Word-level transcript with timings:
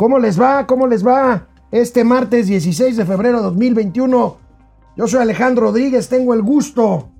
¿Cómo 0.00 0.18
les 0.18 0.40
va? 0.40 0.66
¿Cómo 0.66 0.86
les 0.86 1.06
va? 1.06 1.48
Este 1.70 2.04
martes 2.04 2.46
16 2.46 2.96
de 2.96 3.04
febrero 3.04 3.36
de 3.36 3.42
2021. 3.42 4.38
Yo 4.96 5.06
soy 5.06 5.20
Alejandro 5.20 5.66
Rodríguez, 5.66 6.08
tengo 6.08 6.32
el 6.32 6.40
gusto 6.40 7.10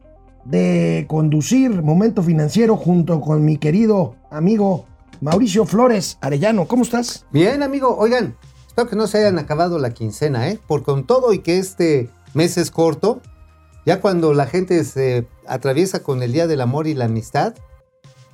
de 0.46 1.04
conducir 1.06 1.82
Momento 1.82 2.22
Financiero 2.22 2.78
junto 2.78 3.20
con 3.20 3.44
mi 3.44 3.58
querido 3.58 4.14
amigo 4.30 4.86
Mauricio 5.20 5.66
Flores 5.66 6.16
Arellano. 6.22 6.66
¿Cómo 6.66 6.84
estás? 6.84 7.26
Bien, 7.30 7.62
amigo. 7.62 7.94
Oigan, 7.98 8.34
espero 8.66 8.88
que 8.88 8.96
no 8.96 9.06
se 9.08 9.18
hayan 9.18 9.38
acabado 9.38 9.78
la 9.78 9.90
quincena, 9.90 10.48
¿eh? 10.48 10.58
Porque 10.66 10.86
con 10.86 11.04
todo 11.04 11.34
y 11.34 11.40
que 11.40 11.58
este 11.58 12.08
mes 12.32 12.56
es 12.56 12.70
corto, 12.70 13.20
ya 13.84 14.00
cuando 14.00 14.32
la 14.32 14.46
gente 14.46 14.84
se 14.84 15.28
atraviesa 15.46 16.02
con 16.02 16.22
el 16.22 16.32
Día 16.32 16.46
del 16.46 16.62
Amor 16.62 16.86
y 16.86 16.94
la 16.94 17.04
Amistad, 17.04 17.52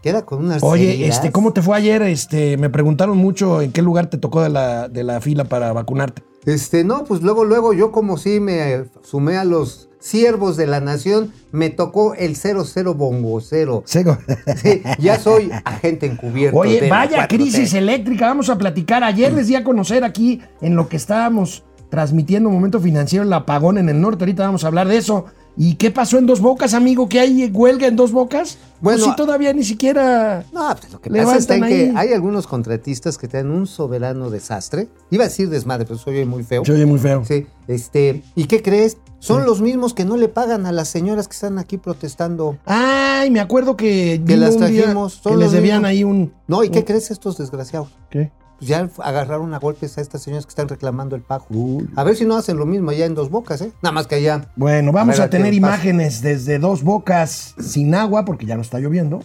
queda 0.03 0.25
con 0.25 0.45
unas 0.45 0.63
Oye, 0.63 0.93
heridas. 0.95 1.17
este, 1.17 1.33
¿cómo 1.33 1.53
te 1.53 1.63
fue 1.63 1.77
ayer? 1.77 2.03
Este, 2.03 2.57
me 2.57 2.71
preguntaron 2.71 3.17
mucho 3.17 3.63
en 3.63 3.73
qué 3.73 3.83
lugar 3.83 4.09
te 4.09 4.19
tocó 4.19 4.43
de 4.43 4.51
la, 4.51 4.89
de 4.89 5.05
la 5.05 5.21
fila 5.21 5.45
para 5.45 5.73
vacunarte. 5.73 6.23
Este, 6.45 6.85
no, 6.85 7.05
pues 7.05 7.23
luego, 7.23 7.45
luego, 7.45 7.73
yo 7.73 7.91
como 7.91 8.19
sí 8.19 8.39
me 8.39 8.85
sumé 9.03 9.37
a 9.37 9.45
los 9.45 9.89
siervos 9.99 10.57
de 10.57 10.69
la 10.69 10.81
nación, 10.81 11.33
me 11.51 11.71
tocó 11.71 12.15
el 12.15 12.37
00 12.37 12.95
bongocero. 12.95 13.83
Sego. 13.85 14.19
Sí, 14.57 14.83
ya 15.01 15.19
soy 15.19 15.51
agente 15.65 16.07
encubierto. 16.07 16.59
Oye, 16.59 16.81
de 16.81 16.89
vaya 16.89 17.27
4T. 17.27 17.29
crisis 17.29 17.75
eléctrica, 17.75 18.29
vamos 18.29 18.49
a 18.49 18.57
platicar. 18.57 19.03
Ayer 19.03 19.33
les 19.33 19.49
di 19.49 19.57
a 19.57 19.65
conocer 19.65 20.05
aquí 20.05 20.41
en 20.61 20.77
lo 20.77 20.89
que 20.89 20.97
estábamos 20.97 21.65
transmitiendo 21.89 22.51
Momento 22.51 22.81
Financiero 22.81 23.25
el 23.25 23.33
apagón 23.33 23.79
en 23.79 23.89
el 23.89 24.01
norte. 24.01 24.25
Ahorita 24.25 24.45
vamos 24.45 24.63
a 24.65 24.69
hablar 24.69 24.87
de 24.87 24.99
eso. 24.99 25.27
¿Y 25.57 25.77
qué 25.77 25.91
pasó 25.91 26.19
en 26.19 26.27
Dos 26.27 26.41
Bocas, 26.41 26.75
amigo? 26.75 27.09
¿Que 27.09 27.19
hay 27.19 27.51
huelga 27.53 27.87
en 27.87 27.97
Dos 27.97 28.13
Bocas? 28.13 28.59
Bueno, 28.81 28.99
pues 28.99 29.11
sí, 29.11 29.17
todavía 29.17 29.55
ni 29.55 29.65
siquiera... 29.65 30.45
No, 30.53 30.69
pues 30.79 30.93
lo 30.93 31.01
que 31.01 31.11
pasa 31.11 31.55
en 31.55 31.65
que 31.65 31.93
hay 31.97 32.13
algunos 32.13 32.47
contratistas 32.47 33.17
que 33.17 33.27
tienen 33.27 33.51
un 33.51 33.67
soberano 33.67 34.29
desastre. 34.29 34.89
Iba 35.11 35.25
a 35.25 35.29
decir 35.29 35.49
desmadre, 35.49 35.87
pero 35.87 35.99
soy 35.99 36.27
muy 36.27 36.43
feo. 36.43 36.63
Se 36.65 36.73
oye 36.73 36.85
muy 36.85 36.99
feo. 36.99 37.25
Sí, 37.25 37.47
este, 37.69 38.23
¿y 38.35 38.45
qué 38.45 38.63
crees? 38.63 38.99
Son 39.19 39.47
los 39.47 39.63
mismos 39.63 39.95
que 39.95 40.05
no 40.05 40.19
le 40.19 40.29
pagan 40.29 40.67
a 40.67 40.73
las 40.73 40.89
señoras 40.89 41.27
que 41.27 41.33
están 41.33 41.59
aquí 41.59 41.79
protestando. 41.79 42.59
Ay, 42.67 43.31
me 43.31 43.41
acuerdo 43.41 43.77
que, 43.77 44.23
Que 44.27 44.37
las 44.37 44.59
día 44.59 44.67
trajimos, 44.67 45.15
son 45.15 45.33
que 45.33 45.39
les 45.39 45.53
debían 45.53 45.79
mismos. 45.79 45.89
ahí 45.89 46.05
un... 46.05 46.35
No, 46.47 46.63
¿y 46.65 46.69
qué 46.69 46.85
crees 46.85 47.11
estos 47.11 47.39
desgraciados? 47.39 47.89
¿Qué? 48.11 48.31
Pues 48.59 48.69
ya 48.69 48.89
agarraron 49.03 49.53
a 49.53 49.59
golpes 49.59 49.99
a 49.99 50.01
estas 50.01 50.23
señoras 50.23 50.47
que 50.47 50.51
están 50.51 50.69
reclamando 50.69 51.15
el 51.15 51.23
pago. 51.23 51.47
Uy. 51.51 51.89
A 51.95 52.05
ver 52.05 52.17
si 52.17 52.25
no 52.25 52.37
hacen 52.37 52.57
lo 52.57 52.65
mismo 52.65 52.91
allá 52.91 53.05
en 53.05 53.15
dos 53.15 53.31
bocas, 53.31 53.61
¿eh? 53.61 53.73
Nada 53.83 53.93
más 53.93 54.07
que 54.07 54.15
allá. 54.15 54.51
Bueno, 54.57 54.93
vamos 54.93 55.19
A 55.19 55.25
a, 55.25 55.27
ver, 55.27 55.29
¿a 55.29 55.31
qué 55.31 55.37
tener 55.37 55.55
imágenes 55.55 56.23
desde 56.23 56.59
Dos 56.59 56.83
Bocas 56.83 57.55
sin 57.59 57.95
agua 57.95 58.25
porque 58.25 58.47
ya 58.47 58.57
no 58.57 58.63
está 58.63 58.79
lloviendo. 58.79 59.23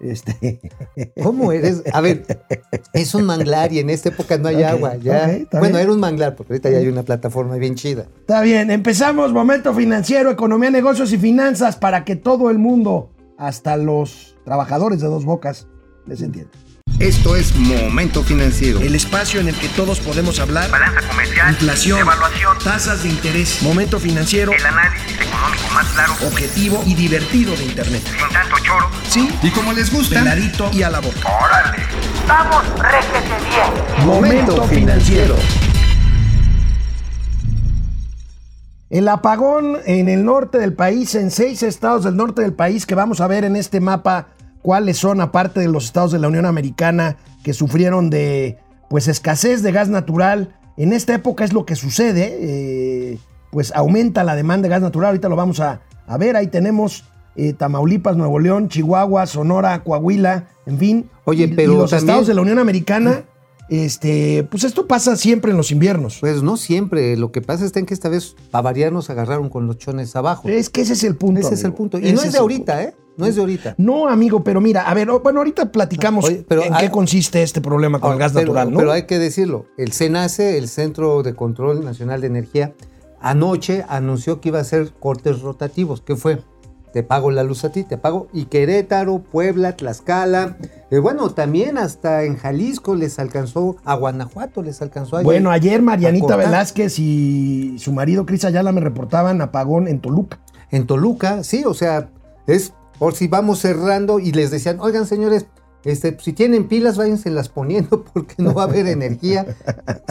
Este... 0.00 0.60
¿Cómo 1.22 1.52
eres? 1.52 1.82
A 1.92 2.00
ver, 2.00 2.24
es 2.92 3.14
un 3.14 3.24
manglar 3.24 3.72
y 3.72 3.78
en 3.78 3.90
esta 3.90 4.08
época 4.08 4.38
no 4.38 4.48
hay 4.48 4.62
agua. 4.62 4.96
Ya. 4.96 5.26
bueno, 5.52 5.68
bien. 5.68 5.76
era 5.76 5.92
un 5.92 6.00
manglar, 6.00 6.34
porque 6.36 6.54
ahorita 6.54 6.70
ya 6.70 6.78
hay 6.78 6.88
una 6.88 7.02
plataforma 7.02 7.56
bien 7.56 7.74
chida. 7.74 8.06
Está 8.20 8.40
bien, 8.42 8.70
empezamos 8.70 9.32
Momento 9.32 9.74
Financiero, 9.74 10.30
Economía, 10.30 10.70
Negocios 10.70 11.12
y 11.12 11.18
Finanzas 11.18 11.76
para 11.76 12.04
que 12.04 12.16
todo 12.16 12.50
el 12.50 12.58
mundo, 12.58 13.10
hasta 13.38 13.76
los 13.76 14.36
trabajadores 14.44 15.00
de 15.00 15.08
Dos 15.08 15.24
Bocas, 15.24 15.66
les 16.06 16.22
entienda. 16.22 16.50
Esto 17.00 17.34
es 17.34 17.56
Momento 17.56 18.22
Financiero. 18.22 18.78
El 18.80 18.94
espacio 18.94 19.40
en 19.40 19.48
el 19.48 19.54
que 19.56 19.68
todos 19.68 20.00
podemos 20.00 20.38
hablar. 20.38 20.70
balanza 20.70 21.00
comercial, 21.08 21.48
Inflación, 21.50 21.98
evaluación, 21.98 22.58
tasas 22.62 23.02
de 23.02 23.08
interés, 23.08 23.62
momento 23.62 23.98
financiero, 23.98 24.52
el 24.52 24.66
análisis 24.66 25.18
económico 25.18 25.64
más 25.72 25.86
claro, 25.94 26.12
objetivo 26.26 26.82
y 26.86 26.94
divertido 26.94 27.56
de 27.56 27.64
Internet. 27.64 28.02
sin 28.04 28.28
tanto 28.28 28.56
choro. 28.62 28.90
Sí, 29.08 29.30
Y 29.42 29.50
como 29.50 29.72
les 29.72 29.90
gusta, 29.90 30.18
peladito 30.18 30.70
y 30.74 30.82
a 30.82 30.90
la 30.90 31.00
boca. 31.00 31.20
¡Órale! 31.42 31.78
¡Vamos, 32.28 32.64
réjete 32.78 33.48
bien! 33.48 34.06
Momento 34.06 34.62
financiero. 34.64 35.36
El 38.90 39.08
apagón 39.08 39.78
en 39.86 40.10
el 40.10 40.24
norte 40.26 40.58
del 40.58 40.74
país, 40.74 41.14
en 41.14 41.30
seis 41.30 41.62
estados 41.62 42.04
del 42.04 42.16
norte 42.16 42.42
del 42.42 42.52
país, 42.52 42.84
que 42.84 42.94
vamos 42.94 43.22
a 43.22 43.26
ver 43.26 43.44
en 43.44 43.56
este 43.56 43.80
mapa 43.80 44.26
cuáles 44.62 44.98
son, 44.98 45.20
aparte 45.20 45.60
de 45.60 45.68
los 45.68 45.84
estados 45.84 46.12
de 46.12 46.18
la 46.18 46.28
Unión 46.28 46.46
Americana 46.46 47.16
que 47.42 47.52
sufrieron 47.54 48.10
de 48.10 48.58
pues 48.88 49.08
escasez 49.08 49.62
de 49.62 49.72
gas 49.72 49.88
natural. 49.88 50.56
En 50.76 50.92
esta 50.92 51.14
época 51.14 51.44
es 51.44 51.52
lo 51.52 51.64
que 51.66 51.76
sucede, 51.76 52.36
eh, 52.40 53.18
pues 53.50 53.72
aumenta 53.74 54.24
la 54.24 54.34
demanda 54.34 54.64
de 54.64 54.70
gas 54.70 54.82
natural. 54.82 55.08
Ahorita 55.10 55.28
lo 55.28 55.36
vamos 55.36 55.60
a, 55.60 55.80
a 56.06 56.16
ver. 56.18 56.36
Ahí 56.36 56.48
tenemos 56.48 57.04
eh, 57.36 57.52
Tamaulipas, 57.52 58.16
Nuevo 58.16 58.38
León, 58.38 58.68
Chihuahua, 58.68 59.26
Sonora, 59.26 59.82
Coahuila, 59.84 60.48
en 60.66 60.78
fin. 60.78 61.10
Oye, 61.24 61.48
pero 61.54 61.72
y 61.72 61.76
los 61.76 61.90
también- 61.90 62.08
estados 62.08 62.26
de 62.26 62.34
la 62.34 62.42
Unión 62.42 62.58
Americana, 62.58 63.24
este, 63.68 64.42
pues 64.50 64.64
esto 64.64 64.88
pasa 64.88 65.14
siempre 65.16 65.52
en 65.52 65.56
los 65.56 65.70
inviernos. 65.70 66.18
Pues 66.20 66.42
no 66.42 66.56
siempre. 66.56 67.16
Lo 67.16 67.30
que 67.30 67.40
pasa 67.40 67.66
en 67.72 67.86
que 67.86 67.94
esta 67.94 68.08
vez, 68.08 68.34
para 68.50 68.62
variar, 68.62 68.92
nos 68.92 69.10
agarraron 69.10 69.48
con 69.48 69.66
los 69.68 69.78
chones 69.78 70.16
abajo. 70.16 70.48
Es 70.48 70.70
que 70.70 70.80
ese 70.80 70.94
es 70.94 71.04
el 71.04 71.14
punto. 71.16 71.40
Ese 71.40 71.54
es 71.54 71.62
el 71.64 71.72
punto. 71.72 71.98
Y 71.98 72.06
Ese 72.06 72.14
no 72.14 72.20
es 72.20 72.26
es 72.26 72.32
de 72.32 72.38
ahorita, 72.40 72.82
¿eh? 72.82 72.94
No 73.20 73.26
es 73.26 73.34
de 73.36 73.40
ahorita. 73.42 73.74
No, 73.78 74.08
amigo, 74.08 74.42
pero 74.42 74.60
mira, 74.60 74.82
a 74.82 74.94
ver, 74.94 75.08
bueno, 75.22 75.40
ahorita 75.40 75.70
platicamos 75.72 76.24
Oye, 76.24 76.44
pero 76.48 76.64
en 76.64 76.74
hay- 76.74 76.86
qué 76.86 76.90
consiste 76.90 77.42
este 77.42 77.60
problema 77.60 78.00
con 78.00 78.12
el 78.12 78.18
gas 78.18 78.32
pero, 78.32 78.46
natural, 78.46 78.72
¿no? 78.72 78.78
Pero 78.78 78.92
hay 78.92 79.02
que 79.04 79.18
decirlo. 79.18 79.66
El 79.76 79.92
CENACE, 79.92 80.58
el 80.58 80.68
Centro 80.68 81.22
de 81.22 81.34
Control 81.34 81.84
Nacional 81.84 82.20
de 82.20 82.26
Energía, 82.28 82.72
anoche 83.20 83.84
anunció 83.88 84.40
que 84.40 84.48
iba 84.48 84.58
a 84.58 84.62
hacer 84.62 84.92
cortes 84.98 85.40
rotativos. 85.40 86.00
¿Qué 86.00 86.16
fue? 86.16 86.42
Te 86.92 87.04
pago 87.04 87.30
la 87.30 87.44
luz 87.44 87.64
a 87.64 87.70
ti, 87.70 87.84
te 87.84 87.98
pago. 87.98 88.26
Y 88.32 88.46
Querétaro, 88.46 89.20
Puebla, 89.20 89.76
Tlaxcala. 89.76 90.56
eh, 90.90 90.98
bueno, 90.98 91.30
también 91.30 91.78
hasta 91.78 92.24
en 92.24 92.36
Jalisco 92.36 92.96
les 92.96 93.20
alcanzó, 93.20 93.76
a 93.84 93.94
Guanajuato 93.94 94.60
les 94.62 94.82
alcanzó 94.82 95.16
ayer. 95.16 95.24
bueno, 95.24 95.52
ayer 95.52 95.82
Marianita. 95.82 96.34
Velázquez 96.34 96.98
y 96.98 97.76
su 97.78 97.92
marido 97.92 98.26
Cris 98.26 98.44
Ayala 98.44 98.72
me 98.72 98.80
reportaban 98.80 99.40
apagón 99.40 99.86
en 99.86 100.00
Toluca. 100.00 100.40
En 100.72 100.86
Toluca, 100.88 101.44
sí, 101.44 101.62
o 101.64 101.74
sea, 101.74 102.08
es 102.48 102.72
por 103.00 103.14
si 103.14 103.28
vamos 103.28 103.60
cerrando 103.60 104.18
y 104.20 104.30
les 104.30 104.50
decían, 104.50 104.78
oigan 104.78 105.06
señores, 105.06 105.46
este, 105.84 106.18
si 106.20 106.34
tienen 106.34 106.68
pilas, 106.68 106.98
váyanse 106.98 107.32
poniendo 107.48 108.04
porque 108.12 108.34
no 108.36 108.52
va 108.52 108.64
a 108.64 108.66
haber 108.66 108.86
energía. 108.88 109.56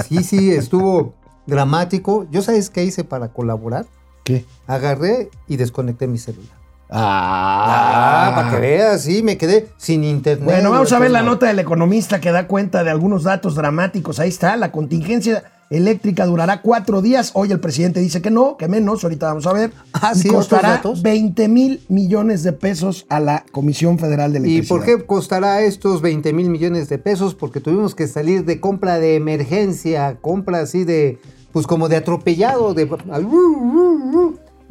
Sí, 0.07 0.23
sí, 0.23 0.51
estuvo 0.51 1.13
dramático. 1.45 2.25
¿Yo 2.31 2.41
sabes 2.41 2.71
qué 2.71 2.83
hice 2.83 3.03
para 3.03 3.27
colaborar? 3.27 3.85
¿Qué? 4.23 4.43
Agarré 4.65 5.29
y 5.47 5.57
desconecté 5.57 6.07
mi 6.07 6.17
celular. 6.17 6.57
Ah, 6.89 8.29
Ah, 8.29 8.35
para 8.35 8.49
que 8.49 8.57
veas, 8.59 9.03
sí, 9.03 9.21
me 9.21 9.37
quedé 9.37 9.67
sin 9.77 10.03
internet. 10.03 10.43
Bueno, 10.45 10.71
vamos 10.71 10.91
a 10.91 10.97
ver 10.97 11.11
la 11.11 11.21
nota 11.21 11.45
del 11.45 11.59
economista 11.59 12.19
que 12.19 12.31
da 12.31 12.47
cuenta 12.47 12.83
de 12.83 12.89
algunos 12.89 13.21
datos 13.21 13.53
dramáticos. 13.53 14.19
Ahí 14.19 14.29
está, 14.29 14.57
la 14.57 14.71
contingencia 14.71 15.43
eléctrica 15.69 16.25
durará 16.25 16.61
cuatro 16.61 17.01
días. 17.01 17.31
Hoy 17.33 17.51
el 17.51 17.59
presidente 17.59 17.99
dice 17.99 18.21
que 18.21 18.31
no, 18.31 18.57
que 18.57 18.67
menos, 18.67 19.03
ahorita 19.03 19.27
vamos 19.27 19.45
a 19.47 19.53
ver. 19.53 19.71
Ah, 19.93 20.13
y 20.15 20.19
sí, 20.19 20.27
costará 20.29 20.69
datos. 20.69 21.01
20 21.01 21.47
mil 21.47 21.81
millones 21.89 22.43
de 22.43 22.53
pesos 22.53 23.05
a 23.09 23.19
la 23.19 23.45
Comisión 23.51 23.99
Federal 23.99 24.33
de 24.33 24.39
¿Y 24.39 24.41
Electricidad. 24.43 24.75
por 24.75 24.85
qué 24.85 25.05
costará 25.05 25.61
estos 25.61 26.01
20 26.01 26.33
mil 26.33 26.49
millones 26.49 26.89
de 26.89 26.97
pesos? 26.97 27.35
Porque 27.35 27.59
tuvimos 27.59 27.95
que 27.95 28.07
salir 28.07 28.45
de 28.45 28.59
compra 28.59 28.99
de 28.99 29.15
emergencia, 29.15 30.17
compra 30.21 30.61
así 30.61 30.83
de, 30.83 31.19
pues 31.51 31.67
como 31.67 31.89
de 31.89 31.97
atropellado, 31.97 32.73
de... 32.73 32.89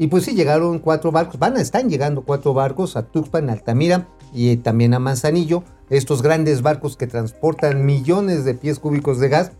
Y 0.00 0.06
pues 0.06 0.24
sí, 0.24 0.34
llegaron 0.34 0.78
cuatro 0.78 1.10
barcos, 1.10 1.40
van, 1.40 1.56
están 1.56 1.90
llegando 1.90 2.22
cuatro 2.22 2.54
barcos 2.54 2.96
a 2.96 3.02
Tuxpan, 3.02 3.50
Altamira 3.50 4.06
y 4.32 4.56
también 4.58 4.94
a 4.94 5.00
Manzanillo, 5.00 5.64
estos 5.90 6.22
grandes 6.22 6.62
barcos 6.62 6.96
que 6.96 7.08
transportan 7.08 7.84
millones 7.84 8.44
de 8.44 8.54
pies 8.54 8.78
cúbicos 8.78 9.18
de 9.18 9.28
gas. 9.28 9.52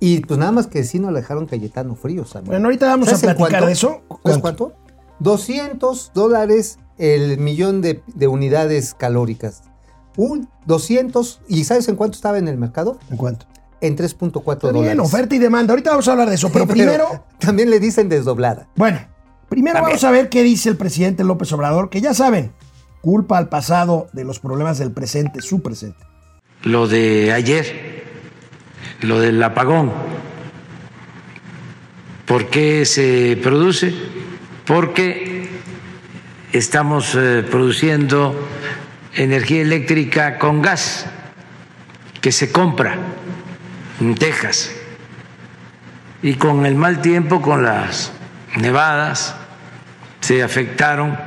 Y 0.00 0.20
pues 0.20 0.38
nada 0.38 0.52
más 0.52 0.66
que 0.68 0.84
sí 0.84 0.98
nos 0.98 1.12
la 1.12 1.20
dejaron 1.20 1.46
Cayetano 1.46 1.94
fríos. 1.96 2.34
amigo. 2.36 2.52
Bueno, 2.52 2.66
ahorita 2.66 2.86
vamos 2.86 3.08
a 3.08 3.16
¿Sabes 3.16 3.22
en 3.24 3.36
platicar 3.36 3.50
cuánto? 3.50 3.66
de 3.66 3.72
eso. 3.72 3.88
¿Sabes 4.22 4.38
¿Cuánto? 4.38 4.40
cuánto? 4.68 4.72
200 5.20 6.12
dólares 6.14 6.78
el 6.98 7.38
millón 7.38 7.80
de, 7.82 8.02
de 8.14 8.28
unidades 8.28 8.94
calóricas. 8.94 9.62
Un 10.16 10.48
200, 10.66 11.42
¿y 11.48 11.64
sabes 11.64 11.88
en 11.88 11.96
cuánto 11.96 12.16
estaba 12.16 12.38
en 12.38 12.48
el 12.48 12.56
mercado? 12.58 12.98
¿En 13.10 13.16
cuánto? 13.16 13.46
En 13.80 13.96
3.4 13.96 14.52
Está 14.52 14.66
dólares. 14.68 14.82
bien, 14.82 15.00
oferta 15.00 15.34
y 15.34 15.38
demanda. 15.38 15.72
Ahorita 15.72 15.90
vamos 15.90 16.08
a 16.08 16.12
hablar 16.12 16.28
de 16.28 16.34
eso, 16.34 16.50
pero 16.52 16.66
primero, 16.66 17.24
También 17.38 17.70
le 17.70 17.78
dicen 17.78 18.08
desdoblada. 18.08 18.68
bueno, 18.74 18.98
primero 19.48 19.74
También. 19.74 19.90
vamos 19.94 20.04
a 20.04 20.10
ver 20.10 20.28
qué 20.28 20.42
dice 20.42 20.68
el 20.68 20.76
presidente 20.76 21.22
López 21.22 21.52
Obrador, 21.52 21.88
que 21.88 22.00
ya 22.00 22.14
saben, 22.14 22.52
culpa 23.00 23.38
al 23.38 23.48
pasado 23.48 24.08
de 24.12 24.24
los 24.24 24.40
problemas 24.40 24.78
del 24.78 24.90
presente, 24.90 25.40
su 25.40 25.60
presente. 25.62 25.98
lo 26.64 26.88
de 26.88 27.32
ayer, 27.32 28.02
lo 29.00 29.20
del 29.20 29.42
apagón. 29.42 29.92
¿Por 32.26 32.50
qué 32.50 32.84
se 32.84 33.38
produce? 33.42 33.94
Porque 34.66 35.48
estamos 36.52 37.14
eh, 37.14 37.44
produciendo 37.48 38.48
energía 39.14 39.62
eléctrica 39.62 40.38
con 40.38 40.60
gas 40.60 41.06
que 42.20 42.32
se 42.32 42.52
compra 42.52 42.96
en 44.00 44.14
Texas. 44.14 44.72
Y 46.22 46.34
con 46.34 46.66
el 46.66 46.74
mal 46.74 47.00
tiempo, 47.00 47.40
con 47.40 47.62
las 47.62 48.12
nevadas, 48.56 49.36
se 50.20 50.42
afectaron 50.42 51.18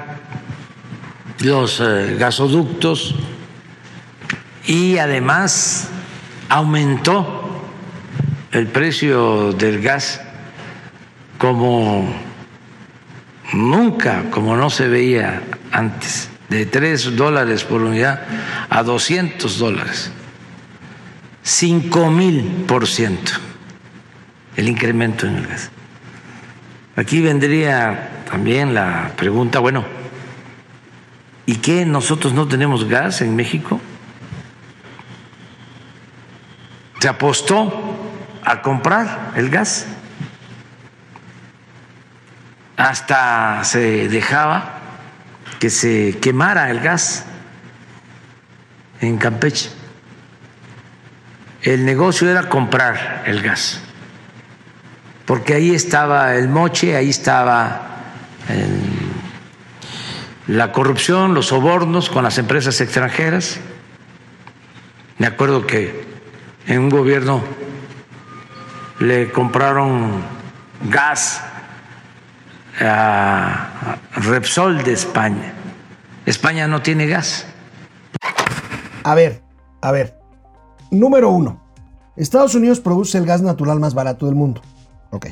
los 1.40 1.80
eh, 1.80 2.18
gasoductos 2.20 3.16
y 4.66 4.98
además 4.98 5.90
aumentó 6.50 7.41
el 8.52 8.68
precio 8.68 9.54
del 9.54 9.82
gas 9.82 10.22
como 11.38 12.14
nunca, 13.54 14.26
como 14.30 14.56
no 14.56 14.70
se 14.70 14.88
veía 14.88 15.42
antes, 15.72 16.30
de 16.50 16.66
3 16.66 17.16
dólares 17.16 17.64
por 17.64 17.82
unidad 17.82 18.22
a 18.70 18.84
200 18.84 19.58
dólares. 19.58 20.12
5 21.44 22.12
mil 22.12 22.66
por 22.68 22.88
ciento 22.88 23.32
el 24.56 24.68
incremento 24.68 25.26
en 25.26 25.38
el 25.38 25.48
gas. 25.48 25.72
Aquí 26.96 27.22
vendría 27.22 28.24
también 28.30 28.74
la 28.74 29.14
pregunta, 29.16 29.60
bueno, 29.60 29.86
¿y 31.46 31.56
qué 31.56 31.86
nosotros 31.86 32.34
no 32.34 32.48
tenemos 32.48 32.86
gas 32.86 33.22
en 33.22 33.36
México? 33.36 33.80
Se 37.00 37.08
apostó 37.08 37.91
a 38.44 38.62
comprar 38.62 39.32
el 39.36 39.50
gas. 39.50 39.86
Hasta 42.78 43.64
se 43.64 44.08
dejaba 44.10 44.80
que 45.60 45.70
se 45.70 46.18
quemara 46.20 46.72
el 46.72 46.80
gas 46.80 47.26
en 49.02 49.18
Campeche. 49.18 49.70
El 51.62 51.86
negocio 51.86 52.30
era 52.30 52.50
comprar 52.50 53.24
el 53.28 53.44
gas, 53.44 53.82
porque 55.26 55.54
ahí 55.54 55.76
estaba 55.76 56.34
el 56.36 56.48
moche, 56.50 56.96
ahí 56.96 57.12
estaba 57.12 57.82
el- 58.50 59.12
la 60.56 60.72
corrupción, 60.72 61.36
los 61.36 61.48
sobornos 61.48 62.10
con 62.10 62.24
las 62.24 62.40
empresas 62.40 62.82
extranjeras. 62.82 63.60
Me 65.20 65.28
acuerdo 65.28 65.68
que 65.68 66.04
en 66.66 66.80
un 66.80 66.90
gobierno 66.90 67.44
le 69.02 69.32
compraron 69.32 70.12
gas 70.90 71.42
a 72.80 73.98
Repsol 74.14 74.84
de 74.84 74.94
España. 74.94 75.54
España 76.28 76.68
no 76.68 76.84
tiene 76.84 77.08
gas. 77.08 77.46
A 79.04 79.16
ver, 79.16 79.42
a 79.82 79.92
ver. 79.92 80.20
Número 80.92 81.32
uno. 81.32 81.60
Estados 82.16 82.54
Unidos 82.54 82.80
produce 82.80 83.18
el 83.18 83.26
gas 83.26 83.42
natural 83.42 83.80
más 83.80 83.96
barato 83.96 84.28
del 84.28 84.36
mundo. 84.36 84.62
Ok. 85.10 85.28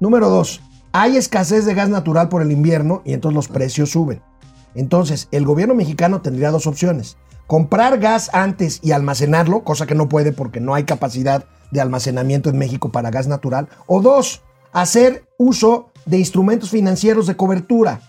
Número 0.00 0.30
dos. 0.30 0.62
Hay 0.92 1.18
escasez 1.18 1.66
de 1.66 1.74
gas 1.74 1.90
natural 1.90 2.30
por 2.30 2.40
el 2.40 2.52
invierno 2.52 3.02
y 3.04 3.12
entonces 3.12 3.34
los 3.34 3.48
precios 3.48 3.90
suben. 3.90 4.22
Entonces, 4.74 5.28
el 5.30 5.44
gobierno 5.44 5.74
mexicano 5.74 6.22
tendría 6.22 6.50
dos 6.50 6.66
opciones. 6.66 7.18
Comprar 7.46 7.98
gas 7.98 8.30
antes 8.32 8.80
y 8.82 8.92
almacenarlo, 8.92 9.62
cosa 9.62 9.86
que 9.86 9.94
no 9.94 10.08
puede 10.08 10.32
porque 10.32 10.60
no 10.60 10.74
hay 10.74 10.84
capacidad 10.84 11.44
de 11.74 11.80
almacenamiento 11.80 12.48
en 12.48 12.56
México 12.56 12.90
para 12.90 13.10
gas 13.10 13.26
natural. 13.26 13.68
O 13.86 14.00
dos, 14.00 14.42
hacer 14.72 15.26
uso 15.36 15.90
de 16.06 16.18
instrumentos 16.18 16.70
financieros 16.70 17.26
de 17.26 17.36
cobertura, 17.36 18.00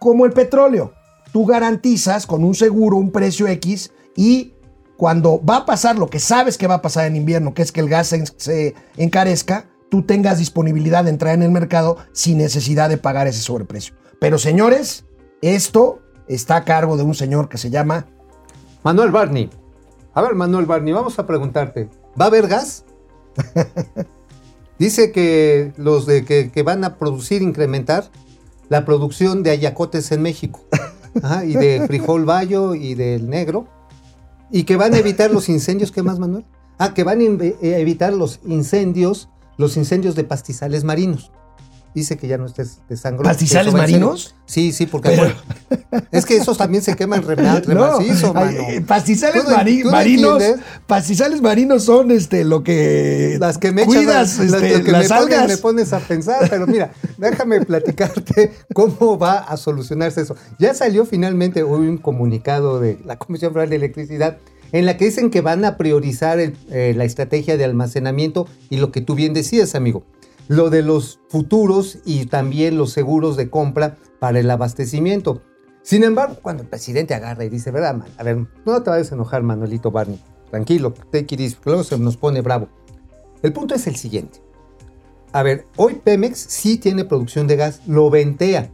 como 0.00 0.26
el 0.26 0.32
petróleo. 0.32 0.92
Tú 1.32 1.46
garantizas 1.46 2.26
con 2.26 2.44
un 2.44 2.54
seguro 2.54 2.96
un 2.98 3.12
precio 3.12 3.46
X 3.46 3.92
y 4.16 4.52
cuando 4.96 5.42
va 5.42 5.58
a 5.58 5.66
pasar 5.66 5.96
lo 5.98 6.08
que 6.08 6.18
sabes 6.18 6.58
que 6.58 6.66
va 6.66 6.74
a 6.74 6.82
pasar 6.82 7.06
en 7.06 7.16
invierno, 7.16 7.54
que 7.54 7.62
es 7.62 7.72
que 7.72 7.80
el 7.80 7.88
gas 7.88 8.14
se, 8.36 8.74
encarezca, 8.96 9.66
tú 9.88 10.02
tengas 10.02 10.38
disponibilidad 10.38 11.04
de 11.04 11.10
entrar 11.10 11.34
en 11.34 11.42
el 11.42 11.50
mercado 11.50 11.96
sin 12.12 12.38
necesidad 12.38 12.88
de 12.90 12.98
pagar 12.98 13.28
ese 13.28 13.40
sobreprecio. 13.40 13.94
Pero 14.20 14.36
señores, 14.36 15.04
esto 15.42 16.00
está 16.26 16.56
a 16.56 16.64
cargo 16.64 16.96
de 16.96 17.04
un 17.04 17.14
señor 17.14 17.48
que 17.48 17.58
se 17.58 17.70
llama 17.70 18.06
Manuel 18.82 19.12
Barney. 19.12 19.48
A 20.14 20.22
ver, 20.22 20.34
Manuel 20.34 20.66
Barney, 20.66 20.92
vamos 20.92 21.18
a 21.18 21.26
preguntarte. 21.26 21.88
¿Va 22.20 22.26
a 22.26 22.28
haber 22.28 22.46
gas? 22.46 22.84
Dice 24.78 25.12
que 25.12 25.72
los 25.76 26.06
de 26.06 26.24
que, 26.24 26.50
que 26.50 26.62
van 26.62 26.84
a 26.84 26.98
producir, 26.98 27.42
incrementar 27.42 28.10
la 28.68 28.84
producción 28.84 29.42
de 29.42 29.50
ayacotes 29.50 30.10
en 30.12 30.22
México. 30.22 30.64
Ajá, 31.22 31.44
y 31.44 31.54
de 31.54 31.86
frijol 31.86 32.24
bayo 32.24 32.74
y 32.74 32.94
del 32.94 33.28
negro. 33.28 33.66
Y 34.50 34.64
que 34.64 34.76
van 34.76 34.94
a 34.94 34.98
evitar 34.98 35.30
los 35.30 35.48
incendios. 35.48 35.92
¿Qué 35.92 36.02
más, 36.02 36.18
Manuel? 36.18 36.44
Ah, 36.78 36.94
que 36.94 37.04
van 37.04 37.20
a 37.20 37.24
eh, 37.24 37.56
evitar 37.60 38.12
los 38.12 38.40
incendios, 38.46 39.28
los 39.56 39.76
incendios 39.76 40.14
de 40.14 40.24
pastizales 40.24 40.84
marinos. 40.84 41.30
Dice 41.94 42.16
que 42.16 42.26
ya 42.26 42.38
no 42.38 42.46
estés 42.46 42.78
de 42.88 42.96
sangre. 42.96 43.22
¿Pastizales 43.24 43.74
marinos? 43.74 44.34
Sí, 44.46 44.72
sí, 44.72 44.86
porque 44.86 45.10
Pero- 45.10 45.22
bueno, 45.24 46.02
es 46.10 46.24
que 46.24 46.36
esos 46.36 46.56
también 46.56 46.82
se 46.82 46.96
queman 46.96 47.22
re, 47.22 47.34
re 47.36 47.74
No, 47.74 47.98
macizo, 47.98 48.32
ay, 48.34 48.54
mano. 48.56 48.68
eh, 48.70 48.80
pastizales 48.80 49.44
¿Tú 49.44 49.50
no- 49.50 49.56
mari- 49.56 49.80
tú 49.82 49.86
no 49.86 49.92
marinos. 49.92 50.32
entiendes? 50.42 50.66
Pastizales 50.86 51.42
marinos 51.42 51.84
son 51.84 52.10
este 52.10 52.44
lo 52.44 52.62
que 52.62 53.36
Las 53.38 53.58
que 53.58 53.72
me 53.72 53.84
cuidas 53.84 54.38
las- 54.38 54.54
este, 54.54 54.78
lo 54.78 54.84
que 54.84 54.90
las 54.92 55.10
me, 55.10 55.16
pones, 55.18 55.48
me 55.48 55.56
pones 55.58 55.92
a 55.92 55.98
pensar, 56.00 56.48
pero 56.48 56.66
mira, 56.66 56.92
déjame 57.18 57.60
platicarte 57.60 58.52
cómo 58.72 59.18
va 59.18 59.38
a 59.40 59.56
solucionarse 59.58 60.22
eso. 60.22 60.34
Ya 60.58 60.72
salió 60.74 61.04
finalmente 61.04 61.62
hoy 61.62 61.88
un 61.88 61.98
comunicado 61.98 62.80
de 62.80 62.98
la 63.04 63.16
Comisión 63.18 63.52
Federal 63.52 63.68
de 63.70 63.76
Electricidad 63.76 64.38
en 64.72 64.86
la 64.86 64.96
que 64.96 65.04
dicen 65.04 65.28
que 65.28 65.42
van 65.42 65.66
a 65.66 65.76
priorizar 65.76 66.40
el- 66.40 66.56
eh, 66.70 66.94
la 66.96 67.04
estrategia 67.04 67.58
de 67.58 67.64
almacenamiento 67.66 68.46
y 68.70 68.78
lo 68.78 68.90
que 68.92 69.02
tú 69.02 69.14
bien 69.14 69.34
decías, 69.34 69.74
amigo, 69.74 70.04
lo 70.48 70.70
de 70.70 70.82
los 70.82 71.20
futuros 71.28 71.98
y 72.04 72.26
también 72.26 72.76
los 72.76 72.92
seguros 72.92 73.36
de 73.36 73.50
compra 73.50 73.96
para 74.18 74.40
el 74.40 74.50
abastecimiento. 74.50 75.42
Sin 75.82 76.04
embargo, 76.04 76.36
cuando 76.40 76.62
el 76.62 76.68
presidente 76.68 77.14
agarra 77.14 77.44
y 77.44 77.48
dice, 77.48 77.70
¿verdad, 77.70 77.94
man? 77.94 78.08
A 78.16 78.22
ver, 78.22 78.46
no 78.64 78.82
te 78.82 78.90
vayas 78.90 79.10
a 79.10 79.14
enojar, 79.14 79.42
Manuelito 79.42 79.90
Barney. 79.90 80.20
Tranquilo, 80.50 80.92
take 81.10 81.34
it 81.34 81.40
easy, 81.40 81.54
porque 81.56 81.70
luego 81.70 81.84
se 81.84 81.98
nos 81.98 82.16
pone 82.16 82.40
bravo. 82.40 82.68
El 83.42 83.52
punto 83.52 83.74
es 83.74 83.86
el 83.86 83.96
siguiente. 83.96 84.40
A 85.32 85.42
ver, 85.42 85.66
hoy 85.76 86.00
Pemex 86.04 86.38
sí 86.38 86.76
tiene 86.78 87.04
producción 87.04 87.46
de 87.46 87.56
gas, 87.56 87.80
lo 87.86 88.10
ventea. 88.10 88.70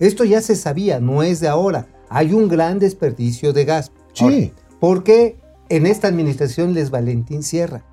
Esto 0.00 0.24
ya 0.24 0.42
se 0.42 0.56
sabía, 0.56 1.00
no 1.00 1.22
es 1.22 1.40
de 1.40 1.48
ahora. 1.48 1.86
Hay 2.08 2.32
un 2.32 2.48
gran 2.48 2.78
desperdicio 2.78 3.52
de 3.52 3.64
gas. 3.64 3.92
Sí. 4.12 4.24
Ahora, 4.24 4.36
¿Por 4.80 5.04
qué 5.04 5.36
en 5.68 5.86
esta 5.86 6.08
administración 6.08 6.72
les 6.72 6.90
Valentín 6.90 7.42
Sierra? 7.42 7.84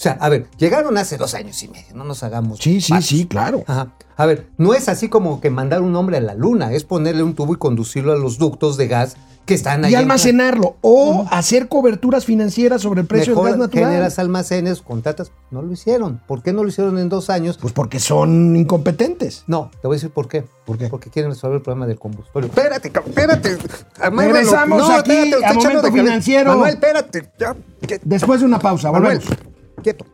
O 0.00 0.02
sea, 0.02 0.12
a 0.18 0.30
ver, 0.30 0.46
llegaron 0.56 0.96
hace 0.96 1.18
dos 1.18 1.34
años 1.34 1.62
y 1.62 1.68
medio, 1.68 1.94
no 1.94 2.04
nos 2.04 2.22
hagamos. 2.22 2.58
Sí, 2.58 2.80
sí, 2.80 2.90
patos. 2.92 3.06
sí, 3.06 3.26
claro. 3.26 3.64
Ajá. 3.66 3.88
A 4.16 4.24
ver, 4.24 4.46
no 4.56 4.72
es 4.72 4.88
así 4.88 5.10
como 5.10 5.42
que 5.42 5.50
mandar 5.50 5.82
un 5.82 5.94
hombre 5.94 6.16
a 6.16 6.20
la 6.22 6.32
luna, 6.34 6.72
es 6.72 6.84
ponerle 6.84 7.22
un 7.22 7.34
tubo 7.34 7.52
y 7.52 7.58
conducirlo 7.58 8.12
a 8.12 8.16
los 8.16 8.38
ductos 8.38 8.78
de 8.78 8.88
gas 8.88 9.16
que 9.44 9.52
están 9.52 9.84
ahí. 9.84 9.92
Y 9.92 9.94
en- 9.96 10.00
almacenarlo 10.00 10.76
o 10.80 11.26
hacer 11.30 11.68
coberturas 11.68 12.24
financieras 12.24 12.80
sobre 12.80 13.02
el 13.02 13.06
precio 13.06 13.32
Mejor 13.34 13.44
del 13.50 13.52
gas 13.58 13.60
natural. 13.68 13.90
generas 13.90 14.18
almacenes, 14.18 14.80
contratas. 14.80 15.32
No 15.50 15.60
lo 15.60 15.70
hicieron. 15.72 16.20
¿Por 16.26 16.42
qué 16.42 16.54
no 16.54 16.62
lo 16.62 16.70
hicieron 16.70 16.98
en 16.98 17.10
dos 17.10 17.28
años? 17.28 17.58
Pues 17.60 17.74
porque 17.74 18.00
son 18.00 18.56
incompetentes. 18.56 19.44
No, 19.48 19.70
te 19.82 19.86
voy 19.86 19.96
a 19.96 19.96
decir 19.96 20.10
por 20.10 20.28
qué. 20.28 20.44
¿Por 20.64 20.78
qué? 20.78 20.88
Porque 20.88 21.10
quieren 21.10 21.30
resolver 21.32 21.56
el 21.56 21.62
problema 21.62 21.86
del 21.86 21.98
combustible. 21.98 22.46
Espérate, 22.46 22.88
espérate. 22.88 23.58
Amárralo. 24.00 24.34
Regresamos 24.38 24.90
aquí 24.90 25.10
espérate, 25.12 25.44
a 25.46 25.52
Momento 25.52 25.82
de. 25.82 25.92
Financiero. 25.92 26.50
Manuel, 26.52 26.74
espérate. 26.74 27.30
Ya. 27.38 27.54
Después 28.02 28.40
de 28.40 28.46
una 28.46 28.58
pausa, 28.58 28.90
Manuel, 28.92 29.18
volvemos. 29.18 29.49
Quieto. 29.80 30.04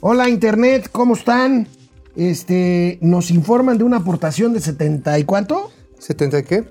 Hola 0.00 0.28
Internet, 0.28 0.88
¿cómo 0.92 1.14
están? 1.14 1.68
Este, 2.14 2.98
nos 3.02 3.30
informan 3.30 3.78
de 3.78 3.84
una 3.84 3.98
aportación 3.98 4.52
de 4.52 4.60
70 4.60 5.18
y 5.18 5.24
cuánto? 5.24 5.70
¿70 6.00 6.44
qué? 6.44 6.64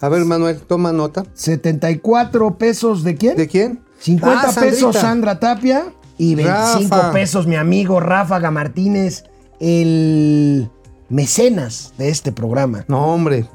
A 0.00 0.08
ver, 0.08 0.24
Manuel, 0.24 0.60
toma 0.60 0.92
nota. 0.92 1.24
74 1.34 2.58
pesos 2.58 3.04
de 3.04 3.14
quién? 3.16 3.36
¿De 3.36 3.48
quién? 3.48 3.80
50 4.00 4.48
Ah, 4.48 4.52
pesos. 4.60 4.96
Sandra 4.96 5.38
Tapia 5.38 5.92
y 6.18 6.34
25 6.34 6.94
Rafa. 6.94 7.12
pesos 7.12 7.46
mi 7.46 7.56
amigo 7.56 8.00
Ráfaga 8.00 8.50
Martínez, 8.50 9.24
el 9.60 10.68
mecenas 11.08 11.92
de 11.98 12.08
este 12.08 12.32
programa. 12.32 12.84
No, 12.88 13.06
hombre. 13.14 13.46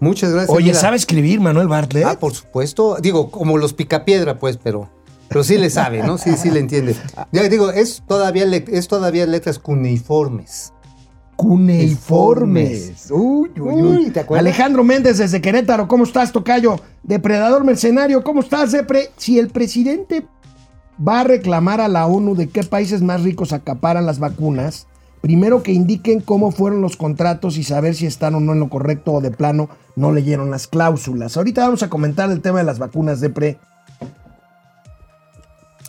Muchas 0.00 0.32
gracias. 0.32 0.50
Oye, 0.56 0.66
Mira. 0.66 0.78
¿sabe 0.80 0.96
escribir 0.96 1.40
Manuel 1.40 1.68
Bartlett? 1.68 2.04
Ah, 2.06 2.18
por 2.18 2.34
supuesto. 2.34 2.96
Digo, 3.00 3.30
como 3.30 3.56
los 3.56 3.72
picapiedra, 3.72 4.38
pues, 4.38 4.56
pero, 4.56 4.90
pero 5.32 5.44
sí 5.44 5.56
le 5.56 5.70
sabe, 5.70 6.02
¿no? 6.02 6.18
Sí, 6.18 6.36
sí 6.36 6.50
le 6.50 6.60
entiende. 6.60 6.94
Ya 7.32 7.48
digo, 7.48 7.70
es 7.70 8.02
todavía, 8.06 8.44
es 8.44 8.86
todavía 8.86 9.24
letras 9.24 9.58
cuneiformes. 9.58 10.74
Cuneiformes. 11.36 13.10
Uy, 13.10 13.50
uy, 13.58 13.82
uy. 13.82 14.10
¿te 14.10 14.20
acuerdas? 14.20 14.46
Alejandro 14.46 14.84
Méndez 14.84 15.16
desde 15.16 15.40
Querétaro, 15.40 15.88
¿cómo 15.88 16.04
estás, 16.04 16.32
Tocayo? 16.32 16.76
Depredador 17.02 17.64
mercenario, 17.64 18.22
¿cómo 18.22 18.40
estás, 18.40 18.72
Depre? 18.72 19.10
Si 19.16 19.38
el 19.38 19.48
presidente 19.48 20.26
va 21.06 21.20
a 21.20 21.24
reclamar 21.24 21.80
a 21.80 21.88
la 21.88 22.06
ONU 22.06 22.34
de 22.34 22.48
qué 22.48 22.62
países 22.62 23.00
más 23.00 23.22
ricos 23.22 23.54
acaparan 23.54 24.04
las 24.04 24.18
vacunas, 24.18 24.86
primero 25.22 25.62
que 25.62 25.72
indiquen 25.72 26.20
cómo 26.20 26.50
fueron 26.50 26.82
los 26.82 26.98
contratos 26.98 27.56
y 27.56 27.64
saber 27.64 27.94
si 27.94 28.04
están 28.04 28.34
o 28.34 28.40
no 28.40 28.52
en 28.52 28.60
lo 28.60 28.68
correcto 28.68 29.14
o 29.14 29.20
de 29.22 29.30
plano 29.30 29.70
no 29.96 30.12
leyeron 30.12 30.50
las 30.50 30.66
cláusulas. 30.66 31.38
Ahorita 31.38 31.62
vamos 31.62 31.82
a 31.82 31.88
comentar 31.88 32.30
el 32.30 32.42
tema 32.42 32.58
de 32.58 32.64
las 32.64 32.78
vacunas, 32.78 33.20
Depre. 33.20 33.58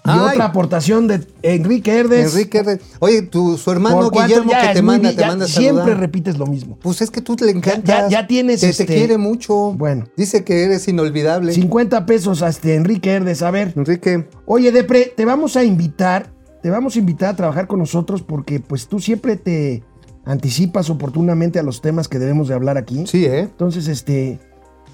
Y 0.05 0.09
Ay. 0.09 0.19
otra 0.33 0.45
aportación 0.45 1.07
de 1.07 1.21
Enrique 1.43 1.97
Herdes. 1.97 2.33
Enrique, 2.33 2.57
Herrera. 2.57 2.81
oye, 2.99 3.21
tu, 3.21 3.57
su 3.57 3.71
hermano. 3.71 4.09
Guillermo 4.09 4.51
Ya 4.51 4.67
que 4.67 4.73
te 4.73 4.81
manda, 4.81 5.09
bien, 5.09 5.15
te 5.21 5.25
manda 5.25 5.47
Siempre 5.47 5.83
saludar. 5.83 5.99
repites 5.99 6.37
lo 6.37 6.45
mismo. 6.45 6.77
Pues 6.81 7.01
es 7.01 7.09
que 7.09 7.21
tú 7.21 7.37
le 7.39 7.51
encantas. 7.51 8.09
Ya- 8.09 8.21
ya 8.21 8.27
tienes, 8.27 8.59
Te, 8.61 8.69
este- 8.69 8.83
te 8.85 8.93
quiere 8.95 9.17
mucho. 9.17 9.71
Bueno. 9.73 10.05
Dice 10.17 10.43
que 10.43 10.63
eres 10.65 10.87
inolvidable. 10.89 11.53
50 11.53 12.05
pesos 12.05 12.41
hasta 12.41 12.71
Enrique 12.73 13.11
Herdes. 13.11 13.41
A 13.43 13.51
ver, 13.51 13.71
Enrique. 13.77 14.27
oye, 14.45 14.71
Depre, 14.73 15.13
te 15.15 15.23
vamos 15.25 15.55
a 15.55 15.63
invitar 15.63 16.31
te 16.61 16.69
vamos 16.69 16.95
a 16.95 16.99
invitar 16.99 17.29
a 17.29 17.35
trabajar 17.35 17.67
con 17.67 17.79
nosotros 17.79 18.21
porque 18.21 18.61
pues 18.61 18.87
tú 18.87 19.01
siempre 19.01 19.35
te 19.35 19.83
anticipas 20.25 20.89
oportunamente 20.89 21.59
a 21.59 21.63
los 21.63 21.81
temas 21.81 22.07
que 22.07 22.19
debemos 22.19 22.47
de 22.47 22.53
hablar 22.53 22.77
aquí. 22.77 23.03
Sí, 23.05 23.25
¿eh? 23.25 23.39
Entonces, 23.41 23.89
este, 23.89 24.39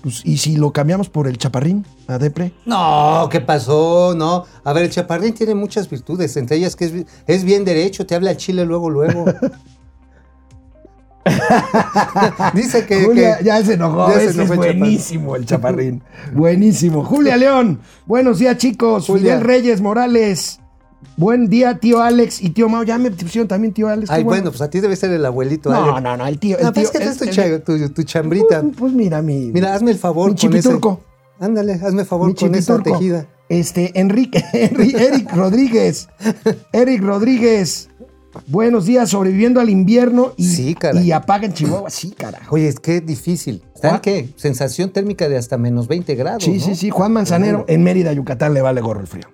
pues, 0.01 0.21
¿y 0.25 0.37
si 0.37 0.55
lo 0.57 0.71
cambiamos 0.71 1.09
por 1.09 1.27
el 1.27 1.37
chaparrín 1.37 1.85
a 2.07 2.17
Depre? 2.17 2.51
No, 2.65 3.27
¿qué 3.31 3.41
pasó? 3.41 4.13
No. 4.15 4.45
A 4.63 4.73
ver, 4.73 4.83
el 4.85 4.89
chaparrín 4.89 5.33
tiene 5.33 5.55
muchas 5.55 5.89
virtudes, 5.89 6.35
entre 6.37 6.57
ellas 6.57 6.75
que 6.75 6.85
es, 6.85 6.93
es 7.27 7.43
bien 7.43 7.65
derecho, 7.65 8.05
te 8.05 8.15
habla 8.15 8.31
el 8.31 8.37
chile 8.37 8.65
luego, 8.65 8.89
luego. 8.89 9.25
Dice 12.53 12.85
que... 12.85 13.03
Julia 13.03 13.37
que- 13.37 13.43
ya 13.45 13.63
se 13.63 13.73
enojó, 13.73 14.09
ya 14.09 14.19
se 14.19 14.31
enojó 14.31 14.53
es 14.53 14.57
buenísimo 14.57 15.35
el 15.35 15.45
chaparrín. 15.45 16.01
buenísimo. 16.33 17.03
Julia 17.03 17.37
León, 17.37 17.79
buenos 18.05 18.39
días 18.39 18.57
chicos. 18.57 19.05
Julia. 19.05 19.33
Fidel 19.35 19.41
Reyes 19.41 19.81
Morales. 19.81 20.58
Buen 21.17 21.49
día, 21.49 21.77
tío 21.79 22.01
Alex 22.01 22.41
y 22.41 22.49
tío 22.49 22.69
Mau. 22.69 22.83
Ya 22.83 22.97
me 22.97 23.11
pusieron 23.11 23.47
también 23.47 23.73
tío 23.73 23.87
Alex. 23.89 24.09
Ay, 24.09 24.23
bueno, 24.23 24.49
pues 24.51 24.61
a 24.61 24.69
ti 24.69 24.79
debe 24.79 24.95
ser 24.95 25.11
el 25.11 25.25
abuelito. 25.25 25.69
No, 25.71 25.93
Ale. 25.95 26.01
no, 26.01 26.17
no, 26.17 26.27
el 26.27 26.39
tío. 26.39 26.57
El 26.57 26.65
No, 26.65 26.71
tío 26.73 26.83
pues 26.83 26.85
es 26.85 26.91
que 26.91 26.99
traes 26.99 27.17
tu, 27.17 27.23
el- 27.25 27.29
cha- 27.31 27.59
tu- 27.63 27.89
tu 27.93 28.03
chambrita. 28.03 28.61
Pues, 28.61 28.75
pues 28.77 28.93
mira, 28.93 29.21
mi. 29.21 29.51
Mira, 29.51 29.73
hazme 29.73 29.91
el 29.91 29.97
favor 29.97 30.31
mi 30.31 30.37
con 30.37 30.49
ese... 30.49 30.59
chipiturco. 30.61 31.01
Ándale, 31.39 31.73
hazme 31.73 32.01
el 32.01 32.07
favor 32.07 32.27
mi 32.27 32.35
con 32.35 32.53
esa 32.55 32.73
chipiturco. 32.75 32.99
tejida. 32.99 33.27
Este, 33.49 33.99
Enrique, 33.99 34.43
Eric 34.53 35.33
Rodríguez. 35.33 36.07
Eric 36.71 37.01
Rodríguez. 37.01 37.89
Buenos 38.47 38.85
días, 38.85 39.09
sobreviviendo 39.09 39.59
al 39.59 39.69
invierno 39.69 40.33
y, 40.37 40.45
Sí, 40.45 40.75
y 40.93 41.53
Chihuahua. 41.53 41.89
Sí, 41.89 42.11
carajo. 42.11 42.53
Oye, 42.55 42.67
es 42.67 42.79
que 42.79 43.01
difícil. 43.01 43.63
¿Están 43.73 43.91
Juan- 43.91 44.01
qué? 44.01 44.29
Sensación 44.35 44.91
térmica 44.91 45.27
de 45.27 45.37
hasta 45.37 45.57
menos 45.57 45.87
20 45.87 46.13
grados. 46.15 46.43
Sí, 46.43 46.57
¿no? 46.57 46.63
sí, 46.63 46.75
sí. 46.75 46.89
Juan 46.91 47.11
Manzanero, 47.11 47.65
en 47.67 47.83
Mérida, 47.83 48.13
Yucatán, 48.13 48.53
le 48.53 48.61
vale 48.61 48.81
gorro 48.81 49.01
el 49.01 49.07
frío. 49.07 49.25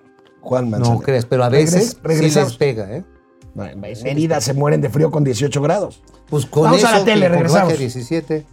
Juan 0.48 0.70
Manzanero. 0.70 0.98
No 1.00 1.04
crees, 1.04 1.24
pero 1.26 1.44
a 1.44 1.48
veces 1.48 1.96
Regres- 1.96 2.02
regresamos. 2.02 2.48
sí 2.52 2.58
les 2.58 2.58
pega, 2.58 2.96
¿eh? 2.96 3.04
En 3.58 3.80
Mérida 3.80 4.40
se 4.40 4.52
mueren 4.52 4.80
de 4.80 4.90
frío 4.90 5.10
con 5.10 5.24
18 5.24 5.62
grados. 5.62 6.02
Pues 6.28 6.44
con 6.46 6.64
Vamos 6.64 6.84
a 6.84 6.88
eso, 6.90 6.98
la 6.98 7.04
tele, 7.04 7.28
regresamos. 7.28 7.68
baje 7.68 7.78
17. 7.78 8.44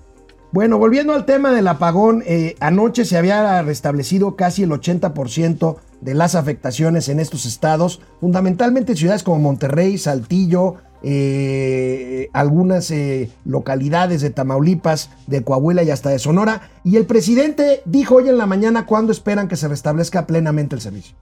Bueno, 0.54 0.78
volviendo 0.78 1.14
al 1.14 1.26
tema 1.26 1.52
del 1.52 1.68
apagón, 1.68 2.24
eh, 2.26 2.56
anoche 2.60 3.04
se 3.06 3.18
había 3.18 3.62
restablecido 3.64 4.36
casi 4.36 4.64
el 4.64 4.72
80% 4.72 5.78
de 6.00 6.14
las 6.14 6.36
afectaciones 6.36 7.10
en 7.10 7.20
estos 7.20 7.46
estados, 7.46 8.02
fundamentalmente 8.22 8.96
ciudades 8.96 9.24
como 9.24 9.40
Monterrey, 9.40 9.98
Saltillo, 9.98 10.76
eh, 11.02 12.30
algunas 12.34 12.90
eh, 12.92 13.30
localidades 13.46 14.22
de 14.22 14.30
Tamaulipas, 14.30 15.10
de 15.28 15.44
Coahuila 15.44 15.84
y 15.84 15.90
hasta 15.92 16.10
de 16.12 16.20
Sonora. 16.20 16.70
Y 16.84 16.98
el 16.98 17.06
presidente 17.06 17.82
dijo 17.86 18.16
hoy 18.16 18.30
en 18.30 18.38
la 18.38 18.46
mañana 18.46 18.86
cuándo 18.86 19.12
esperan 19.12 19.48
que 19.48 19.56
se 19.56 19.68
restablezca 19.68 20.28
plenamente 20.28 20.76
el 20.76 20.82
servicio. 20.82 21.16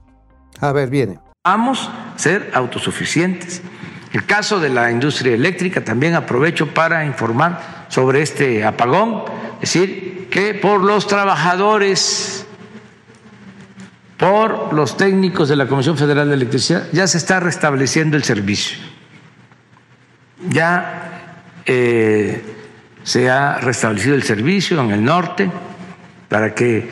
A 0.62 0.70
ver, 0.70 0.88
viene. 0.88 1.18
Vamos 1.44 1.90
a 1.90 2.16
ser 2.16 2.52
autosuficientes. 2.54 3.62
El 4.12 4.24
caso 4.26 4.60
de 4.60 4.68
la 4.68 4.92
industria 4.92 5.34
eléctrica 5.34 5.82
también 5.82 6.14
aprovecho 6.14 6.72
para 6.72 7.04
informar 7.04 7.86
sobre 7.88 8.22
este 8.22 8.64
apagón, 8.64 9.24
es 9.60 9.72
decir, 9.72 10.28
que 10.30 10.54
por 10.54 10.80
los 10.80 11.08
trabajadores, 11.08 12.46
por 14.16 14.72
los 14.72 14.96
técnicos 14.96 15.48
de 15.48 15.56
la 15.56 15.66
Comisión 15.66 15.98
Federal 15.98 16.28
de 16.28 16.34
Electricidad, 16.34 16.86
ya 16.92 17.08
se 17.08 17.18
está 17.18 17.40
restableciendo 17.40 18.16
el 18.16 18.22
servicio. 18.22 18.78
Ya 20.48 21.32
eh, 21.66 22.40
se 23.02 23.28
ha 23.28 23.58
restablecido 23.58 24.14
el 24.14 24.22
servicio 24.22 24.80
en 24.80 24.92
el 24.92 25.04
norte 25.04 25.50
para 26.28 26.54
que 26.54 26.88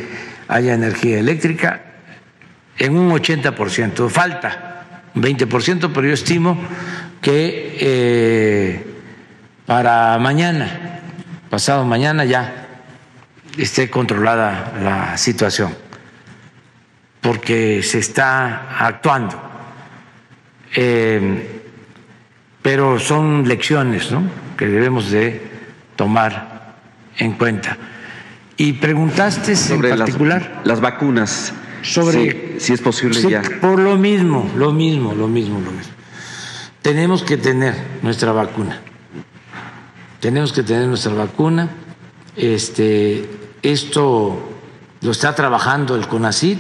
haya 0.49 0.75
energía 0.75 1.21
eléctrica 1.21 1.90
en 2.79 2.97
un 2.97 3.11
80%. 3.11 4.09
Falta 4.09 4.85
un 5.15 5.23
20%, 5.23 5.91
pero 5.93 6.07
yo 6.07 6.15
estimo 6.15 6.59
que 7.21 7.77
eh, 7.81 8.87
para 9.67 10.19
mañana, 10.19 11.01
pasado 11.51 11.85
mañana 11.85 12.25
ya 12.25 12.69
esté 13.59 13.91
controlada 13.91 14.73
la 14.83 15.17
situación, 15.19 15.75
porque 17.21 17.83
se 17.83 17.99
está 17.99 18.77
actuando. 18.79 19.41
Eh, 20.75 21.61
pero 22.63 22.99
son 22.99 23.47
lecciones 23.49 24.11
¿no? 24.13 24.23
que 24.57 24.67
debemos 24.67 25.11
de 25.11 25.43
tomar 25.97 26.75
en 27.19 27.33
cuenta. 27.33 27.77
Y 28.57 28.75
preguntaste 28.75 29.57
sobre 29.57 29.91
en 29.91 29.99
las- 29.99 30.07
particular 30.09 30.61
las, 30.65 30.81
vacunas. 30.81 31.53
Sobre 31.83 32.59
si, 32.59 32.67
si 32.67 32.73
es 32.73 32.81
posible 32.81 33.15
Sí, 33.21 33.31
ya. 33.31 33.43
Por 33.61 33.79
lo 33.79 33.97
mismo, 33.97 34.51
lo 34.57 34.73
mismo, 34.73 35.15
lo 35.15 35.29
mismo, 35.29 35.61
lo 35.61 35.71
mismo. 35.71 35.93
Tenemos 36.83 37.23
que 37.23 37.37
tener 37.37 37.75
nuestra 38.03 38.33
vacuna. 38.33 38.81
Tenemos 40.21 40.53
que 40.53 40.63
tener 40.63 40.87
nuestra 40.87 41.13
vacuna. 41.13 41.69
Este, 42.37 43.29
esto 43.63 44.51
lo 45.01 45.11
está 45.11 45.35
trabajando 45.35 45.97
el 45.97 46.07
CONACID. 46.09 46.59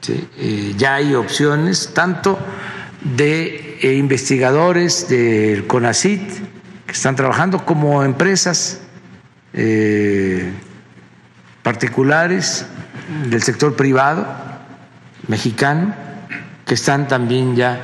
¿sí? 0.00 0.28
Eh, 0.36 0.74
ya 0.76 0.94
hay 0.96 1.14
opciones, 1.14 1.92
tanto 1.94 2.38
de 3.02 3.78
eh, 3.80 3.94
investigadores 3.94 5.08
del 5.08 5.66
CONACID 5.66 6.20
que 6.86 6.92
están 6.92 7.16
trabajando, 7.16 7.64
como 7.64 8.02
empresas 8.02 8.80
eh, 9.52 10.52
particulares 11.62 12.66
del 13.30 13.42
sector 13.42 13.74
privado 13.76 14.26
mexicano 15.26 15.94
que 16.64 16.74
están 16.74 17.08
también 17.08 17.56
ya 17.56 17.80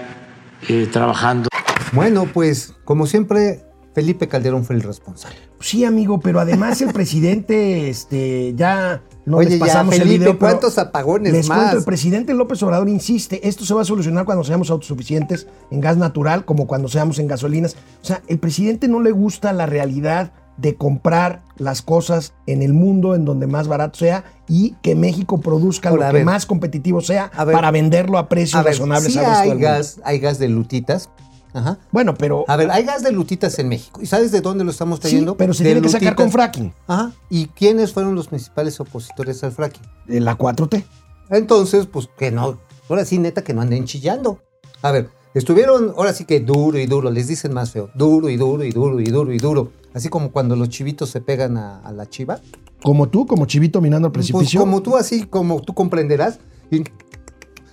eh, 0.69 0.89
trabajando. 0.93 1.49
Bueno, 1.93 2.27
pues, 2.33 2.75
como 2.85 3.07
siempre, 3.07 3.65
Felipe 3.95 4.29
Calderón 4.29 4.65
fue 4.65 4.77
el 4.77 4.83
responsable. 4.83 5.37
Sí, 5.61 5.85
amigo, 5.85 6.21
pero 6.21 6.41
además 6.41 6.83
el 6.83 6.93
presidente, 6.93 7.89
este, 7.89 8.53
ya 8.55 9.03
no 9.25 9.39
Oye, 9.39 9.51
les 9.51 9.59
ya, 9.59 9.67
pasamos 9.67 9.95
el 9.95 10.03
Felipe, 10.03 10.19
video, 10.19 10.39
pero 10.39 10.51
¿cuántos 10.51 10.77
apagones 10.77 11.33
les 11.33 11.49
más? 11.49 11.59
cuento, 11.59 11.79
el 11.79 11.85
presidente 11.85 12.35
López 12.35 12.63
Obrador 12.63 12.89
insiste, 12.91 13.49
esto 13.49 13.65
se 13.65 13.73
va 13.73 13.81
a 13.81 13.85
solucionar 13.87 14.27
cuando 14.27 14.45
seamos 14.45 14.71
autosuficientes 14.71 15.47
en 15.71 15.81
gas 15.81 15.97
natural, 15.97 16.45
como 16.45 16.67
cuando 16.67 16.89
seamos 16.89 17.19
en 17.19 17.29
gasolinas. 17.29 17.77
O 18.03 18.05
sea, 18.05 18.21
el 18.27 18.39
presidente 18.39 18.89
no 18.89 19.01
le 19.01 19.13
gusta 19.13 19.55
la 19.55 19.65
realidad 19.65 20.33
de 20.57 20.77
comprar 20.77 21.43
las 21.57 21.83
cosas 21.83 22.33
en 22.47 22.63
el 22.63 22.73
mundo 22.75 23.15
en 23.15 23.25
donde 23.25 23.47
más 23.47 23.69
barato 23.69 23.99
sea 23.99 24.25
y 24.49 24.75
que 24.83 24.95
México 24.95 25.41
produzca 25.41 25.89
Ahora, 25.89 26.03
lo 26.03 26.07
a 26.07 26.11
que 26.11 26.17
ver. 26.19 26.25
más 26.25 26.47
competitivo 26.47 27.01
sea 27.01 27.31
A 27.35 27.45
ver. 27.45 27.55
para 27.55 27.71
venderlo 27.71 28.19
a 28.19 28.29
precios 28.29 28.55
A 28.55 28.63
ver, 28.63 28.73
razonables 28.75 29.13
sí 29.13 29.19
resto 29.19 29.33
hay 29.35 29.49
mundo. 29.51 29.63
gas, 29.63 30.01
hay 30.05 30.19
gas 30.19 30.39
de 30.39 30.49
lutitas. 30.49 31.11
Ajá. 31.53 31.79
Bueno, 31.93 32.15
pero 32.15 32.45
A 32.49 32.57
ver, 32.57 32.71
hay 32.71 32.85
gas 32.85 33.03
de 33.05 33.13
lutitas 33.13 33.57
en 33.61 33.69
México. 33.69 34.01
¿Y 34.03 34.07
sabes 34.07 34.33
de 34.33 34.41
dónde 34.41 34.65
lo 34.65 34.71
estamos 34.73 34.97
sí, 34.99 35.03
trayendo? 35.03 35.37
pero 35.37 35.55
se 35.55 35.63
De 35.63 35.71
tiene 35.71 35.83
que 35.83 35.89
sacar 35.89 36.15
con 36.17 36.31
fracking, 36.31 36.73
Ajá. 36.89 37.13
¿Y 37.31 37.47
quiénes 37.47 37.93
fueron 37.93 38.15
los 38.15 38.27
principales 38.29 38.79
opositores 38.81 39.43
al 39.45 39.53
fracking? 39.53 39.83
la 40.07 40.37
4T. 40.37 40.85
Entonces, 41.31 41.87
pues 41.87 42.09
que 42.19 42.31
no, 42.31 42.59
ahora 42.89 43.05
sí, 43.05 43.19
neta, 43.19 43.43
que 43.43 43.55
no 43.55 43.63
anden 43.63 43.85
chillando. 43.85 44.41
A 44.83 44.91
ver, 44.91 45.09
estuvieron, 45.33 45.95
ahora 45.97 46.13
sí 46.13 46.25
que 46.25 46.41
duro 46.41 46.79
y 46.79 46.87
duro, 46.87 47.11
les 47.11 47.29
dicen 47.29 47.53
más 47.55 47.71
feo, 47.71 47.89
duro 47.95 48.29
y 48.29 48.37
duro 48.37 48.65
y 48.65 48.71
duro 48.73 49.01
y 49.01 49.05
duro 49.05 49.33
y 49.33 49.39
duro. 49.39 49.73
Así 49.95 50.09
como 50.09 50.31
cuando 50.33 50.57
los 50.57 50.69
chivitos 50.69 51.09
se 51.11 51.21
pegan 51.21 51.57
a, 51.57 51.79
a 51.81 51.93
la 51.93 52.07
chiva. 52.09 52.41
Como 52.83 53.09
tú, 53.09 53.27
como 53.27 53.47
chivito 53.47 53.81
minando 53.81 54.09
al 54.09 54.13
Pues 54.13 54.27
precipicio. 54.31 54.61
como 54.61 54.83
tú, 54.83 54.97
así 54.97 55.25
como 55.25 55.63
tú 55.63 55.73
comprenderás. 55.73 56.39
Y, 56.71 56.79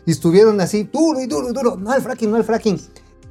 y 0.05 0.11
estuvieron 0.11 0.61
así, 0.61 0.83
duro 0.83 1.19
y 1.19 1.27
duro 1.27 1.49
y 1.49 1.53
duro. 1.53 1.75
No 1.77 1.91
al 1.91 2.01
fracking, 2.01 2.29
no 2.31 2.37
al 2.37 2.43
fracking. 2.43 2.79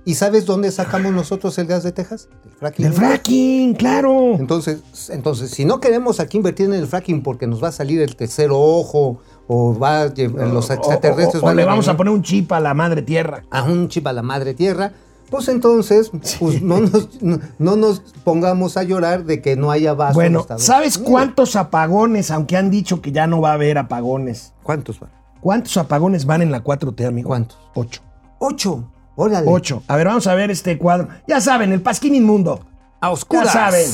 ¿Y 0.04 0.14
sabes 0.14 0.44
dónde 0.46 0.70
sacamos 0.72 1.12
nosotros 1.12 1.56
el 1.58 1.66
gas 1.66 1.82
de 1.82 1.92
Texas? 1.92 2.28
Del 2.42 2.52
fracking. 2.54 2.84
Del 2.84 2.92
fracking, 2.94 3.74
claro. 3.74 4.34
Entonces, 4.34 4.80
entonces, 5.10 5.50
si 5.50 5.64
no 5.64 5.78
queremos 5.80 6.20
aquí 6.20 6.38
invertir 6.38 6.66
en 6.66 6.72
el 6.74 6.86
fracking 6.86 7.22
porque 7.22 7.46
nos 7.46 7.62
va 7.62 7.68
a 7.68 7.72
salir 7.72 8.00
el 8.00 8.16
tercer 8.16 8.50
ojo 8.52 9.18
o 9.46 9.78
va 9.78 10.06
los 10.06 10.70
O- 10.70 10.72
extraterrestres 10.72 11.42
o- 11.42 11.46
o 11.46 11.48
van 11.48 11.56
le 11.56 11.64
vamos 11.64 11.86
a 11.88 11.96
poner 11.96 12.12
un 12.12 12.22
chip 12.22 12.50
a 12.52 12.60
la 12.60 12.72
madre 12.74 13.02
tierra. 13.02 13.44
a 13.50 13.62
un 13.62 13.88
chip 13.88 14.06
a 14.06 14.12
la 14.12 14.22
madre 14.22 14.54
tierra, 14.54 14.92
pues 15.30 15.48
entonces 15.48 16.10
pues 16.38 16.60
no, 16.62 16.80
nos, 16.80 17.22
no, 17.22 17.38
no 17.58 17.76
nos 17.76 18.00
pongamos 18.24 18.76
a 18.76 18.82
llorar 18.82 19.24
de 19.24 19.40
que 19.40 19.56
no 19.56 19.70
haya 19.70 19.92
en 19.92 20.12
Bueno, 20.12 20.46
¿sabes 20.56 20.98
cuántos 20.98 21.56
apagones, 21.56 22.30
aunque 22.30 22.56
han 22.56 22.70
dicho 22.70 23.00
que 23.00 23.12
ya 23.12 23.26
no 23.26 23.40
va 23.40 23.50
a 23.50 23.54
haber 23.54 23.78
apagones? 23.78 24.52
¿Cuántos 24.62 25.00
van? 25.00 25.10
¿Cuántos 25.40 25.76
apagones 25.76 26.26
van 26.26 26.42
en 26.42 26.50
la 26.50 26.62
4T, 26.62 27.06
amigo? 27.06 27.28
¿Cuántos? 27.28 27.58
Ocho. 27.74 28.02
Ocho. 28.38 28.90
Órale. 29.16 29.46
Ocho. 29.50 29.82
A 29.86 29.96
ver, 29.96 30.06
vamos 30.06 30.26
a 30.26 30.34
ver 30.34 30.50
este 30.50 30.78
cuadro. 30.78 31.08
Ya 31.26 31.40
saben, 31.40 31.72
el 31.72 31.82
pasquín 31.82 32.14
inmundo. 32.14 32.60
A 33.00 33.06
Ya 33.06 33.10
oscuras. 33.10 33.52
saben. 33.52 33.86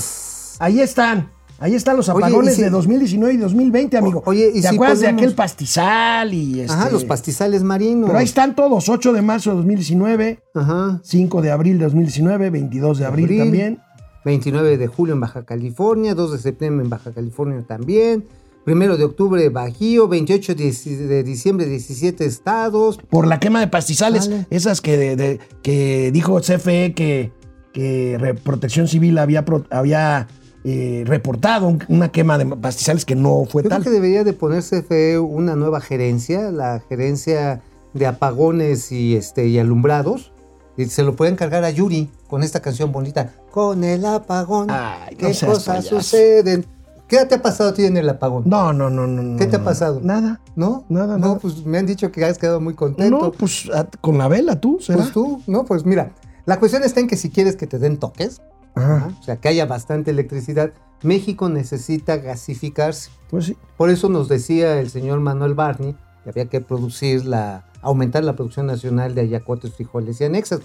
Ahí 0.59 0.81
están. 0.81 1.31
Ahí 1.59 1.75
están 1.75 1.97
los 1.97 2.09
Oye, 2.11 2.19
apagones 2.25 2.53
y 2.55 2.57
si- 2.57 2.63
de 2.63 2.71
2019 2.71 3.35
y 3.35 3.37
2020, 3.39 3.97
amigo. 3.97 4.23
Oye, 4.27 4.51
¿y 4.55 4.61
¿Te 4.61 4.69
si 4.69 4.75
acuerdas 4.75 5.01
de 5.01 5.07
ponemos- 5.07 5.23
aquel 5.23 5.35
pastizal 5.35 6.35
y 6.35 6.61
este? 6.61 6.73
Ajá, 6.73 6.91
los 6.91 7.05
pastizales 7.05 7.63
marinos. 7.63 8.09
Pero 8.09 8.19
ahí 8.19 8.27
están 8.27 8.55
todos. 8.55 8.89
8 8.91 9.13
de 9.15 9.23
marzo 9.23 9.51
de 9.51 9.57
2019, 9.57 10.41
Ajá. 10.55 11.01
5 11.03 11.41
de 11.41 11.51
abril 11.51 11.79
de 11.79 11.85
2019, 11.85 12.51
22 12.51 12.99
de 12.99 13.07
abril, 13.07 13.25
Abril. 13.25 13.39
también. 13.41 13.79
29 14.25 14.77
de 14.77 14.87
julio 14.89 15.15
en 15.15 15.21
Baja 15.21 15.45
California, 15.45 16.15
2 16.15 16.33
de 16.33 16.39
septiembre 16.39 16.85
en 16.85 16.91
Baja 16.91 17.13
California 17.13 17.63
también, 17.67 18.25
Primero 18.65 18.97
de 18.97 19.05
octubre, 19.05 19.49
Bajío. 19.49 20.09
28 20.09 20.57
de 20.57 21.23
diciembre, 21.23 21.67
17 21.67 22.25
estados. 22.27 22.99
Por 23.09 23.29
la 23.29 23.39
quema 23.39 23.61
de 23.61 23.69
pastizales, 23.69 24.29
Vale. 24.29 24.47
esas 24.51 24.81
que, 24.81 24.97
de- 24.99 25.15
de- 25.15 25.39
que 25.63 26.11
dijo 26.13 26.41
CFE 26.41 26.93
que, 26.93 27.31
que 27.73 28.35
Protección 28.43 28.89
Civil 28.89 29.19
había, 29.19 29.45
había 29.71 30.27
eh, 30.69 31.05
reportado 31.07 31.69
un- 31.69 31.79
una 31.89 32.09
quema 32.11 32.39
de 32.39 32.47
pastizales 32.47 33.05
que 33.05 33.15
no 33.15 33.45
fue 33.49 33.63
Yo 33.63 33.69
creo 33.69 33.79
tal. 33.79 33.85
que 33.85 33.91
debería 33.91 34.25
de 34.25 34.33
ponerse 34.33 34.83
CFE 34.83 35.19
una 35.21 35.55
nueva 35.55 35.81
gerencia, 35.81 36.51
la 36.51 36.83
gerencia 36.89 37.63
de 37.95 38.07
apagones 38.07 38.91
y, 38.91 39.15
este, 39.15 39.47
y 39.47 39.59
alumbrados. 39.61 40.33
Y 40.77 40.87
se 40.87 41.05
lo 41.05 41.15
puede 41.15 41.31
encargar 41.31 41.63
a 41.65 41.71
Yuri 41.71 42.11
con 42.27 42.43
esta 42.43 42.61
canción 42.61 42.91
bonita. 42.91 43.33
Con 43.53 43.85
el 43.85 44.05
apagón, 44.05 44.67
Ay, 44.71 45.15
no 45.15 45.29
¿qué 45.29 45.47
cosas 45.47 45.65
payaso. 45.65 46.01
suceden? 46.01 46.67
¿Qué 47.07 47.25
te 47.27 47.37
ha 47.37 47.43
pasado 47.43 47.71
a 47.71 47.73
ti 47.73 47.85
en 47.85 47.97
el 47.97 48.09
apagón? 48.09 48.43
No, 48.47 48.73
no, 48.73 48.91
no, 48.91 49.07
no. 49.07 49.23
no, 49.23 49.39
¿Qué 49.39 49.47
te 49.47 49.55
ha 49.57 49.59
no. 49.61 49.65
pasado? 49.65 50.01
Nada. 50.03 50.41
¿No? 50.57 50.85
Nada, 50.89 51.17
No, 51.17 51.27
nada. 51.29 51.39
pues 51.39 51.65
me 51.65 51.79
han 51.79 51.87
dicho 51.87 52.11
que 52.11 52.25
has 52.25 52.37
quedado 52.39 52.61
muy 52.61 52.75
contento. 52.75 53.17
No, 53.19 53.31
pues 53.31 53.71
a- 53.73 53.87
con 54.01 54.19
la 54.19 54.27
vela 54.27 54.61
tú, 54.61 54.79
¿será? 54.81 54.99
Pues 54.99 55.13
tú, 55.13 55.41
no, 55.47 55.65
pues 55.65 55.87
mira, 55.87 56.11
la 56.45 56.59
cuestión 56.59 56.83
está 56.83 56.99
en 56.99 57.07
que 57.07 57.17
si 57.17 57.31
quieres 57.31 57.55
que 57.55 57.69
te 57.69 57.79
den 57.79 57.97
toques, 57.99 58.43
Ajá, 58.77 59.11
o 59.19 59.23
sea, 59.23 59.37
que 59.37 59.49
haya 59.49 59.67
bastante 59.67 60.13
electricidad, 60.13 60.73
México 61.03 61.49
necesita 61.49 62.19
gasificarse. 62.19 63.11
pues 63.29 63.47
sí. 63.47 63.57
Por 63.77 63.91
eso 63.91 64.09
nos 64.09 64.29
decía 64.29 64.79
el 64.79 64.91
señor 64.91 65.21
Manuel 65.21 65.55
Barney 65.55 65.97
que 66.23 66.31
había 66.31 66.47
que 66.47 66.61
producir 66.61 67.25
la, 67.25 67.65
aumentar 67.83 68.25
la 68.25 68.35
producción 68.35 68.67
nacional 68.67 69.15
de 69.15 69.23
ayacotes, 69.23 69.75
frijoles 69.75 70.21
y 70.21 70.25
anexas. 70.25 70.61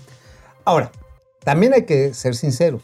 Ahora, 0.65 0.91
también 1.43 1.73
hay 1.73 1.85
que 1.85 2.13
ser 2.13 2.35
sinceros. 2.35 2.81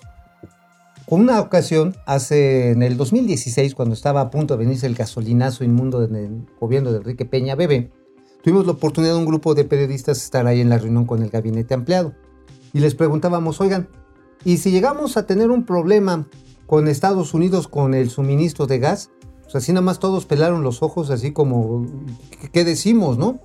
Una 1.07 1.39
ocasión, 1.39 1.96
hace 2.05 2.72
en 2.72 2.84
el 2.84 2.98
2016, 2.98 3.74
cuando 3.74 3.96
estaba 3.96 4.22
a 4.22 4.29
punto 4.29 4.55
de 4.55 4.65
venirse 4.65 4.88
el 4.88 4.96
gasolinazo 4.96 5.63
inmundo 5.63 6.03
en 6.03 6.15
el 6.15 6.46
gobierno 6.60 6.91
de 6.91 6.98
Enrique 6.98 7.25
Peña 7.25 7.55
Bebé, 7.55 7.89
tuvimos 8.43 8.65
la 8.65 8.74
oportunidad 8.74 9.13
de 9.13 9.19
un 9.19 9.25
grupo 9.25 9.55
de 9.55 9.63
periodistas 9.63 10.22
estar 10.22 10.46
ahí 10.48 10.62
en 10.62 10.69
la 10.69 10.77
reunión 10.77 11.05
con 11.05 11.24
el 11.24 11.29
gabinete 11.29 11.74
ampliado. 11.74 12.13
Y 12.74 12.79
les 12.79 12.93
preguntábamos, 12.93 13.62
oigan, 13.62 13.88
¿y 14.44 14.58
si 14.58 14.72
llegamos 14.72 15.17
a 15.17 15.25
tener 15.25 15.51
un 15.51 15.63
problema 15.65 16.27
con 16.65 16.88
Estados 16.88 17.34
Unidos 17.34 17.67
con 17.67 17.94
el 17.94 18.10
suministro 18.10 18.67
de 18.67 18.79
gas? 18.79 19.10
Pues 19.44 19.56
así 19.56 19.72
nada 19.72 19.82
más 19.82 20.00
todos 20.00 20.25
pelaron 20.25 20.62
los 20.63 20.84
ojos, 20.84 21.10
así 21.10 21.32
como, 21.32 21.86
¿qué, 22.51 22.65
decimos, 22.65 23.17
no? 23.17 23.39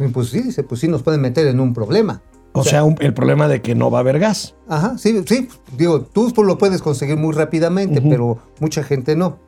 Y 0.00 0.08
pues 0.08 0.28
sí, 0.30 0.40
dice, 0.40 0.62
pues 0.64 0.80
sí 0.80 0.88
nos 0.88 1.02
pueden 1.02 1.20
meter 1.20 1.46
en 1.46 1.60
un 1.60 1.72
problema. 1.74 2.22
O 2.52 2.64
sea, 2.64 2.82
un- 2.82 2.96
el 3.00 3.14
problema 3.14 3.46
de 3.46 3.62
que 3.62 3.74
no 3.76 3.90
va 3.90 3.98
a 3.98 4.00
haber 4.00 4.18
gas. 4.18 4.56
Ajá, 4.66 4.98
sí, 4.98 5.22
sí, 5.26 5.48
digo, 5.76 6.00
tú 6.02 6.32
pues, 6.34 6.46
lo 6.46 6.58
puedes 6.58 6.82
conseguir 6.82 7.16
muy 7.16 7.32
rápidamente, 7.34 8.00
pero 8.00 8.38
mucha 8.58 8.82
gente 8.82 9.14
no. 9.14 9.38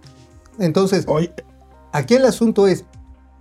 Entonces, 0.58 1.06
Oye, 1.08 1.32
aquí 1.92 2.14
el 2.14 2.24
asunto 2.24 2.68
es, 2.68 2.84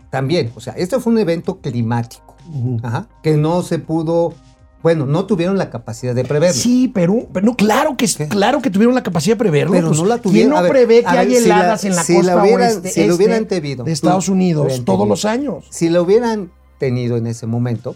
también, 0.10 0.52
o 0.56 0.60
sea, 0.60 0.74
este 0.74 1.00
fue 1.00 1.14
un 1.14 1.20
evento 1.20 1.60
climático, 1.60 2.36
ajá, 2.82 3.08
que 3.22 3.38
no 3.38 3.62
se 3.62 3.78
pudo, 3.78 4.34
bueno, 4.82 5.06
no 5.06 5.26
tuvieron 5.26 5.58
la 5.58 5.70
capacidad 5.70 6.16
de 6.16 6.24
preverlo. 6.24 6.60
Sí, 6.60 6.90
pero, 6.94 7.28
pero 7.34 7.46
no, 7.46 7.56
claro 7.56 7.98
que 7.98 8.08
¿Qué? 8.08 8.28
claro 8.30 8.62
que 8.62 8.70
tuvieron 8.70 8.96
la 8.96 9.04
capacidad 9.04 9.36
de 9.36 9.40
preverlo. 9.40 9.74
Pero 9.74 9.88
pues, 9.88 10.00
no 10.00 10.06
la 10.06 10.16
¿Quién 10.20 10.24
tuvieron. 10.24 10.52
no 10.52 10.58
A 10.58 10.62
ver, 10.62 10.72
prevé 10.72 11.00
que 11.04 11.10
ver, 11.10 11.18
hay 11.20 11.36
si 11.36 11.48
la- 11.50 11.56
heladas 11.60 11.84
en 11.86 11.96
la 11.96 12.04
si 12.04 12.14
la 12.14 12.18
costa 12.20 12.42
hubieran- 12.44 12.62
oeste 12.62 12.90
si 12.90 13.00
lo 13.02 13.12
este 13.12 13.16
hubieran 13.16 13.46
tenido, 13.46 13.84
de 13.84 13.92
Estados 13.92 14.30
Unidos 14.30 14.68
todos 14.86 15.00
tenido. 15.00 15.06
los 15.06 15.26
años? 15.26 15.66
Si 15.70 15.90
lo 15.90 16.04
hubieran 16.04 16.52
tenido 16.78 17.18
en 17.18 17.28
ese 17.28 17.46
momento, 17.46 17.96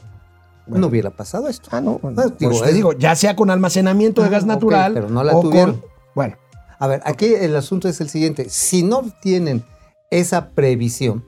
no 0.67 0.87
hubiera 0.87 1.09
pasado 1.11 1.47
esto. 1.47 1.69
Ah, 1.71 1.79
no. 1.81 1.99
Bueno, 2.01 2.21
Ah, 2.21 2.33
digo, 2.37 2.51
pues 2.51 2.63
te 2.63 2.73
digo, 2.73 2.93
ya 2.93 3.15
sea 3.15 3.35
con 3.35 3.49
almacenamiento 3.49 4.21
de 4.21 4.27
Ah, 4.27 4.31
gas 4.31 4.45
natural 4.45 4.93
pero 4.93 5.09
no 5.09 5.23
la 5.23 5.35
o 5.35 5.41
tuvieron. 5.41 5.75
con 5.79 5.89
bueno, 6.15 6.35
A 6.79 6.87
ver, 6.87 7.01
aquí 7.05 7.27
el 7.33 7.55
asunto 7.55 7.87
es 7.87 8.01
el 8.01 8.09
siguiente. 8.09 8.49
Si 8.49 8.83
no 8.83 9.03
tienen 9.21 9.63
esa 10.11 10.49
previsión, 10.49 11.23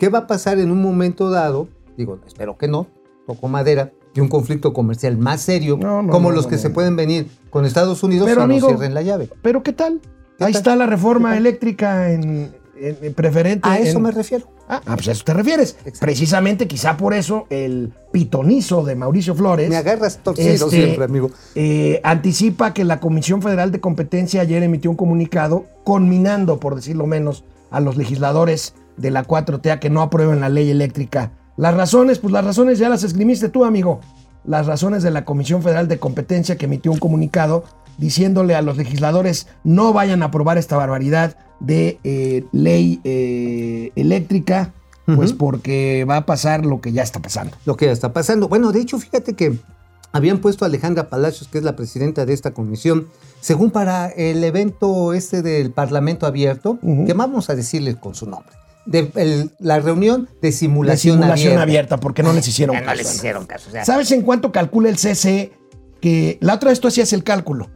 ¿qué 0.00 0.08
va 0.08 0.20
a 0.20 0.26
pasar 0.26 0.58
en 0.58 0.72
un 0.72 0.82
momento 0.82 1.30
dado? 1.30 1.68
Digo, 1.96 2.18
espero 2.26 2.58
que 2.58 2.66
no, 2.66 2.88
poco 3.26 3.46
madera, 3.46 3.92
de 4.18 4.22
un 4.22 4.28
conflicto 4.28 4.72
comercial 4.72 5.16
más 5.16 5.42
serio, 5.42 5.78
No, 5.80 6.02
no, 6.02 6.10
como 6.12 6.30
no, 6.30 6.34
los 6.36 6.46
que 6.48 6.58
se 6.58 6.70
pueden 6.70 6.96
venir 6.96 7.28
con 7.50 7.64
Estados 7.64 8.02
Unidos 8.02 8.26
Pero, 8.28 8.40
si 8.40 8.44
amigo, 8.44 8.68
no 8.70 8.76
cierren 8.76 8.92
la 8.94 9.02
llave. 9.02 9.30
pero 9.42 9.62
¿qué 9.62 9.72
tal? 9.72 10.00
¿Qué 10.38 10.44
Ahí 10.44 10.52
tal? 10.52 10.60
está 10.60 10.76
la 10.76 10.86
reforma 10.86 11.36
eléctrica 11.36 12.10
en, 12.12 12.52
en- 12.76 12.98
en 13.00 13.14
preferente. 13.14 13.68
A 13.68 13.78
eso 13.78 13.98
en- 13.98 14.02
me 14.02 14.10
refiero. 14.10 14.46
Ah, 14.68 14.82
ah, 14.86 14.94
pues 14.96 15.08
a 15.08 15.12
eso 15.12 15.24
te 15.24 15.32
refieres. 15.34 15.76
Exacto. 15.80 16.00
Precisamente, 16.00 16.66
quizá 16.68 16.96
por 16.96 17.14
eso, 17.14 17.46
el 17.48 17.92
pitonizo 18.12 18.84
de 18.84 18.96
Mauricio 18.96 19.34
Flores. 19.34 19.70
Me 19.70 19.76
agarras 19.76 20.18
torcido 20.18 20.66
Este, 20.66 20.70
siempre, 20.70 21.04
amigo. 21.04 21.30
eh, 21.54 22.00
anticipa 22.04 22.74
que 22.74 22.84
la 22.84 23.00
Comisión 23.00 23.40
Federal 23.40 23.70
de 23.72 23.80
Competencia 23.80 24.42
ayer 24.42 24.62
emitió 24.62 24.90
un 24.90 24.96
comunicado 24.96 25.64
conminando, 25.84 26.58
por 26.60 26.74
decirlo 26.74 27.06
menos, 27.06 27.44
a 27.70 27.80
los 27.80 27.96
legisladores 27.96 28.74
de 28.96 29.10
la 29.10 29.24
4T 29.24 29.70
a 29.70 29.80
que 29.80 29.90
no 29.90 30.02
aprueben 30.02 30.40
la 30.40 30.48
ley 30.48 30.68
eléctrica. 30.70 31.32
Las 31.58 31.74
razones, 31.74 32.20
pues 32.20 32.32
las 32.32 32.44
razones 32.44 32.78
ya 32.78 32.88
las 32.88 33.02
esgrimiste 33.02 33.48
tú, 33.48 33.64
amigo. 33.64 34.00
Las 34.44 34.66
razones 34.66 35.02
de 35.02 35.10
la 35.10 35.24
Comisión 35.24 35.60
Federal 35.60 35.88
de 35.88 35.98
Competencia 35.98 36.56
que 36.56 36.66
emitió 36.66 36.92
un 36.92 36.98
comunicado 36.98 37.64
diciéndole 37.98 38.54
a 38.54 38.62
los 38.62 38.76
legisladores 38.76 39.48
no 39.64 39.92
vayan 39.92 40.22
a 40.22 40.26
aprobar 40.26 40.56
esta 40.56 40.76
barbaridad 40.76 41.36
de 41.58 41.98
eh, 42.04 42.44
ley 42.52 43.00
eh, 43.02 43.90
eléctrica, 43.96 44.72
pues 45.16 45.32
porque 45.32 46.04
va 46.08 46.18
a 46.18 46.26
pasar 46.26 46.64
lo 46.64 46.80
que 46.80 46.92
ya 46.92 47.02
está 47.02 47.20
pasando. 47.20 47.56
Lo 47.64 47.76
que 47.76 47.86
ya 47.86 47.92
está 47.92 48.12
pasando. 48.12 48.46
Bueno, 48.48 48.70
de 48.70 48.80
hecho, 48.80 48.98
fíjate 48.98 49.32
que 49.34 49.58
habían 50.12 50.38
puesto 50.38 50.64
a 50.64 50.68
Alejandra 50.68 51.08
Palacios, 51.08 51.48
que 51.48 51.58
es 51.58 51.64
la 51.64 51.74
presidenta 51.74 52.24
de 52.24 52.34
esta 52.34 52.52
comisión, 52.52 53.08
según 53.40 53.70
para 53.72 54.08
el 54.10 54.44
evento 54.44 55.12
este 55.12 55.42
del 55.42 55.72
Parlamento 55.72 56.24
Abierto, 56.26 56.78
Ujú. 56.82 57.04
que 57.06 57.14
vamos 57.14 57.50
a 57.50 57.56
decirle 57.56 57.96
con 57.96 58.14
su 58.14 58.26
nombre. 58.28 58.57
De 58.88 59.10
el- 59.16 59.50
la 59.60 59.78
reunión 59.80 60.28
de 60.42 60.48
La 60.50 60.56
simulación, 60.56 61.16
simulación 61.18 61.48
abierta. 61.52 61.62
abierta. 61.62 61.96
porque 62.00 62.22
no 62.22 62.32
les 62.32 62.48
hicieron 62.48 62.74
no 62.76 62.82
caso. 62.82 62.96
les 62.96 63.14
hicieron 63.14 63.46
caso. 63.46 63.68
o 63.68 63.72
sea, 63.72 63.84
¿Sabes 63.84 64.10
en 64.12 64.22
cuánto 64.22 64.50
calcula 64.50 64.88
el 64.88 64.96
CC? 64.98 65.52
Que 66.00 66.38
la 66.40 66.54
otra 66.54 66.70
vez 66.70 66.80
tú 66.80 66.88
hacías 66.88 67.12
el 67.12 67.22
cálculo 67.24 67.68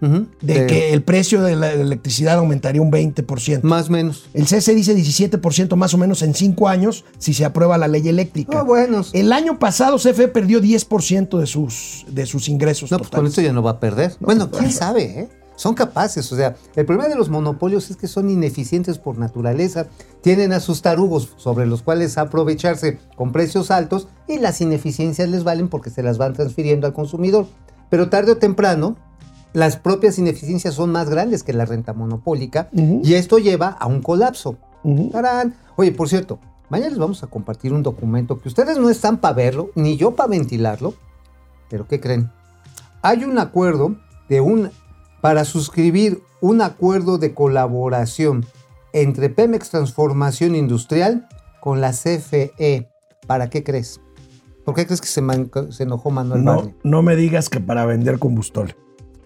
de 0.00 0.28
de- 0.40 0.66
que 0.66 0.92
el 0.94 1.02
precio 1.02 1.42
de 1.42 1.56
la 1.56 1.72
electricidad 1.72 2.38
aumentaría 2.38 2.80
un 2.80 2.90
20%. 2.90 3.60
Más 3.64 3.88
o 3.88 3.92
menos. 3.92 4.28
El 4.32 4.46
CC 4.46 4.74
dice 4.74 4.94
17% 4.94 5.76
más 5.76 5.92
o 5.92 5.98
menos 5.98 6.22
en 6.22 6.34
5 6.34 6.68
años 6.68 7.04
si 7.18 7.34
se 7.34 7.44
aprueba 7.44 7.76
la 7.76 7.86
ley 7.88 8.08
eléctrica. 8.08 8.60
Ah, 8.60 8.62
bueno. 8.62 9.02
El 9.12 9.30
año 9.32 9.58
pasado 9.58 9.98
CFE 9.98 10.28
perdió 10.28 10.60
10% 10.62 11.38
de 11.38 11.46
sus, 11.46 12.06
de 12.08 12.24
sus 12.26 12.48
ingresos 12.48 12.90
No, 12.90 12.96
pues 12.98 13.08
con 13.08 13.16
totales. 13.18 13.30
esto 13.32 13.42
ya 13.42 13.52
no 13.52 13.62
va 13.62 13.72
a 13.72 13.80
perder. 13.80 14.14
bueno, 14.20 14.50
quién 14.50 14.70
sabe, 14.72 15.02
¿eh? 15.04 15.28
Son 15.60 15.74
capaces, 15.74 16.32
o 16.32 16.36
sea, 16.36 16.56
el 16.74 16.86
problema 16.86 17.10
de 17.10 17.16
los 17.16 17.28
monopolios 17.28 17.90
es 17.90 17.98
que 17.98 18.08
son 18.08 18.30
ineficientes 18.30 18.96
por 18.96 19.18
naturaleza, 19.18 19.88
tienen 20.22 20.54
a 20.54 20.60
sus 20.60 20.80
tarugos 20.80 21.34
sobre 21.36 21.66
los 21.66 21.82
cuales 21.82 22.16
aprovecharse 22.16 22.98
con 23.14 23.30
precios 23.30 23.70
altos 23.70 24.08
y 24.26 24.38
las 24.38 24.62
ineficiencias 24.62 25.28
les 25.28 25.44
valen 25.44 25.68
porque 25.68 25.90
se 25.90 26.02
las 26.02 26.16
van 26.16 26.32
transfiriendo 26.32 26.86
al 26.86 26.94
consumidor. 26.94 27.46
Pero 27.90 28.08
tarde 28.08 28.32
o 28.32 28.36
temprano, 28.38 28.96
las 29.52 29.76
propias 29.76 30.18
ineficiencias 30.18 30.72
son 30.72 30.92
más 30.92 31.10
grandes 31.10 31.42
que 31.42 31.52
la 31.52 31.66
renta 31.66 31.92
monopólica 31.92 32.70
y 32.72 33.12
esto 33.12 33.36
lleva 33.36 33.68
a 33.68 33.86
un 33.86 34.00
colapso. 34.00 34.56
Oye, 35.76 35.92
por 35.92 36.08
cierto, 36.08 36.38
mañana 36.70 36.88
les 36.88 36.98
vamos 36.98 37.22
a 37.22 37.26
compartir 37.26 37.74
un 37.74 37.82
documento 37.82 38.40
que 38.40 38.48
ustedes 38.48 38.78
no 38.78 38.88
están 38.88 39.18
para 39.18 39.34
verlo, 39.34 39.72
ni 39.74 39.98
yo 39.98 40.12
para 40.12 40.30
ventilarlo, 40.30 40.94
pero 41.68 41.86
¿qué 41.86 42.00
creen? 42.00 42.32
Hay 43.02 43.24
un 43.24 43.38
acuerdo 43.38 43.98
de 44.30 44.40
un 44.40 44.70
para 45.20 45.44
suscribir 45.44 46.22
un 46.40 46.62
acuerdo 46.62 47.18
de 47.18 47.34
colaboración 47.34 48.46
entre 48.92 49.30
Pemex 49.30 49.70
Transformación 49.70 50.54
Industrial 50.54 51.28
con 51.60 51.80
la 51.80 51.92
CFE. 51.92 52.88
¿Para 53.26 53.50
qué 53.50 53.62
crees? 53.62 54.00
¿Por 54.64 54.74
qué 54.74 54.86
crees 54.86 55.00
que 55.00 55.08
se, 55.08 55.20
enojó 55.82 56.10
Manuel 56.10 56.44
No, 56.44 56.72
no 56.82 57.02
me 57.02 57.16
digas 57.16 57.48
que 57.48 57.60
para 57.60 57.86
vender 57.86 58.18
combustible. 58.18 58.76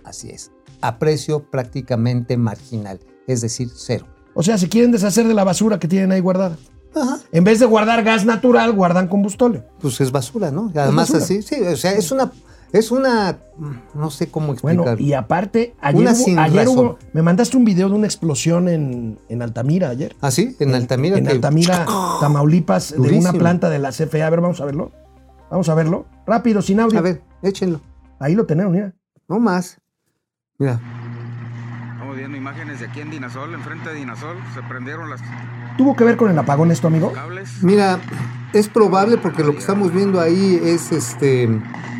Así 0.04 0.30
es. 0.30 0.50
A 0.80 0.98
precio 0.98 1.50
prácticamente 1.50 2.36
marginal, 2.36 3.00
es 3.26 3.40
decir, 3.40 3.70
cero. 3.74 4.06
O 4.34 4.42
sea, 4.42 4.58
se 4.58 4.68
quieren 4.68 4.92
deshacer 4.92 5.26
de 5.26 5.34
la 5.34 5.44
basura 5.44 5.78
que 5.78 5.88
tienen 5.88 6.12
ahí 6.12 6.20
guardada. 6.20 6.56
Ajá. 6.94 7.18
En 7.32 7.44
vez 7.44 7.58
de 7.58 7.66
guardar 7.66 8.04
gas 8.04 8.24
natural, 8.24 8.72
guardan 8.72 9.08
combustible. 9.08 9.64
Pues 9.80 10.00
es 10.00 10.12
basura, 10.12 10.50
¿no? 10.50 10.70
Además 10.74 11.08
basura. 11.08 11.24
así, 11.24 11.42
sí, 11.42 11.60
o 11.60 11.76
sea, 11.76 11.92
es 11.92 12.12
una, 12.12 12.30
es 12.74 12.90
una, 12.90 13.38
no 13.94 14.10
sé 14.10 14.30
cómo 14.30 14.54
Bueno, 14.62 14.82
explicar. 14.82 15.00
y 15.00 15.12
aparte, 15.14 15.74
ayer, 15.80 16.00
Una 16.02 16.12
hubo- 16.12 16.40
ayer 16.40 16.68
hubo- 16.68 16.98
me 17.12 17.22
mandaste 17.22 17.56
un 17.56 17.64
video 17.64 17.88
de 17.88 17.94
una 17.94 18.06
explosión 18.06 18.68
en, 18.68 19.18
en 19.28 19.42
Altamira 19.42 19.88
ayer. 19.90 20.14
¿Ah, 20.20 20.30
sí? 20.30 20.56
En 20.58 20.74
Altamira. 20.74 21.16
En 21.16 21.24
que- 21.24 21.30
Altamira, 21.32 21.86
Tamaulipas, 22.20 22.92
de 23.00 23.18
una 23.18 23.32
planta 23.32 23.70
de 23.70 23.78
la 23.78 23.90
CFE. 23.92 24.22
A 24.22 24.30
ver, 24.30 24.40
vamos 24.40 24.60
a 24.60 24.64
verlo. 24.64 24.92
Vamos 25.50 25.68
a 25.68 25.74
verlo. 25.74 26.06
Rápido, 26.26 26.62
sin 26.62 26.80
audio. 26.80 26.98
A 26.98 27.02
ver, 27.02 27.22
échenlo. 27.42 27.80
Ahí 28.18 28.34
lo 28.34 28.44
tenemos, 28.46 28.72
mira. 28.72 28.92
No 29.28 29.38
más. 29.38 29.78
Mira. 30.58 30.80
Estamos 31.92 32.16
viendo 32.16 32.36
imágenes 32.36 32.80
de 32.80 32.86
aquí 32.86 33.00
en 33.00 33.10
Dinasol, 33.10 33.54
enfrente 33.54 33.88
de 33.90 33.94
Dinasol. 33.96 34.36
Se 34.54 34.62
prendieron 34.62 35.08
los 35.10 35.20
¿Tuvo 35.76 35.96
que 35.96 36.04
ver 36.04 36.16
con 36.16 36.30
el 36.30 36.38
apagón 36.38 36.70
esto, 36.70 36.86
amigo? 36.86 37.12
Mira, 37.62 38.00
es 38.52 38.68
probable 38.68 39.18
porque 39.18 39.42
lo 39.42 39.52
que 39.52 39.58
estamos 39.58 39.92
viendo 39.92 40.20
ahí 40.20 40.60
es 40.62 40.92
este. 40.92 41.48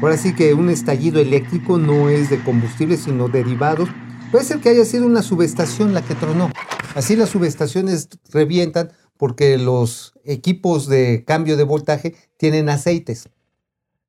Ahora 0.00 0.16
sí 0.16 0.34
que 0.34 0.54
un 0.54 0.70
estallido 0.70 1.20
eléctrico 1.20 1.78
no 1.78 2.08
es 2.08 2.30
de 2.30 2.38
combustible, 2.42 2.96
sino 2.96 3.28
derivados. 3.28 3.88
Puede 4.30 4.44
ser 4.44 4.58
que 4.58 4.68
haya 4.68 4.84
sido 4.84 5.06
una 5.06 5.22
subestación 5.22 5.94
la 5.94 6.02
que 6.02 6.14
tronó. 6.14 6.50
Así 6.94 7.16
las 7.16 7.30
subestaciones 7.30 8.08
revientan 8.32 8.90
porque 9.16 9.58
los 9.58 10.14
equipos 10.24 10.88
de 10.88 11.24
cambio 11.26 11.56
de 11.56 11.64
voltaje 11.64 12.14
tienen 12.37 12.68
aceites. 12.68 13.28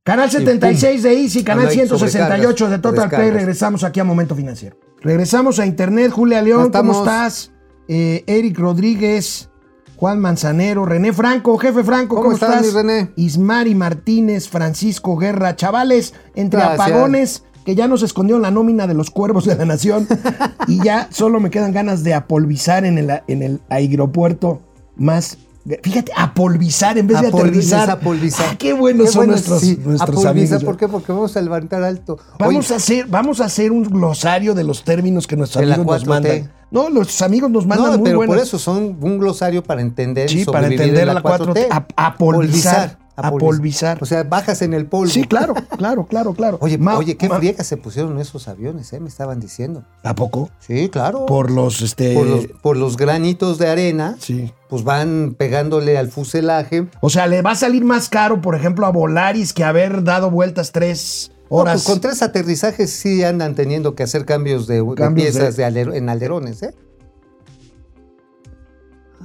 Canal 0.04 0.30
76 0.30 1.02
de 1.02 1.20
Easy, 1.20 1.44
canal 1.44 1.66
Habla 1.66 1.70
ahí 1.72 1.88
168 1.88 2.70
de 2.70 2.80
Total 2.80 3.10
Play. 3.10 3.32
Regresamos 3.32 3.84
aquí 3.84 4.00
a 4.00 4.04
Momento 4.04 4.36
Financiero. 4.36 4.78
Regresamos 5.02 5.60
a 5.60 5.66
Internet. 5.66 6.12
Julia 6.12 6.44
León, 6.44 6.72
¿cómo 6.72 7.00
estás? 7.00 7.52
Eh, 7.88 8.24
Eric 8.28 8.58
Rodríguez, 8.58 9.50
Juan 9.98 10.20
Manzanero, 10.20 10.86
René 10.86 11.14
Franco, 11.14 11.58
jefe 11.58 11.84
Franco, 11.84 12.16
¿cómo, 12.16 12.24
¿Cómo 12.24 12.34
estás, 12.34 12.66
mi 12.66 12.72
René? 12.72 13.12
Ismari 13.16 13.76
Martínez, 13.76 14.50
Francisco 14.50 15.16
Guerra, 15.18 15.56
chavales, 15.56 16.14
entre 16.36 16.60
Gracias. 16.60 16.88
apagones 16.88 17.44
que 17.66 17.76
ya 17.76 17.88
nos 17.88 18.04
escondió 18.04 18.38
la 18.38 18.52
nómina 18.52 18.88
de 18.88 18.94
los 18.94 19.10
cuervos 19.10 19.46
de 19.46 19.56
la 19.56 19.66
nación 19.66 20.08
y 20.68 20.84
ya 20.84 21.08
solo 21.12 21.40
me 21.40 21.50
quedan 21.50 21.74
ganas 21.74 22.04
de 22.04 22.14
apolvizar 22.14 22.86
en 22.86 22.98
el, 22.98 23.22
en 23.28 23.42
el 23.42 23.62
aeropuerto 23.70 24.62
más. 24.96 25.38
Fíjate, 25.82 26.12
apolvizar 26.16 26.96
en 26.98 27.08
vez 27.08 27.20
de 27.22 27.28
aterrizar. 27.28 27.90
apolvizar. 27.90 28.46
Ah, 28.52 28.56
qué 28.58 28.74
buenos 28.74 29.08
Qué 29.08 29.12
son 29.14 29.20
bueno, 29.22 29.32
nuestros, 29.32 29.62
sí, 29.62 29.80
nuestros 29.84 30.02
apolvizar, 30.26 30.32
amigos. 30.32 30.64
¿Por 30.64 30.78
qué? 30.78 30.88
Porque 30.88 31.12
vamos 31.12 31.36
a 31.36 31.42
levantar 31.42 31.82
alto. 31.84 32.20
Vamos, 32.38 32.66
Oye, 32.66 32.74
a 32.74 32.78
hacer, 32.78 33.08
vamos 33.08 33.42
a 33.42 33.46
hacer 33.46 33.72
un 33.72 33.84
glosario 33.84 34.54
de 34.54 34.64
los 34.64 34.84
términos 34.84 35.26
que 35.26 35.36
nuestros 35.36 35.66
la 35.66 35.76
amigos 35.76 36.06
nos 36.06 36.08
4T. 36.08 36.08
mandan. 36.08 36.52
No, 36.70 36.90
los 36.90 37.22
amigos 37.24 37.50
nos 37.50 37.66
mandan 37.66 37.92
no, 37.94 37.98
muy 37.98 38.06
pero 38.06 38.18
buenos. 38.18 38.36
por 38.36 38.44
eso 38.44 38.60
son 38.60 38.98
un 39.02 39.18
glosario 39.18 39.64
para 39.64 39.82
entender 39.82 40.30
Sí, 40.30 40.46
para 40.46 40.68
entender 40.68 41.04
en 41.04 41.10
a 41.10 41.14
la 41.16 41.24
4T. 41.24 41.68
Ap- 41.72 41.92
apolvizar, 41.96 42.98
apolvizar. 43.16 43.98
O 44.02 44.06
sea, 44.06 44.24
bajas 44.24 44.62
en 44.62 44.74
el 44.74 44.86
polvo. 44.88 45.12
Sí, 45.12 45.24
claro, 45.26 45.54
claro, 45.78 46.06
claro, 46.06 46.34
claro. 46.34 46.58
Oye, 46.62 46.78
Ma- 46.78 46.98
oye, 46.98 47.16
qué 47.18 47.30
ma- 47.30 47.38
friega 47.38 47.64
se 47.64 47.78
pusieron 47.78 48.20
esos 48.20 48.48
aviones, 48.48 48.92
¿eh? 48.94 49.00
Me 49.00 49.10
estaban 49.10 49.40
diciendo. 49.40 49.84
¿A 50.04 50.16
poco? 50.16 50.50
Sí, 50.60 50.90
claro. 50.90 51.26
Por 51.26 51.52
los, 51.52 51.82
este... 51.82 52.14
por 52.14 52.28
los, 52.28 52.48
por 52.62 52.78
los 52.78 52.98
granitos 52.98 53.58
de 53.58 53.68
arena, 53.68 54.16
Sí. 54.20 54.52
pues 54.70 54.84
van 54.84 55.36
pegándole 55.38 55.98
al 55.98 56.10
fuselaje. 56.10 56.88
O 57.02 57.10
sea, 57.10 57.28
le 57.28 57.42
va 57.42 57.52
a 57.52 57.56
salir 57.56 57.84
más 57.86 58.10
caro, 58.10 58.42
por 58.42 58.56
ejemplo, 58.56 58.86
a 58.86 58.92
Volaris 58.92 59.54
que 59.54 59.64
haber 59.64 60.04
dado 60.04 60.30
vueltas 60.32 60.72
tres 60.72 61.32
No, 61.50 61.58
horas. 61.58 61.74
pues 61.76 61.86
con 61.86 62.02
tres 62.02 62.22
aterrizajes 62.22 62.90
sí 62.92 63.24
andan 63.24 63.56
teniendo 63.56 63.96
que 63.96 64.04
hacer 64.04 64.26
cambios 64.26 64.68
de, 64.68 64.84
piezas 65.16 65.56
de- 65.56 65.64
de 65.64 65.66
alero- 65.66 65.94
en 65.94 66.10
alderones, 66.10 66.62
¿eh? 66.64 66.74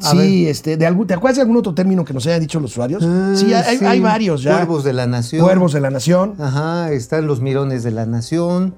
A 0.03 0.11
sí, 0.13 0.47
este, 0.49 0.77
de 0.77 0.87
algún, 0.87 1.07
¿te 1.07 1.15
acuerdas 1.15 1.37
de 1.37 1.43
algún 1.43 1.57
otro 1.59 1.75
término 1.75 2.05
que 2.05 2.13
nos 2.15 2.27
hayan 2.27 2.41
dicho 2.41 2.59
los 2.61 2.71
usuarios? 2.73 3.03
sí, 3.39 3.53
Ah, 3.53 3.63
hay, 3.67 3.79
sí. 3.79 3.85
hay 3.85 4.01
varios 4.01 4.43
ya. 4.43 4.57
Cuervos 4.57 4.85
de 4.85 4.93
la 4.93 5.07
nación. 5.07 5.43
Cuervos 5.43 5.73
de 5.73 5.81
la 5.81 5.91
nación. 5.91 6.35
Ajá, 6.39 6.91
están 6.93 7.27
los 7.27 7.41
mirones 7.41 7.83
de 7.83 7.91
la 7.91 8.07
nación. 8.07 8.75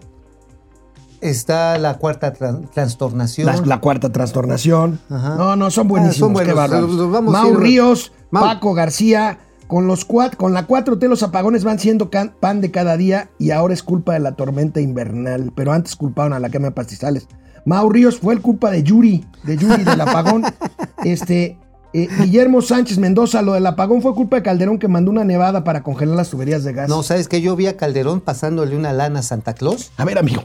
Está 1.20 1.78
la 1.78 1.98
cuarta 1.98 2.32
tran- 2.34 2.68
trastornación. 2.70 3.46
La, 3.46 3.56
la 3.64 3.80
cuarta 3.80 4.10
trastornación. 4.10 4.98
Ajá. 5.08 5.36
No, 5.36 5.54
no, 5.54 5.70
son 5.70 5.86
Ah, 5.86 5.88
buenísimos. 5.90 6.16
son 6.16 6.28
qué 6.30 6.52
buenos. 6.52 6.56
bárbaros. 6.56 7.14
A 7.16 7.20
Mau 7.20 7.54
Ríos, 7.56 8.12
Mau. 8.30 8.42
Paco 8.44 8.74
García. 8.74 9.38
Con, 9.68 9.86
los 9.86 10.04
cuat, 10.04 10.36
con 10.36 10.52
la 10.52 10.66
4T 10.66 11.08
los 11.08 11.22
apagones 11.22 11.64
van 11.64 11.78
siendo 11.78 12.10
pan 12.10 12.60
de 12.60 12.70
cada 12.70 12.98
día 12.98 13.30
y 13.38 13.52
ahora 13.52 13.72
es 13.72 13.82
culpa 13.82 14.12
de 14.12 14.18
la 14.20 14.32
tormenta 14.32 14.82
invernal. 14.82 15.50
Pero 15.54 15.72
antes 15.72 15.96
culparon 15.96 16.34
a 16.34 16.40
la 16.40 16.50
quema 16.50 16.66
de 16.66 16.72
pastizales. 16.72 17.26
Mau 17.64 17.88
Ríos 17.90 18.18
fue 18.18 18.34
el 18.34 18.40
culpa 18.42 18.70
de 18.70 18.82
Yuri, 18.82 19.24
de 19.44 19.56
Yuri 19.56 19.84
del 19.84 20.00
apagón. 20.00 20.44
este, 21.04 21.58
eh, 21.92 22.08
Guillermo 22.18 22.60
Sánchez 22.62 22.98
Mendoza, 22.98 23.42
lo 23.42 23.52
del 23.52 23.66
apagón 23.66 24.02
fue 24.02 24.14
culpa 24.14 24.36
de 24.36 24.42
Calderón 24.42 24.78
que 24.78 24.88
mandó 24.88 25.10
una 25.10 25.24
nevada 25.24 25.62
para 25.64 25.82
congelar 25.82 26.16
las 26.16 26.30
tuberías 26.30 26.64
de 26.64 26.72
gas. 26.72 26.88
No, 26.88 27.02
¿sabes 27.02 27.28
qué? 27.28 27.40
Yo 27.40 27.54
vi 27.56 27.66
a 27.66 27.76
Calderón 27.76 28.20
pasándole 28.20 28.76
una 28.76 28.92
lana 28.92 29.20
a 29.20 29.22
Santa 29.22 29.54
Claus. 29.54 29.92
A 29.96 30.04
ver, 30.04 30.18
amigo. 30.18 30.44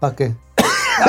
¿Para 0.00 0.16
qué? 0.16 0.34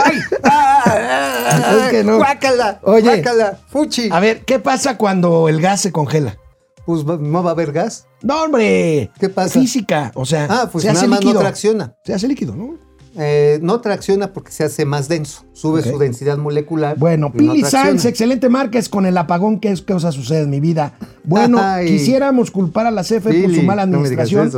¡Ay! 0.06 0.20
¡Ah! 0.44 0.76
Es 1.86 1.90
que 1.92 2.04
no. 2.04 2.18
¡Guácala! 2.18 2.80
Oye. 2.84 3.02
¡Guácala! 3.22 3.60
¡Fuchi! 3.70 4.10
A 4.12 4.20
ver, 4.20 4.46
¿qué 4.46 4.60
pasa 4.60 4.98
cuando 4.98 5.50
el 5.50 5.62
gas 5.62 5.82
se 5.82 5.92
congela? 5.92 6.38
Pues 6.86 7.04
no 7.06 7.44
va 7.44 7.50
a 7.52 7.54
haber 7.54 7.72
gas. 7.72 8.06
No, 8.22 8.44
hombre. 8.44 9.10
¿Qué 9.20 9.30
pasa? 9.30 9.60
Física. 9.60 10.12
O 10.16 10.26
sea, 10.26 10.48
Ah, 10.50 10.70
pues 10.72 10.84
se 10.84 10.90
hace 10.90 10.98
nada 10.98 11.08
más 11.08 11.20
líquido. 11.20 11.34
no 11.36 11.40
tracciona. 11.42 11.96
Se 12.04 12.14
hace 12.14 12.28
líquido, 12.28 12.56
¿no? 12.56 12.76
Eh, 13.18 13.60
no 13.62 13.82
tracciona 13.82 14.34
porque 14.34 14.52
se 14.52 14.64
hace 14.64 14.86
más 14.86 15.08
denso. 15.08 15.44
Sube 15.54 15.82
su 15.82 15.98
densidad 15.98 16.38
molecular. 16.38 16.98
Bueno, 16.98 17.28
no 17.28 17.34
Pili 17.34 17.62
tracciona. 17.62 17.86
Sanz, 17.86 18.06
excelente 18.06 18.50
marca, 18.50 18.78
es 18.80 18.88
con 18.90 19.06
el 19.06 19.18
apagón, 19.18 19.60
¿qué 19.60 19.76
cosa 19.86 20.12
sucede 20.12 20.42
en 20.44 20.50
mi 20.50 20.60
vida? 20.60 20.94
Bueno, 21.24 21.60
Ay. 21.62 21.88
quisiéramos 21.88 22.52
culpar 22.52 22.86
a 22.86 22.92
la 22.92 23.04
CFE 23.04 23.42
por 23.44 23.56
su 23.56 23.64
mala 23.64 23.86
no 23.86 23.98
administración, 23.98 24.52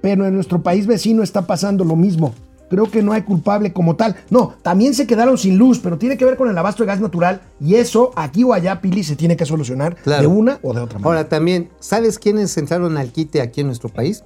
pero 0.00 0.26
en 0.26 0.34
nuestro 0.34 0.62
país 0.62 0.86
vecino 0.86 1.22
está 1.22 1.46
pasando 1.46 1.84
lo 1.84 1.96
mismo. 1.96 2.34
Creo 2.70 2.90
que 2.90 3.02
no 3.02 3.12
hay 3.12 3.22
culpable 3.22 3.72
como 3.72 3.94
tal. 3.94 4.16
No, 4.30 4.54
también 4.62 4.94
se 4.94 5.06
quedaron 5.06 5.38
sin 5.38 5.58
luz, 5.58 5.78
pero 5.78 5.98
tiene 5.98 6.16
que 6.16 6.24
ver 6.24 6.36
con 6.36 6.48
el 6.48 6.56
abasto 6.58 6.82
de 6.82 6.88
gas 6.88 7.00
natural 7.00 7.40
y 7.60 7.74
eso, 7.76 8.10
aquí 8.16 8.42
o 8.42 8.52
allá, 8.52 8.80
Pili, 8.80 9.04
se 9.04 9.16
tiene 9.16 9.36
que 9.36 9.44
solucionar 9.46 9.96
Claro. 9.96 10.22
de 10.22 10.26
una 10.28 10.58
o 10.62 10.72
de 10.72 10.80
otra 10.80 10.98
manera. 10.98 11.08
Ahora 11.08 11.28
también, 11.28 11.68
¿sabes 11.78 12.18
quiénes 12.18 12.56
entraron 12.56 12.96
al 12.96 13.12
quite 13.12 13.40
aquí 13.42 13.60
en 13.60 13.68
nuestro 13.68 13.90
país? 13.90 14.24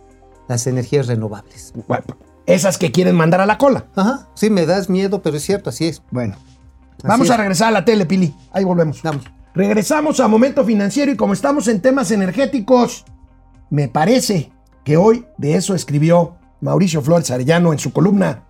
Las 0.48 0.66
energías 0.66 1.08
renovables. 1.08 1.72
Bueno, 1.86 2.04
esas 2.48 2.78
que 2.78 2.90
quieren 2.90 3.14
mandar 3.14 3.40
a 3.40 3.46
la 3.46 3.58
cola. 3.58 3.86
Ajá, 3.94 4.28
sí, 4.34 4.50
me 4.50 4.66
das 4.66 4.88
miedo, 4.88 5.22
pero 5.22 5.36
es 5.36 5.42
cierto, 5.44 5.70
así 5.70 5.86
es. 5.86 6.02
Bueno, 6.10 6.36
vamos 7.04 7.26
es. 7.28 7.32
a 7.32 7.36
regresar 7.36 7.68
a 7.68 7.72
la 7.72 7.84
tele, 7.84 8.06
Pili. 8.06 8.34
Ahí 8.52 8.64
volvemos. 8.64 9.02
Vamos. 9.02 9.24
Regresamos 9.54 10.20
a 10.20 10.28
Momento 10.28 10.64
Financiero 10.64 11.12
y 11.12 11.16
como 11.16 11.32
estamos 11.32 11.68
en 11.68 11.80
temas 11.80 12.10
energéticos, 12.10 13.04
me 13.70 13.88
parece 13.88 14.50
que 14.84 14.96
hoy 14.96 15.26
de 15.36 15.56
eso 15.56 15.74
escribió 15.74 16.36
Mauricio 16.60 17.02
Flores 17.02 17.30
Arellano 17.30 17.72
en 17.72 17.78
su 17.78 17.92
columna. 17.92 18.44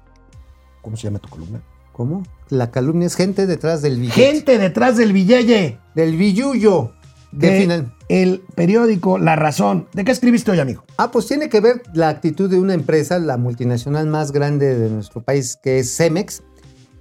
¿Cómo 0.83 0.97
se 0.97 1.05
llama 1.05 1.19
tu 1.19 1.29
columna? 1.29 1.61
¿Cómo? 1.93 2.23
La 2.49 2.71
calumnia 2.71 3.07
es 3.07 3.17
gente 3.17 3.47
detrás 3.47 3.83
del 3.83 3.99
billete. 3.99 4.21
Gente 4.21 4.59
detrás 4.59 4.97
del 4.97 5.13
billete 5.13 5.79
Del 5.95 6.17
billullo. 6.17 6.93
De 7.33 7.85
el 8.09 8.43
periódico 8.55 9.19
La 9.19 9.37
Razón. 9.37 9.87
¿De 9.93 10.05
qué 10.05 10.13
escribiste 10.13 10.51
hoy, 10.51 10.61
amigo? 10.61 10.85
Ah, 10.97 11.11
pues 11.11 11.27
tiene 11.27 11.49
que 11.49 11.61
ver 11.61 11.83
la 11.93 12.09
actitud 12.09 12.49
de 12.49 12.59
una 12.59 12.75
empresa, 12.75 13.19
la 13.19 13.37
multinacional 13.37 14.07
más 14.07 14.33
grande 14.33 14.79
de 14.79 14.89
nuestro 14.89 15.23
país, 15.23 15.59
que 15.63 15.79
es 15.79 15.95
Cemex, 15.95 16.43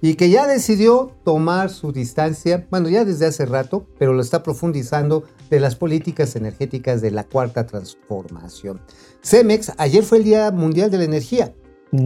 y 0.00 0.14
que 0.14 0.30
ya 0.30 0.46
decidió 0.46 1.12
tomar 1.24 1.70
su 1.70 1.92
distancia, 1.92 2.66
bueno, 2.70 2.88
ya 2.88 3.04
desde 3.04 3.26
hace 3.26 3.46
rato, 3.46 3.86
pero 3.98 4.12
lo 4.12 4.22
está 4.22 4.42
profundizando 4.42 5.24
de 5.50 5.60
las 5.60 5.74
políticas 5.74 6.36
energéticas 6.36 7.00
de 7.00 7.10
la 7.10 7.24
cuarta 7.24 7.66
transformación. 7.66 8.80
Cemex, 9.22 9.72
ayer 9.78 10.04
fue 10.04 10.18
el 10.18 10.24
Día 10.24 10.50
Mundial 10.50 10.90
de 10.90 10.98
la 10.98 11.04
Energía. 11.04 11.54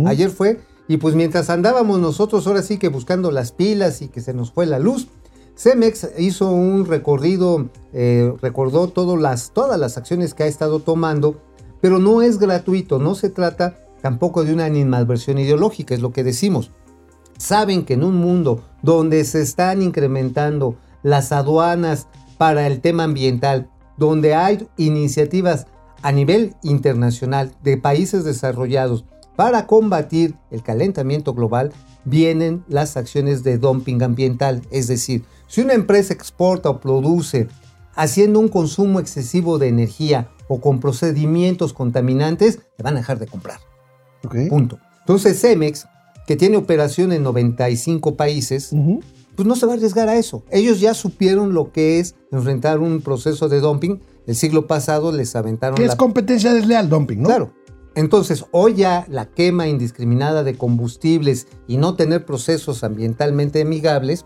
Ayer 0.07 0.31
fue, 0.31 0.61
y 0.87 0.99
pues 0.99 1.17
mientras 1.17 1.51
andábamos 1.51 1.99
nosotros 1.99 2.47
ahora 2.47 2.63
sí 2.63 2.79
que 2.79 2.89
buscando 2.89 3.33
las 3.33 3.51
pilas 3.51 4.01
y 4.01 4.09
que 4.09 4.21
se 4.21 4.33
nos 4.33 4.53
fue 4.53 4.65
la 4.65 4.79
luz, 4.79 5.09
Cemex 5.57 6.09
hizo 6.19 6.51
un 6.51 6.87
recorrido, 6.87 7.69
eh, 7.93 8.33
recordó 8.41 8.89
todas 8.89 9.21
las, 9.21 9.53
todas 9.53 9.79
las 9.79 9.99
acciones 9.99 10.35
que 10.35 10.45
ha 10.45 10.47
estado 10.47 10.81
tomando, 10.81 11.41
pero 11.81 11.99
no 11.99 12.23
es 12.23 12.39
gratuito, 12.39 12.99
no 12.99 13.15
se 13.15 13.31
trata 13.31 13.77
tampoco 14.01 14.45
de 14.45 14.53
una 14.53 14.65
animadversión 14.65 15.39
ideológica, 15.39 15.95
es 15.95 16.01
lo 16.01 16.13
que 16.13 16.25
decimos. 16.25 16.71
Saben 17.39 17.85
que 17.85 17.95
en 17.95 18.05
un 18.05 18.17
mundo 18.17 18.63
donde 18.83 19.25
se 19.25 19.43
están 19.43 19.83
incrementando 19.83 20.77
las 21.03 21.33
aduanas 21.33 22.09
para 22.39 22.67
el 22.67 22.81
tema 22.81 23.05
ambiental, 23.05 23.71
donde 23.97 24.35
hay 24.35 24.69
iniciativas 24.77 25.67
a 26.03 26.13
nivel 26.13 26.57
internacional 26.63 27.55
de 27.63 27.77
países 27.77 28.25
desarrollados 28.25 29.05
para 29.37 29.67
combatir 29.67 30.35
el 30.51 30.63
calentamiento 30.63 31.35
global, 31.35 31.73
vienen 32.05 32.65
las 32.69 32.97
acciones 32.97 33.43
de 33.43 33.59
dumping 33.59 34.03
ambiental. 34.03 34.63
Es 34.71 34.89
decir, 34.89 35.25
si 35.47 35.61
una 35.61 35.75
empresa 35.75 36.13
exporta 36.13 36.71
o 36.71 36.81
produce 36.81 37.49
haciendo 37.95 38.41
un 38.41 38.49
consumo 38.49 39.01
excesivo 39.01 39.59
de 39.59 39.69
energía 39.69 40.31
o 40.49 40.61
con 40.61 40.81
procedimientos 40.81 41.73
contaminantes, 41.73 42.61
le 42.79 42.83
van 42.83 42.95
a 42.95 43.01
dejar 43.01 43.19
de 43.19 43.27
comprar. 43.27 43.59
Punto. 44.49 44.79
Entonces 45.01 45.41
Cemex, 45.41 45.87
que 46.27 46.37
tiene 46.37 46.57
operación 46.57 47.13
en 47.13 47.23
95 47.23 48.17
países, 48.17 48.73
Ujú. 48.73 49.01
pues 49.35 49.47
no 49.49 49.57
se 49.57 49.67
va 49.67 49.73
a 49.73 49.77
arriesgar 49.77 50.09
a 50.09 50.17
eso. 50.17 50.45
Ellos 50.51 50.81
ya 50.81 50.95
supieron 50.95 51.55
lo 51.55 51.73
que 51.73 51.99
es 51.99 52.15
enfrentar 52.31 52.79
un 52.79 53.01
proceso 53.03 53.49
de 53.49 53.61
dumping. 53.61 54.01
El 54.27 54.37
siglo 54.37 54.67
pasado 54.69 55.11
les 55.11 55.35
aventaron 55.35 55.77
Que 55.77 55.87
la 55.87 55.93
es 55.93 55.99
competencia 55.99 56.55
desleal, 56.55 56.89
dumping, 56.89 57.23
¿no? 57.23 57.29
Claro. 57.29 57.53
Entonces, 57.95 58.47
hoy 58.53 58.75
ya 58.75 59.07
la 59.09 59.27
quema 59.27 59.69
indiscriminada 59.69 60.45
de 60.45 60.57
combustibles 60.57 61.47
y 61.69 61.77
no 61.77 61.95
tener 61.95 62.25
procesos 62.25 62.85
ambientalmente 62.85 63.61
amigables, 63.61 64.25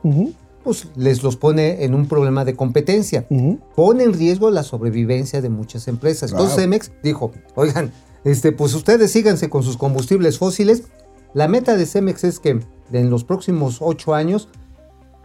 pues 0.62 0.88
les 0.96 1.22
los 1.22 1.36
pone 1.36 1.84
en 1.84 1.94
un 1.94 2.06
problema 2.06 2.44
de 2.44 2.54
competencia. 2.54 3.26
Pone 3.74 4.04
en 4.04 4.12
riesgo 4.12 4.50
la 4.50 4.62
sobrevivencia 4.62 5.40
de 5.40 5.48
muchas 5.48 5.88
empresas. 5.88 6.30
Entonces. 6.30 6.56
Cemex 6.56 6.92
dijo, 7.02 7.32
oigan, 7.54 7.92
este, 8.24 8.52
pues 8.52 8.74
ustedes 8.74 9.12
síganse 9.12 9.48
con 9.48 9.62
sus 9.62 9.76
combustibles 9.76 10.38
fósiles. 10.38 10.84
La 11.34 11.48
meta 11.48 11.76
de 11.76 11.86
Cemex 11.86 12.24
es 12.24 12.40
que 12.40 12.60
en 12.92 13.10
los 13.10 13.24
próximos 13.24 13.78
ocho 13.80 14.14
años, 14.14 14.48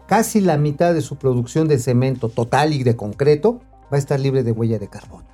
casi 0.07 0.41
la 0.41 0.57
mitad 0.57 0.93
de 0.93 1.01
su 1.01 1.15
producción 1.17 1.67
de 1.67 1.79
cemento 1.79 2.29
total 2.29 2.73
y 2.73 2.83
de 2.83 2.95
concreto 2.95 3.61
va 3.91 3.97
a 3.97 3.99
estar 3.99 4.19
libre 4.19 4.43
de 4.43 4.51
huella 4.51 4.77
de 4.77 4.87
carbono. 4.87 5.25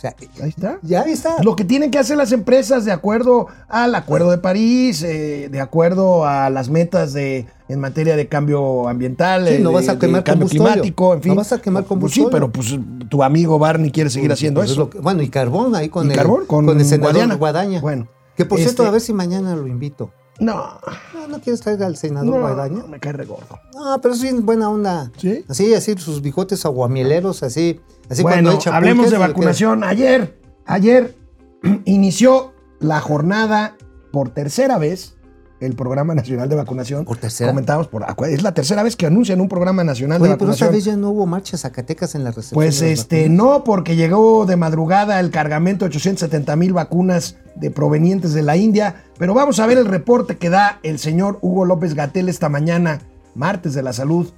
Sea, 0.00 0.14
Ahí 0.42 0.48
está. 0.48 0.78
ya 0.82 1.02
está. 1.02 1.42
Lo 1.42 1.54
que 1.56 1.64
tienen 1.64 1.90
que 1.90 1.98
hacer 1.98 2.16
las 2.16 2.32
empresas 2.32 2.84
de 2.84 2.92
acuerdo 2.92 3.48
al 3.68 3.94
Acuerdo 3.94 4.30
de 4.30 4.38
París, 4.38 5.02
eh, 5.02 5.48
de 5.50 5.60
acuerdo 5.60 6.24
a 6.26 6.48
las 6.50 6.70
metas 6.70 7.12
de 7.12 7.46
en 7.68 7.78
materia 7.80 8.16
de 8.16 8.26
cambio 8.26 8.88
ambiental, 8.88 9.46
Sí, 9.46 9.54
eh, 9.54 9.58
no 9.60 9.68
de- 9.68 9.74
vas 9.76 9.88
a 9.88 9.98
quemar 9.98 10.24
cambio 10.24 10.48
climático, 10.48 11.14
en 11.14 11.22
fin. 11.22 11.30
No 11.30 11.36
vas 11.36 11.52
a 11.52 11.60
quemar 11.60 11.82
Pues 11.84 11.88
combustorio. 11.88 12.28
sí, 12.28 12.32
pero 12.32 12.50
pues 12.50 12.74
tu 13.08 13.22
amigo 13.22 13.58
Barney 13.58 13.90
quiere 13.92 14.10
seguir 14.10 14.32
haciendo 14.32 14.60
Pues 14.60 14.70
es 14.70 14.76
eso. 14.76 14.90
que- 14.90 14.98
bueno, 14.98 15.22
y 15.22 15.28
carbón 15.28 15.74
ahí 15.76 15.88
con 15.88 16.06
Y 16.06 16.10
el, 16.10 16.16
carbón, 16.16 16.46
con 16.46 16.68
el 16.68 16.84
senador 16.84 17.12
Guadiana. 17.12 17.34
Guadaña. 17.36 17.80
Bueno, 17.80 18.08
Que 18.36 18.44
por 18.46 18.58
cierto, 18.58 18.82
este- 18.82 18.88
a 18.88 18.90
ver 18.90 19.00
si 19.00 19.12
mañana 19.12 19.54
lo 19.54 19.66
invito. 19.66 20.10
No, 20.40 20.78
No, 21.14 21.28
¿no 21.28 21.40
quieres 21.42 21.60
traer 21.60 21.82
al 21.84 21.96
senador 21.98 22.26
no, 22.34 22.40
Guadaña? 22.40 22.84
me 22.88 22.98
cae 22.98 23.12
regordo. 23.12 23.58
No, 23.74 24.00
pero 24.00 24.14
es 24.14 24.22
bien 24.22 24.46
buena 24.46 24.70
onda. 24.70 25.12
¿Sí? 25.18 25.44
Así, 25.48 25.74
así, 25.74 25.94
sus 25.98 26.22
bigotes 26.22 26.64
aguamieleros, 26.64 27.42
así. 27.42 27.78
Así 28.10 28.22
bueno, 28.22 28.58
hablemos 28.72 29.10
de 29.10 29.18
vacunación. 29.18 29.84
Ayer, 29.84 30.38
ayer 30.66 31.16
inició 31.84 32.52
la 32.78 33.00
jornada 33.00 33.76
por 34.12 34.30
tercera 34.30 34.78
vez 34.78 35.16
el 35.60 35.74
Programa 35.74 36.14
Nacional 36.14 36.48
de 36.48 36.56
Vacunación. 36.56 37.04
¿Por 37.04 37.18
tercera? 37.18 37.50
Comentamos 37.50 37.86
por 37.86 38.06
es 38.28 38.42
la 38.42 38.54
tercera 38.54 38.82
vez 38.82 38.96
que 38.96 39.04
anuncian 39.04 39.42
un 39.42 39.48
programa 39.48 39.84
nacional 39.84 40.18
queda- 40.18 40.28
de 40.28 40.32
Oye, 40.32 40.38
pero 40.38 40.52
esta 40.52 40.64
vacunación. 40.64 40.72
vez 40.72 40.84
ya 40.86 40.96
no 41.00 41.10
hubo 41.10 41.26
marchas 41.26 41.60
Zacatecas 41.60 42.14
en 42.14 42.24
la 42.24 42.30
recepción. 42.30 42.54
Pues 42.54 42.80
de 42.80 42.92
este, 42.92 43.22
vacunas. 43.28 43.36
no, 43.36 43.64
porque 43.64 43.94
llegó 43.94 44.46
de 44.46 44.56
madrugada 44.56 45.20
el 45.20 45.30
cargamento 45.30 45.84
de 45.84 45.90
870 45.90 46.56
mil 46.56 46.72
vacunas 46.72 47.36
de 47.56 47.70
provenientes 47.70 48.32
de 48.32 48.42
la 48.42 48.56
India. 48.56 49.04
Pero 49.18 49.34
vamos 49.34 49.60
a 49.60 49.66
ver 49.66 49.76
el 49.76 49.84
reporte 49.84 50.38
que 50.38 50.48
da 50.48 50.80
el 50.82 50.98
señor 50.98 51.38
Hugo 51.42 51.66
López 51.66 51.92
Gatel 51.94 52.30
esta 52.30 52.48
mañana, 52.48 53.02
martes 53.34 53.74
de 53.74 53.82
la 53.82 53.92
salud, 53.92 54.30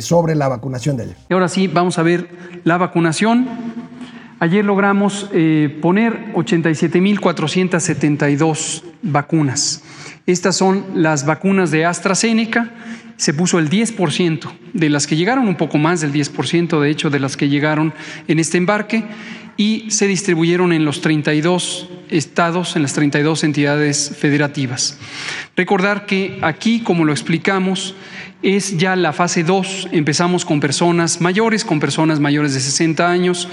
sobre 0.00 0.34
la 0.34 0.48
vacunación 0.48 0.96
de 0.96 1.04
ayer. 1.04 1.16
Ahora 1.30 1.48
sí, 1.48 1.68
vamos 1.68 1.98
a 1.98 2.02
ver 2.02 2.28
la 2.64 2.78
vacunación. 2.78 3.46
Ayer 4.38 4.62
logramos 4.64 5.28
eh, 5.32 5.78
poner 5.80 6.34
87.472 6.34 8.82
vacunas. 9.02 9.82
Estas 10.26 10.56
son 10.56 10.84
las 10.94 11.24
vacunas 11.24 11.70
de 11.70 11.86
AstraZeneca. 11.86 12.70
Se 13.16 13.32
puso 13.32 13.58
el 13.58 13.70
10% 13.70 14.52
de 14.74 14.90
las 14.90 15.06
que 15.06 15.16
llegaron, 15.16 15.48
un 15.48 15.56
poco 15.56 15.78
más 15.78 16.02
del 16.02 16.12
10% 16.12 16.78
de 16.80 16.90
hecho 16.90 17.08
de 17.08 17.20
las 17.20 17.38
que 17.38 17.48
llegaron 17.48 17.94
en 18.28 18.38
este 18.38 18.58
embarque 18.58 19.06
y 19.56 19.90
se 19.90 20.06
distribuyeron 20.06 20.72
en 20.72 20.84
los 20.84 21.00
32 21.00 21.88
estados, 22.10 22.76
en 22.76 22.82
las 22.82 22.92
32 22.92 23.44
entidades 23.44 24.14
federativas. 24.18 24.98
Recordar 25.56 26.06
que 26.06 26.38
aquí, 26.42 26.80
como 26.80 27.04
lo 27.04 27.12
explicamos, 27.12 27.94
es 28.42 28.76
ya 28.76 28.96
la 28.96 29.12
fase 29.12 29.42
2. 29.44 29.88
Empezamos 29.92 30.44
con 30.44 30.60
personas 30.60 31.20
mayores, 31.20 31.64
con 31.64 31.80
personas 31.80 32.20
mayores 32.20 32.54
de 32.54 32.60
60 32.60 33.08
años 33.08 33.48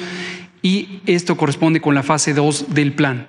y 0.62 1.02
esto 1.06 1.36
corresponde 1.38 1.82
con 1.82 1.96
la 1.96 2.04
fase 2.04 2.34
2 2.34 2.74
del 2.74 2.94
plan. 2.94 3.28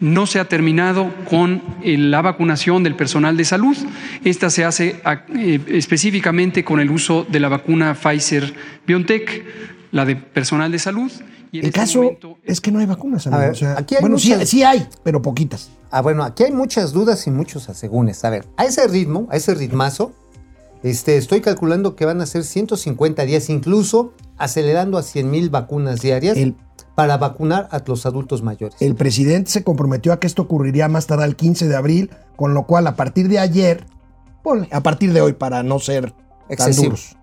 No 0.00 0.26
se 0.26 0.38
ha 0.40 0.48
terminado 0.48 1.10
con 1.30 1.62
eh, 1.82 1.96
la 1.96 2.20
vacunación 2.22 2.82
del 2.82 2.96
personal 2.96 3.36
de 3.36 3.44
salud. 3.44 3.76
Esta 4.24 4.50
se 4.50 4.64
hace 4.64 5.00
a- 5.04 5.24
eh, 5.36 5.60
específicamente 5.68 6.64
con 6.64 6.80
el 6.80 6.90
uso 6.90 7.24
de 7.28 7.40
la 7.40 7.48
vacuna 7.48 7.94
Pfizer 7.94 8.52
BioNTech, 8.86 9.44
la 9.92 10.04
de 10.04 10.16
personal 10.16 10.72
de 10.72 10.78
salud. 10.78 11.10
Y 11.52 11.58
en 11.58 11.64
El 11.64 11.68
este 11.68 11.80
caso 11.80 12.02
momento- 12.02 12.38
es 12.44 12.60
que 12.60 12.72
no 12.72 12.78
hay 12.80 12.86
vacunas, 12.86 13.26
amigo. 13.26 13.40
ver, 13.42 13.50
o 13.50 13.54
sea, 13.54 13.76
aquí 13.78 13.94
hay 13.94 14.00
bueno, 14.00 14.18
sí, 14.18 14.30
muchas- 14.32 14.48
sí 14.48 14.62
hay, 14.62 14.86
pero 15.04 15.22
poquitas. 15.22 15.70
Ah, 15.90 16.00
bueno, 16.00 16.24
aquí 16.24 16.42
hay 16.44 16.52
muchas 16.52 16.92
dudas 16.92 17.26
y 17.26 17.30
muchos 17.30 17.68
asegúnes. 17.68 18.24
A 18.24 18.30
ver, 18.30 18.46
a 18.56 18.64
ese 18.64 18.86
ritmo, 18.88 19.28
a 19.30 19.36
ese 19.36 19.54
ritmazo, 19.54 20.14
este, 20.82 21.16
estoy 21.16 21.40
calculando 21.40 21.94
que 21.96 22.04
van 22.04 22.20
a 22.20 22.26
ser 22.26 22.44
150 22.44 23.24
días, 23.24 23.48
incluso 23.50 24.12
acelerando 24.36 24.98
a 24.98 25.02
100 25.02 25.30
mil 25.30 25.50
vacunas 25.50 26.00
diarias 26.00 26.36
El- 26.36 26.56
para 26.94 27.16
vacunar 27.16 27.68
a 27.70 27.82
los 27.86 28.04
adultos 28.06 28.42
mayores. 28.42 28.76
El 28.80 28.94
presidente 28.94 29.50
se 29.50 29.64
comprometió 29.64 30.12
a 30.12 30.20
que 30.20 30.26
esto 30.26 30.42
ocurriría 30.42 30.88
más 30.88 31.06
tarde 31.06 31.24
el 31.24 31.36
15 31.36 31.68
de 31.68 31.76
abril, 31.76 32.10
con 32.36 32.52
lo 32.54 32.66
cual 32.66 32.86
a 32.86 32.96
partir 32.96 33.28
de 33.28 33.38
ayer, 33.38 33.86
ponle, 34.42 34.68
a 34.72 34.82
partir 34.82 35.12
de 35.12 35.20
hoy 35.20 35.32
para 35.32 35.62
no 35.62 35.78
ser 35.78 36.10
tan 36.12 36.20
Excesivo. 36.50 36.84
duros, 36.86 37.16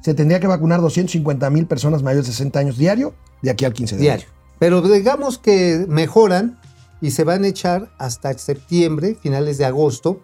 se 0.00 0.14
tendría 0.14 0.40
que 0.40 0.48
vacunar 0.48 0.80
250 0.80 1.48
mil 1.50 1.66
personas 1.66 2.02
mayores 2.02 2.26
de 2.26 2.32
60 2.32 2.58
años 2.58 2.78
diario 2.78 3.14
de 3.42 3.50
aquí 3.50 3.64
al 3.64 3.72
15 3.72 3.96
de 3.96 4.02
diario. 4.02 4.26
Pero 4.58 4.80
digamos 4.82 5.38
que 5.38 5.84
mejoran 5.88 6.58
y 7.00 7.10
se 7.12 7.22
van 7.24 7.44
a 7.44 7.48
echar 7.48 7.90
hasta 7.98 8.32
septiembre, 8.38 9.16
finales 9.20 9.58
de 9.58 9.64
agosto, 9.66 10.20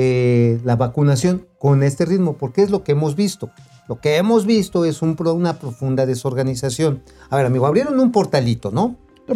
eh, 0.00 0.60
la 0.62 0.76
vacunación 0.76 1.48
con 1.58 1.82
este 1.82 2.04
ritmo, 2.04 2.36
porque 2.36 2.62
es 2.62 2.70
lo 2.70 2.84
que 2.84 2.92
hemos 2.92 3.16
visto. 3.16 3.50
Lo 3.88 4.00
que 4.00 4.16
hemos 4.16 4.46
visto 4.46 4.84
es 4.84 5.02
un 5.02 5.16
una 5.18 5.58
profunda 5.58 6.06
desorganización. 6.06 7.02
A 7.30 7.36
ver, 7.36 7.46
amigo, 7.46 7.66
abrieron 7.66 7.98
un 7.98 8.12
portalito, 8.12 8.70
¿no? 8.70 8.94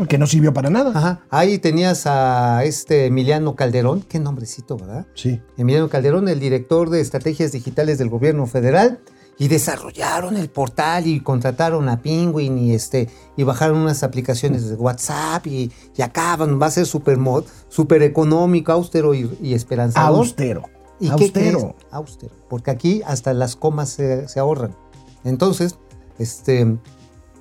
Que 0.08 0.18
no 0.18 0.26
sirvió 0.28 0.54
para 0.54 0.70
nada. 0.70 0.92
Ajá. 0.94 1.20
Ahí 1.30 1.58
tenías 1.58 2.06
a 2.06 2.62
este 2.62 3.06
Emiliano 3.06 3.56
Calderón, 3.56 4.02
qué 4.02 4.20
nombrecito, 4.20 4.76
¿verdad? 4.76 5.04
Sí. 5.14 5.40
Emiliano 5.56 5.88
Calderón, 5.88 6.28
el 6.28 6.38
director 6.38 6.90
de 6.90 7.00
estrategias 7.00 7.50
digitales 7.50 7.98
del 7.98 8.08
gobierno 8.08 8.46
federal, 8.46 9.00
y 9.38 9.48
desarrollaron 9.48 10.36
el 10.36 10.50
portal 10.50 11.06
y 11.06 11.20
contrataron 11.20 11.88
a 11.88 12.00
Penguin 12.00 12.58
y 12.58 12.74
este 12.74 13.08
y 13.36 13.42
bajaron 13.42 13.78
unas 13.78 14.02
aplicaciones 14.02 14.68
de 14.68 14.74
WhatsApp 14.76 15.46
y, 15.46 15.72
y 15.96 16.02
acaban, 16.02 16.60
va 16.60 16.66
a 16.66 16.70
ser 16.70 16.86
súper 16.86 17.16
mod, 17.18 17.44
súper 17.68 18.02
económico, 18.02 18.72
austero 18.72 19.14
y, 19.14 19.36
y 19.42 19.54
esperanzador. 19.54 20.18
Austero. 20.18 20.62
¿Y 21.00 21.06
qué 21.06 21.24
Austero. 21.24 21.58
crees? 21.58 21.74
Austero. 21.90 22.34
Porque 22.48 22.70
aquí 22.70 23.02
hasta 23.04 23.34
las 23.34 23.56
comas 23.56 23.88
se, 23.88 24.28
se 24.28 24.38
ahorran. 24.38 24.76
Entonces, 25.24 25.76
este, 26.18 26.78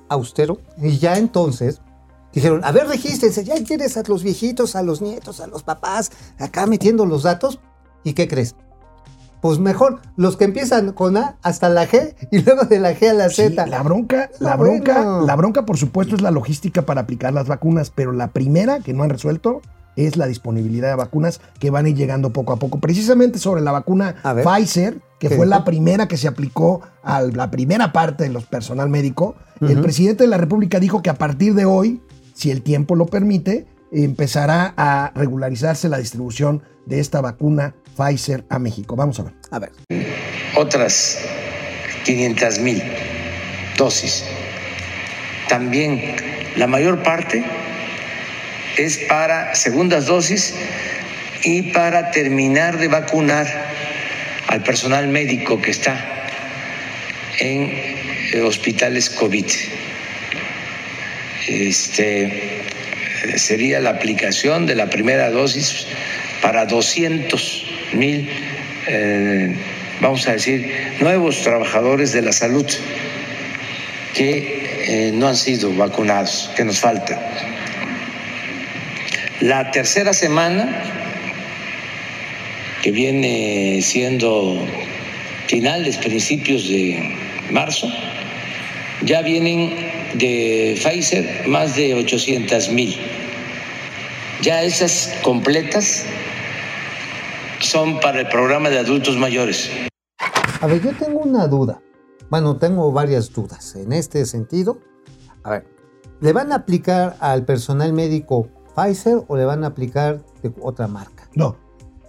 austero. 0.08 0.58
Y 0.78 0.98
ya 0.98 1.18
entonces 1.18 1.80
dijeron, 2.32 2.64
a 2.64 2.72
ver, 2.72 2.88
regístrense, 2.88 3.44
ya 3.44 3.62
tienes 3.62 3.96
a 3.96 4.02
los 4.06 4.22
viejitos, 4.22 4.74
a 4.76 4.82
los 4.82 5.02
nietos, 5.02 5.40
a 5.40 5.46
los 5.46 5.62
papás, 5.62 6.10
acá 6.38 6.66
metiendo 6.66 7.06
los 7.06 7.22
datos. 7.22 7.60
¿Y 8.04 8.14
qué 8.14 8.26
crees? 8.26 8.56
Pues 9.42 9.58
mejor 9.58 10.00
los 10.16 10.38
que 10.38 10.44
empiezan 10.44 10.92
con 10.92 11.18
A 11.18 11.36
hasta 11.42 11.68
la 11.68 11.86
G 11.86 12.14
y 12.30 12.38
luego 12.42 12.64
de 12.64 12.78
la 12.80 12.94
G 12.94 13.10
a 13.10 13.12
la 13.12 13.28
Sí, 13.28 13.42
Z. 13.42 13.66
la 13.66 13.82
bronca, 13.82 14.30
la 14.40 14.56
bronca, 14.56 14.94
bueno. 14.94 15.26
la 15.26 15.36
bronca, 15.36 15.66
por 15.66 15.76
supuesto, 15.76 16.14
es 16.14 16.22
la 16.22 16.30
logística 16.30 16.82
para 16.82 17.02
aplicar 17.02 17.34
las 17.34 17.48
vacunas, 17.48 17.90
pero 17.90 18.12
la 18.12 18.28
primera 18.28 18.78
que 18.80 18.94
no 18.94 19.02
han 19.02 19.10
resuelto 19.10 19.60
es 19.96 20.16
la 20.16 20.26
disponibilidad 20.26 20.88
de 20.88 20.94
vacunas 20.94 21.40
que 21.58 21.70
van 21.70 21.84
a 21.84 21.90
ir 21.90 21.96
llegando 21.96 22.32
poco 22.32 22.54
a 22.54 22.56
poco. 22.56 22.80
Precisamente 22.80 23.38
sobre 23.38 23.60
la 23.60 23.72
vacuna 23.72 24.14
ver. 24.34 24.44
Pfizer, 24.46 24.94
que 25.18 25.28
¿Qué 25.28 25.36
fue 25.36 25.44
dijo? 25.46 25.58
la 25.58 25.64
primera 25.64 26.08
que 26.08 26.16
se 26.16 26.28
aplicó 26.28 26.80
a 27.02 27.20
la 27.20 27.50
primera 27.50 27.92
parte 27.92 28.24
de 28.24 28.30
los 28.30 28.44
personal 28.46 28.88
médico, 28.88 29.34
el 29.60 29.80
presidente 29.82 30.24
de 30.24 30.28
la 30.30 30.38
República 30.38 30.80
dijo 30.80 31.02
que 31.02 31.10
a 31.10 31.14
partir 31.18 31.54
de 31.54 31.64
hoy, 31.66 32.00
si 32.32 32.50
el 32.50 32.62
tiempo 32.62 32.94
lo 32.96 33.06
permite, 33.06 33.66
empezará 33.92 34.72
a 34.76 35.12
regularizarse 35.14 35.88
la 35.88 35.98
distribución 35.98 36.62
de 36.86 37.00
esta 37.00 37.20
vacuna 37.20 37.74
Pfizer 37.96 38.44
a 38.48 38.58
México. 38.58 38.96
Vamos 38.96 39.20
a 39.20 39.24
ver. 39.24 39.32
A 39.50 39.58
ver. 39.58 39.72
otras 40.54 41.18
500 42.04 42.58
mil 42.60 42.82
dosis. 43.76 44.24
También 45.48 46.16
la 46.56 46.66
mayor 46.66 47.02
parte 47.02 47.44
es 48.76 48.98
para 49.08 49.54
segundas 49.54 50.06
dosis 50.06 50.54
y 51.44 51.72
para 51.72 52.10
terminar 52.10 52.78
de 52.78 52.88
vacunar 52.88 53.46
al 54.48 54.62
personal 54.62 55.08
médico 55.08 55.60
que 55.60 55.70
está 55.70 55.96
en 57.38 57.70
eh, 58.32 58.40
hospitales 58.42 59.10
COVID. 59.10 59.46
Este 61.48 62.62
sería 63.36 63.80
la 63.80 63.90
aplicación 63.90 64.66
de 64.66 64.74
la 64.74 64.90
primera 64.90 65.30
dosis 65.30 65.86
para 66.42 66.66
200 66.66 67.64
mil, 67.94 68.28
eh, 68.88 69.54
vamos 70.00 70.26
a 70.28 70.32
decir, 70.32 70.70
nuevos 71.00 71.40
trabajadores 71.42 72.12
de 72.12 72.20
la 72.20 72.32
salud 72.32 72.66
que 74.12 74.62
eh, 74.86 75.12
no 75.14 75.28
han 75.28 75.36
sido 75.36 75.72
vacunados, 75.74 76.50
que 76.56 76.64
nos 76.64 76.80
falta. 76.80 77.18
La 79.40 79.70
tercera 79.70 80.12
semana, 80.12 80.82
que 82.82 82.90
viene 82.90 83.80
siendo 83.82 84.66
finales, 85.46 85.96
principios 85.96 86.68
de 86.68 87.16
marzo, 87.50 87.90
ya 89.02 89.22
vienen 89.22 89.74
de 90.14 90.78
Pfizer 90.82 91.46
más 91.46 91.76
de 91.76 91.94
800 91.94 92.68
mil. 92.70 92.96
Ya 94.42 94.62
esas 94.62 95.12
completas 95.22 96.04
son 97.72 98.00
para 98.00 98.20
el 98.20 98.28
programa 98.28 98.68
de 98.68 98.78
adultos 98.78 99.16
mayores. 99.16 99.70
A 100.60 100.66
ver, 100.66 100.82
yo 100.82 100.90
tengo 100.94 101.20
una 101.20 101.46
duda. 101.46 101.80
Bueno, 102.28 102.56
tengo 102.58 102.92
varias 102.92 103.32
dudas 103.32 103.74
en 103.76 103.94
este 103.94 104.26
sentido. 104.26 104.78
A 105.42 105.50
ver, 105.50 105.66
¿le 106.20 106.34
van 106.34 106.52
a 106.52 106.56
aplicar 106.56 107.16
al 107.20 107.46
personal 107.46 107.94
médico 107.94 108.48
Pfizer 108.76 109.22
o 109.26 109.36
le 109.38 109.46
van 109.46 109.64
a 109.64 109.68
aplicar 109.68 110.20
de 110.42 110.52
otra 110.60 110.86
marca? 110.86 111.28
No. 111.34 111.56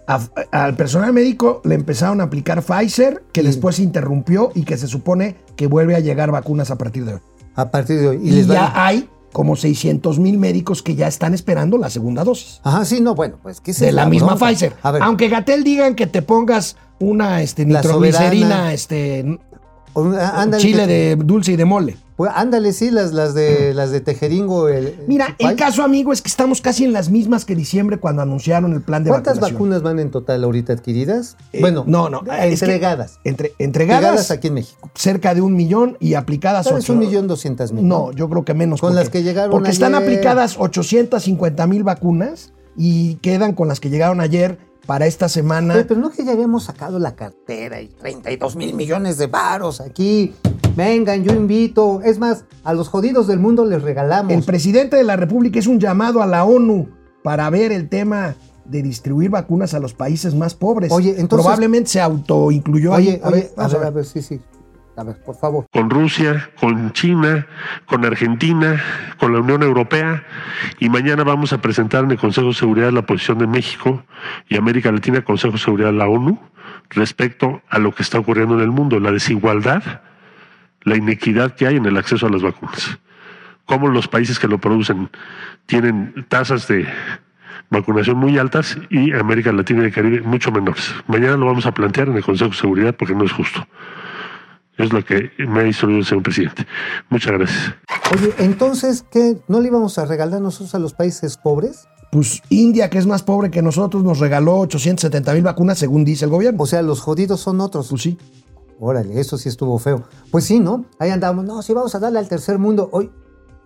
A- 0.06 0.20
al 0.52 0.76
personal 0.76 1.14
médico 1.14 1.62
le 1.64 1.74
empezaron 1.76 2.20
a 2.20 2.24
aplicar 2.24 2.62
Pfizer, 2.62 3.24
que 3.32 3.40
Sí. 3.40 3.46
después 3.46 3.76
se 3.76 3.82
interrumpió 3.84 4.50
y 4.54 4.64
que 4.64 4.76
se 4.76 4.86
supone 4.86 5.36
que 5.56 5.66
vuelve 5.66 5.94
a 5.96 6.00
llegar 6.00 6.30
vacunas 6.30 6.70
a 6.70 6.76
partir 6.76 7.06
de 7.06 7.14
hoy. 7.14 7.20
A 7.54 7.70
partir 7.70 7.98
de 8.00 8.08
hoy. 8.08 8.20
Y, 8.22 8.32
les 8.32 8.46
van 8.46 8.56
ya 8.58 8.66
a- 8.66 8.86
hay 8.86 9.08
como 9.34 9.56
600 9.56 10.20
mil 10.20 10.38
médicos 10.38 10.80
que 10.80 10.94
ya 10.94 11.08
están 11.08 11.34
esperando 11.34 11.76
la 11.76 11.90
segunda 11.90 12.22
dosis. 12.22 12.60
Ajá, 12.62 12.84
sí, 12.84 13.00
no, 13.00 13.16
bueno, 13.16 13.36
pues, 13.42 13.60
¿qué 13.60 13.72
es 13.72 13.80
de 13.80 13.90
la, 13.90 14.06
misma 14.06 14.36
bronca? 14.36 14.46
Pfizer. 14.46 14.74
A 14.80 14.92
ver, 14.92 15.02
Aunque 15.02 15.28
Gatel 15.28 15.64
digan 15.64 15.96
que 15.96 16.06
te 16.06 16.22
pongas 16.22 16.76
una 17.00 17.42
este, 17.42 17.66
nitroglicerina, 17.66 18.72
este, 18.72 19.40
ándale, 19.96 20.62
chile 20.62 20.86
de 20.86 21.16
dulce 21.16 21.50
y 21.50 21.56
de 21.56 21.64
mole. 21.64 21.96
Pues, 22.16 22.30
ándale, 22.34 22.72
sí, 22.72 22.90
las, 22.90 23.12
las 23.12 23.34
de 23.34 23.74
las 23.74 23.90
de 23.90 24.00
Tejeringo. 24.00 24.68
El, 24.68 24.94
Mira, 25.08 25.34
el 25.38 25.56
caso, 25.56 25.82
amigo, 25.82 26.12
es 26.12 26.22
que 26.22 26.28
estamos 26.28 26.60
casi 26.60 26.84
en 26.84 26.92
las 26.92 27.10
mismas 27.10 27.44
que 27.44 27.56
diciembre 27.56 27.98
cuando 27.98 28.22
anunciaron 28.22 28.72
el 28.72 28.82
plan 28.82 29.02
de 29.02 29.10
¿Cuántas 29.10 29.36
vacunación. 29.36 29.54
vacunas 29.54 29.82
van 29.82 29.98
en 29.98 30.10
total 30.10 30.44
ahorita 30.44 30.72
adquiridas? 30.72 31.36
Eh, 31.52 31.60
bueno, 31.60 31.84
no, 31.86 32.08
no, 32.10 32.22
es 32.32 32.62
entregadas. 32.62 33.18
Entre, 33.24 33.52
Entregadas 33.58 34.00
entregadas 34.00 34.30
aquí 34.30 34.48
en 34.48 34.54
México. 34.54 34.90
cerca 34.94 35.34
de 35.34 35.40
un 35.40 35.54
millón 35.56 35.96
y 35.98 36.14
aplicadas 36.14 36.66
ocho. 36.68 36.92
Un 36.92 37.00
millón 37.00 37.26
doscientas 37.26 37.72
mil. 37.72 37.86
No, 37.86 38.12
yo 38.12 38.28
creo 38.28 38.44
que 38.44 38.54
menos. 38.54 38.80
Con 38.80 38.94
las 38.94 39.10
que 39.10 39.22
llegaron 39.22 39.50
Porque 39.50 39.70
están 39.70 39.94
aplicadas 39.94 40.56
850 40.58 41.66
mil 41.66 41.82
vacunas 41.82 42.52
y 42.76 43.16
quedan 43.16 43.54
con 43.54 43.68
las 43.68 43.80
que 43.80 43.90
llegaron 43.90 44.20
ayer 44.20 44.58
para 44.86 45.06
esta 45.06 45.28
semana. 45.28 45.74
Oye, 45.74 45.84
pero 45.84 46.00
no 46.00 46.10
que 46.10 46.24
ya 46.24 46.32
habíamos 46.32 46.64
sacado 46.64 46.98
la 46.98 47.14
cartera 47.16 47.80
y 47.80 47.88
32 47.88 48.56
mil 48.56 48.74
millones 48.74 49.18
de 49.18 49.26
varos 49.26 49.80
aquí. 49.80 50.34
Vengan, 50.76 51.22
yo 51.24 51.32
invito. 51.32 52.00
Es 52.02 52.18
más, 52.18 52.44
a 52.64 52.74
los 52.74 52.88
jodidos 52.88 53.26
del 53.26 53.38
mundo 53.38 53.64
les 53.64 53.82
regalamos. 53.82 54.32
El 54.32 54.42
presidente 54.42 54.96
de 54.96 55.04
la 55.04 55.16
República 55.16 55.58
es 55.58 55.66
un 55.66 55.78
llamado 55.80 56.22
a 56.22 56.26
la 56.26 56.44
ONU 56.44 56.88
para 57.22 57.48
ver 57.50 57.72
el 57.72 57.88
tema 57.88 58.34
de 58.64 58.82
distribuir 58.82 59.30
vacunas 59.30 59.74
a 59.74 59.78
los 59.78 59.94
países 59.94 60.34
más 60.34 60.54
pobres. 60.54 60.90
Oye, 60.90 61.10
entonces- 61.10 61.44
Probablemente 61.44 61.90
se 61.90 62.00
autoincluyó 62.00 62.92
Oye, 62.92 63.12
ahí. 63.12 63.20
oye, 63.24 63.50
a 63.54 63.56
vamos 63.56 63.72
ver, 63.74 63.84
a 63.86 63.90
ver, 63.90 64.04
sí, 64.04 64.22
sí. 64.22 64.40
Con 65.72 65.90
Rusia, 65.90 66.50
con 66.60 66.92
China, 66.92 67.46
con 67.86 68.04
Argentina, 68.04 68.80
con 69.18 69.32
la 69.32 69.40
Unión 69.40 69.62
Europea 69.62 70.24
y 70.78 70.88
mañana 70.88 71.24
vamos 71.24 71.52
a 71.52 71.60
presentar 71.60 72.04
en 72.04 72.12
el 72.12 72.18
Consejo 72.18 72.48
de 72.48 72.54
Seguridad 72.54 72.92
la 72.92 73.02
posición 73.02 73.38
de 73.38 73.48
México 73.48 74.04
y 74.48 74.56
América 74.56 74.92
Latina 74.92 75.22
Consejo 75.22 75.54
de 75.54 75.58
Seguridad 75.58 75.88
de 75.88 75.98
la 75.98 76.06
ONU 76.06 76.38
respecto 76.90 77.60
a 77.68 77.80
lo 77.80 77.92
que 77.92 78.04
está 78.04 78.20
ocurriendo 78.20 78.54
en 78.54 78.60
el 78.60 78.70
mundo, 78.70 79.00
la 79.00 79.10
desigualdad, 79.10 80.02
la 80.82 80.96
inequidad 80.96 81.56
que 81.56 81.66
hay 81.66 81.76
en 81.76 81.86
el 81.86 81.96
acceso 81.96 82.26
a 82.26 82.30
las 82.30 82.42
vacunas. 82.42 82.98
Cómo 83.66 83.88
los 83.88 84.06
países 84.06 84.38
que 84.38 84.46
lo 84.46 84.58
producen 84.58 85.10
tienen 85.66 86.24
tasas 86.28 86.68
de 86.68 86.86
vacunación 87.68 88.16
muy 88.16 88.38
altas 88.38 88.78
y 88.90 89.12
América 89.12 89.50
Latina 89.50 89.82
y 89.82 89.86
el 89.86 89.92
Caribe 89.92 90.20
mucho 90.20 90.52
menores. 90.52 90.94
Mañana 91.08 91.36
lo 91.36 91.46
vamos 91.46 91.66
a 91.66 91.72
plantear 91.72 92.08
en 92.08 92.16
el 92.16 92.22
Consejo 92.22 92.50
de 92.50 92.56
Seguridad 92.56 92.94
porque 92.94 93.14
no 93.14 93.24
es 93.24 93.32
justo. 93.32 93.66
Es 94.76 94.92
lo 94.92 95.04
que 95.04 95.30
me 95.38 95.60
ha 95.60 95.66
instruido 95.66 96.00
el 96.00 96.04
señor 96.04 96.22
presidente. 96.24 96.66
Muchas 97.10 97.32
gracias. 97.32 97.74
Oye, 98.12 98.34
entonces, 98.38 99.04
¿qué? 99.10 99.38
¿No 99.48 99.60
le 99.60 99.68
íbamos 99.68 99.98
a 99.98 100.04
regalar 100.04 100.40
nosotros 100.40 100.74
a 100.74 100.78
los 100.78 100.94
países 100.94 101.36
pobres? 101.36 101.86
Pues 102.10 102.42
India, 102.48 102.90
que 102.90 102.98
es 102.98 103.06
más 103.06 103.22
pobre 103.22 103.50
que 103.50 103.62
nosotros, 103.62 104.02
nos 104.04 104.18
regaló 104.18 104.58
870 104.58 105.32
mil 105.34 105.42
vacunas, 105.42 105.78
según 105.78 106.04
dice 106.04 106.24
el 106.24 106.30
gobierno. 106.30 106.62
O 106.62 106.66
sea, 106.66 106.82
los 106.82 107.00
jodidos 107.00 107.40
son 107.40 107.60
otros. 107.60 107.88
Pues 107.88 108.02
sí. 108.02 108.18
Órale, 108.80 109.20
eso 109.20 109.38
sí 109.38 109.48
estuvo 109.48 109.78
feo. 109.78 110.04
Pues 110.30 110.44
sí, 110.44 110.58
¿no? 110.60 110.84
Ahí 110.98 111.10
andamos. 111.10 111.44
No, 111.44 111.62
sí, 111.62 111.72
vamos 111.72 111.94
a 111.94 112.00
darle 112.00 112.18
al 112.18 112.28
tercer 112.28 112.58
mundo. 112.58 112.88
Hoy, 112.92 113.10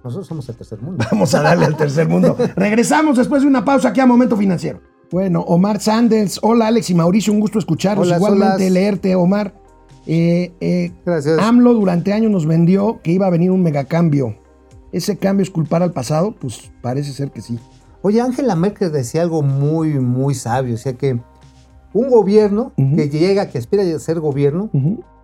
nosotros 0.05 0.27
somos 0.27 0.49
el 0.49 0.57
tercer 0.57 0.81
mundo. 0.81 1.05
Vamos 1.11 1.35
a 1.35 1.43
darle 1.43 1.67
al 1.67 1.77
tercer 1.77 2.09
mundo. 2.09 2.37
Regresamos 2.55 3.17
después 3.19 3.43
de 3.43 3.49
una 3.49 3.65
pausa 3.65 3.89
aquí 3.89 4.01
a 4.01 4.07
Momento 4.07 4.37
Financiero. 4.37 4.81
Bueno, 5.11 5.41
Omar 5.41 5.81
Sanders. 5.81 6.39
Hola, 6.43 6.69
Alex 6.69 6.91
y 6.91 6.95
Mauricio. 6.95 7.33
Un 7.33 7.41
gusto 7.41 7.59
escucharlos. 7.59 8.07
Hola, 8.07 8.17
Igualmente 8.17 8.59
solas. 8.59 8.71
leerte, 8.71 9.15
Omar. 9.17 9.55
Eh, 10.09 10.53
eh, 10.61 10.93
Gracias. 11.05 11.39
AMLO 11.39 11.75
durante 11.75 12.15
años 12.15 12.33
nos 12.33 12.47
vendió 12.47 13.01
que 13.03 13.13
iba 13.13 13.27
a 13.27 13.31
venir 13.31 13.51
un 13.51 13.63
megacambio. 13.63 14.37
¿Ese 14.91 15.19
cambio 15.19 15.43
es 15.43 15.51
culpar 15.51 15.83
al 15.83 15.93
pasado? 15.93 16.35
Pues 16.41 16.73
parece 16.81 17.13
ser 17.13 17.31
que 17.31 17.43
sí. 17.43 17.59
Oye, 18.01 18.21
Angela 18.21 18.57
Merkel 18.57 18.91
decía 18.91 19.21
algo 19.21 19.43
muy, 19.43 20.01
muy 20.01 20.35
sabio. 20.35 20.75
O 20.75 20.79
sea 20.79 20.95
que 20.95 21.21
un 21.93 22.09
gobierno 22.09 22.73
que 22.77 23.11
llega, 23.11 23.51
que 23.51 23.59
aspira 23.59 23.83
a 23.83 23.99
ser 23.99 24.19
gobierno, 24.21 24.71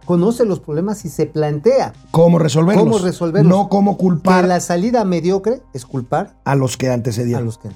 conoce 0.05 0.45
los 0.45 0.61
problemas 0.61 1.05
y 1.07 1.09
se 1.09 1.25
plantea 1.27 1.95
¿Cómo 2.11 2.39
resolverlos? 2.39 2.85
cómo 2.85 2.99
resolverlos. 2.99 3.51
No 3.51 3.69
cómo 3.71 3.97
que 3.97 4.03
culpar 4.03 4.47
la 4.47 4.61
salida 4.61 5.05
mediocre 5.05 5.63
es 5.73 5.87
culpar 5.87 6.37
a 6.45 6.57
los 6.57 6.77
que 6.77 6.91
a 6.91 6.95
antecedieron. 6.95 7.47
los 7.47 7.57
que. 7.57 7.71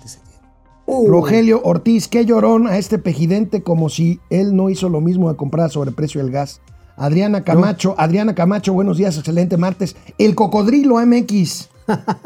Uh, 0.84 1.06
Rogelio 1.08 1.60
Ortiz, 1.64 2.08
qué 2.08 2.24
llorón 2.24 2.66
a 2.66 2.78
este 2.78 2.98
pejidente 2.98 3.62
como 3.62 3.88
si 3.88 4.20
él 4.30 4.56
no 4.56 4.70
hizo 4.70 4.88
lo 4.88 5.00
mismo 5.00 5.30
de 5.30 5.36
comprar 5.36 5.66
a 5.66 5.68
sobreprecio 5.68 6.20
el 6.20 6.30
gas. 6.30 6.60
Adriana 6.98 7.44
Camacho, 7.44 7.94
Adriana 7.96 8.34
Camacho, 8.34 8.72
buenos 8.72 8.96
días, 8.96 9.16
excelente 9.16 9.56
martes. 9.56 9.96
El 10.18 10.34
cocodrilo 10.34 10.96
MX. 11.04 11.68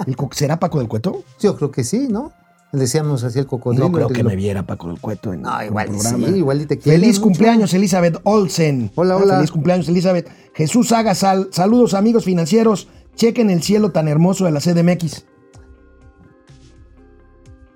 ¿El 0.06 0.16
co- 0.16 0.30
¿Será 0.32 0.58
Paco 0.58 0.78
del 0.78 0.88
Cueto? 0.88 1.22
Yo 1.40 1.56
creo 1.56 1.70
que 1.70 1.84
sí, 1.84 2.08
¿no? 2.10 2.32
Decíamos 2.72 3.22
así 3.22 3.38
el 3.38 3.46
cocodrilo. 3.46 3.86
No 3.88 3.92
creo 3.92 4.08
que 4.08 4.24
me 4.24 4.34
viera 4.34 4.62
Paco 4.66 4.88
del 4.88 4.98
Cueto 4.98 5.34
en 5.34 5.42
No, 5.42 5.62
igual 5.62 5.88
el 5.88 5.92
programa. 5.96 6.26
sí, 6.26 6.34
igual 6.36 6.60
y 6.62 6.66
te 6.66 6.78
Feliz 6.78 7.18
mucho. 7.18 7.22
cumpleaños, 7.22 7.74
Elizabeth 7.74 8.18
Olsen. 8.24 8.90
Hola, 8.94 9.16
hola. 9.18 9.34
Feliz 9.36 9.50
cumpleaños, 9.50 9.88
Elizabeth. 9.88 10.30
Jesús 10.54 10.88
Saga, 10.88 11.14
sal- 11.14 11.48
saludos 11.52 11.92
amigos 11.92 12.24
financieros. 12.24 12.88
Chequen 13.14 13.50
el 13.50 13.62
cielo 13.62 13.90
tan 13.92 14.08
hermoso 14.08 14.46
de 14.46 14.52
la 14.52 14.60
CDMX. 14.60 15.26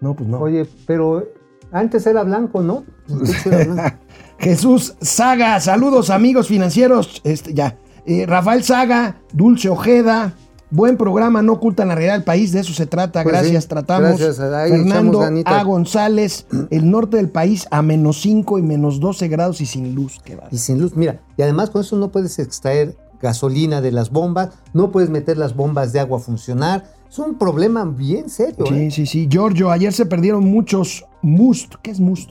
No, 0.00 0.14
pues 0.16 0.28
no. 0.30 0.40
Oye, 0.40 0.66
pero 0.86 1.24
antes 1.72 2.06
era 2.06 2.22
blanco, 2.22 2.62
¿no? 2.62 2.84
Antes 3.10 3.46
era 3.46 3.64
blanco. 3.64 3.96
Jesús 4.38 4.94
Saga, 5.00 5.60
saludos 5.60 6.10
amigos 6.10 6.48
financieros. 6.48 7.20
Este, 7.24 7.54
ya. 7.54 7.78
Eh, 8.04 8.26
Rafael 8.26 8.62
Saga, 8.62 9.16
Dulce 9.32 9.68
Ojeda, 9.68 10.34
buen 10.70 10.96
programa, 10.96 11.42
no 11.42 11.54
ocultan 11.54 11.88
la 11.88 11.94
realidad 11.94 12.14
del 12.14 12.24
país, 12.24 12.52
de 12.52 12.60
eso 12.60 12.72
se 12.72 12.86
trata. 12.86 13.22
Pues 13.22 13.32
gracias, 13.32 13.64
sí, 13.64 13.68
tratamos. 13.68 14.18
gracias, 14.18 14.40
ahí 14.40 14.70
Fernando. 14.70 15.22
A. 15.44 15.62
González, 15.64 16.46
el 16.70 16.90
norte 16.90 17.16
del 17.16 17.30
país 17.30 17.66
a 17.70 17.82
menos 17.82 18.20
5 18.20 18.58
y 18.58 18.62
menos 18.62 19.00
12 19.00 19.28
grados 19.28 19.60
y 19.60 19.66
sin 19.66 19.94
luz. 19.94 20.20
Qué 20.24 20.38
y 20.50 20.58
sin 20.58 20.80
luz. 20.80 20.94
Mira, 20.94 21.20
y 21.36 21.42
además 21.42 21.70
con 21.70 21.80
eso 21.80 21.96
no 21.96 22.10
puedes 22.10 22.38
extraer 22.38 22.96
gasolina 23.20 23.80
de 23.80 23.92
las 23.92 24.10
bombas, 24.10 24.50
no 24.72 24.92
puedes 24.92 25.10
meter 25.10 25.38
las 25.38 25.56
bombas 25.56 25.92
de 25.92 26.00
agua 26.00 26.18
a 26.18 26.20
funcionar. 26.20 26.84
Es 27.08 27.18
un 27.18 27.38
problema 27.38 27.84
bien 27.84 28.28
serio. 28.28 28.66
Sí, 28.66 28.74
¿eh? 28.74 28.90
sí, 28.90 29.06
sí. 29.06 29.28
Giorgio, 29.30 29.70
ayer 29.70 29.92
se 29.92 30.06
perdieron 30.06 30.44
muchos 30.44 31.04
MUST. 31.22 31.76
¿Qué 31.82 31.92
es 31.92 32.00
MUST? 32.00 32.30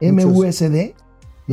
M-U-S-D. 0.00 0.94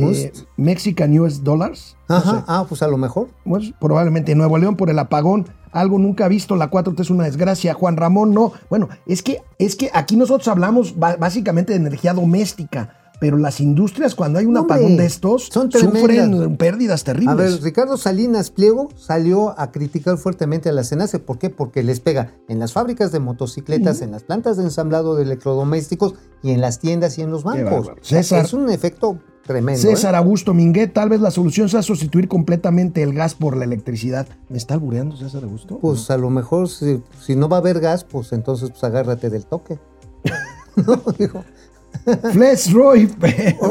Eh, 0.02 0.32
Mexican 0.56 1.18
US 1.18 1.42
Dollars. 1.44 1.96
No 2.08 2.16
Ajá, 2.16 2.30
sé. 2.38 2.44
ah, 2.46 2.66
pues 2.68 2.82
a 2.82 2.88
lo 2.88 2.96
mejor. 2.96 3.28
Pues, 3.44 3.72
probablemente 3.80 4.32
en 4.32 4.38
Nuevo 4.38 4.58
León 4.58 4.76
por 4.76 4.90
el 4.90 4.98
apagón, 4.98 5.46
algo 5.72 5.98
nunca 5.98 6.26
visto, 6.28 6.56
la 6.56 6.70
4T 6.70 7.00
es 7.00 7.10
una 7.10 7.24
desgracia, 7.24 7.74
Juan 7.74 7.96
Ramón 7.96 8.34
no. 8.34 8.52
Bueno, 8.68 8.88
es 9.06 9.22
que, 9.22 9.42
es 9.58 9.76
que 9.76 9.90
aquí 9.94 10.16
nosotros 10.16 10.48
hablamos 10.48 10.94
básicamente 10.98 11.72
de 11.72 11.78
energía 11.78 12.12
doméstica, 12.14 12.96
pero 13.20 13.36
las 13.36 13.60
industrias 13.60 14.14
cuando 14.14 14.38
hay 14.38 14.46
un 14.46 14.56
Hombre, 14.56 14.76
apagón 14.76 14.96
de 14.96 15.04
estos 15.04 15.48
son 15.52 15.70
sufren 15.70 16.56
pérdidas 16.56 17.02
A 17.02 17.04
terribles. 17.04 17.36
ver, 17.36 17.62
Ricardo 17.62 17.98
Salinas 17.98 18.50
Pliego 18.50 18.88
salió 18.96 19.54
a 19.60 19.70
criticar 19.72 20.16
fuertemente 20.16 20.70
a 20.70 20.72
la 20.72 20.84
CENACE. 20.84 21.18
¿Por 21.18 21.38
qué? 21.38 21.50
Porque 21.50 21.82
les 21.82 22.00
pega 22.00 22.32
en 22.48 22.58
las 22.58 22.72
fábricas 22.72 23.12
de 23.12 23.20
motocicletas, 23.20 24.00
en 24.00 24.10
las 24.12 24.22
plantas 24.22 24.56
de 24.56 24.62
ensamblado 24.64 25.16
de 25.16 25.24
electrodomésticos 25.24 26.14
y 26.42 26.52
en 26.52 26.62
las 26.62 26.78
tiendas 26.78 27.18
y 27.18 27.22
en 27.22 27.30
los 27.30 27.44
bancos. 27.44 27.90
César- 28.00 28.42
es 28.46 28.54
un 28.54 28.70
efecto 28.70 29.18
tremendo. 29.50 29.80
César 29.80 30.14
¿eh? 30.14 30.18
Augusto 30.18 30.54
Minguet, 30.54 30.92
tal 30.92 31.08
vez 31.08 31.20
la 31.20 31.32
solución 31.32 31.68
sea 31.68 31.82
sustituir 31.82 32.28
completamente 32.28 33.02
el 33.02 33.12
gas 33.12 33.34
por 33.34 33.56
la 33.56 33.64
electricidad. 33.64 34.28
¿Me 34.48 34.56
está 34.56 34.74
albureando 34.74 35.16
César 35.16 35.42
Augusto? 35.42 35.78
Pues 35.80 36.08
a 36.10 36.16
lo 36.16 36.30
mejor 36.30 36.68
si, 36.68 37.02
si 37.20 37.34
no 37.34 37.48
va 37.48 37.56
a 37.56 37.60
haber 37.60 37.80
gas, 37.80 38.04
pues 38.04 38.32
entonces 38.32 38.70
pues 38.70 38.84
agárrate 38.84 39.28
del 39.28 39.44
toque. 39.44 39.78
no, 40.76 41.02
digo, 41.18 41.44
Flex 42.32 42.72
Roy. 42.72 43.12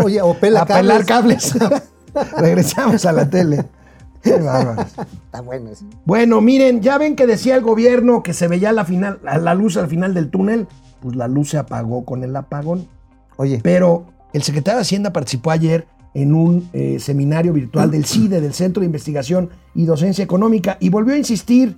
Oye, 0.03 0.21
o 0.21 0.33
pela 0.33 0.61
a 0.61 0.65
pelar 0.65 1.05
cables. 1.05 1.53
Regresamos 2.37 3.05
a 3.05 3.13
la 3.13 3.29
tele. 3.29 3.63
Qué 4.21 4.37
bárbaros. 4.37 4.87
está 4.87 5.39
bueno 5.41 5.69
eso. 5.69 5.85
Bueno, 6.03 6.41
miren, 6.41 6.81
ya 6.81 6.97
ven 6.97 7.15
que 7.15 7.25
decía 7.25 7.55
el 7.55 7.61
gobierno 7.61 8.21
que 8.21 8.33
se 8.33 8.49
veía 8.49 8.73
la, 8.73 8.83
final, 8.83 9.21
la 9.23 9.53
luz 9.55 9.77
al 9.77 9.87
final 9.87 10.13
del 10.13 10.29
túnel. 10.29 10.67
Pues 10.99 11.15
la 11.15 11.29
luz 11.29 11.51
se 11.51 11.57
apagó 11.57 12.03
con 12.03 12.25
el 12.25 12.35
apagón. 12.35 12.89
Oye, 13.37 13.61
Pero 13.63 14.07
el 14.33 14.43
secretario 14.43 14.77
de 14.77 14.81
Hacienda 14.81 15.11
participó 15.13 15.51
ayer 15.51 15.85
en 16.13 16.33
un 16.33 16.69
eh, 16.73 16.99
seminario 16.99 17.53
virtual 17.53 17.91
del 17.91 18.05
CIDE, 18.05 18.41
del 18.41 18.53
Centro 18.53 18.81
de 18.81 18.85
Investigación 18.87 19.49
y 19.75 19.85
Docencia 19.85 20.23
Económica, 20.23 20.77
y 20.79 20.89
volvió 20.89 21.13
a 21.13 21.17
insistir, 21.17 21.75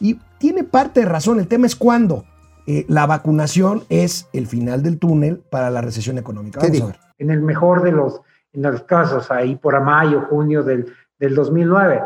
y 0.00 0.18
tiene 0.38 0.62
parte 0.64 1.00
de 1.00 1.06
razón, 1.06 1.38
el 1.40 1.48
tema 1.48 1.66
es 1.66 1.74
cuándo. 1.76 2.24
Eh, 2.68 2.84
la 2.88 3.06
vacunación 3.06 3.84
es 3.88 4.28
el 4.32 4.46
final 4.46 4.82
del 4.82 4.98
túnel 4.98 5.38
para 5.50 5.70
la 5.70 5.80
recesión 5.80 6.18
económica. 6.18 6.60
¿Qué 6.60 6.66
Vamos 6.68 6.82
a 6.82 6.86
ver. 6.86 6.96
en 7.18 7.30
el 7.30 7.40
mejor 7.40 7.82
de 7.82 7.92
los, 7.92 8.20
en 8.52 8.62
los 8.62 8.82
casos, 8.82 9.30
ahí 9.30 9.56
por 9.56 9.80
mayo, 9.80 10.22
junio 10.28 10.62
del, 10.62 10.92
del 11.18 11.34
2009. 11.34 12.02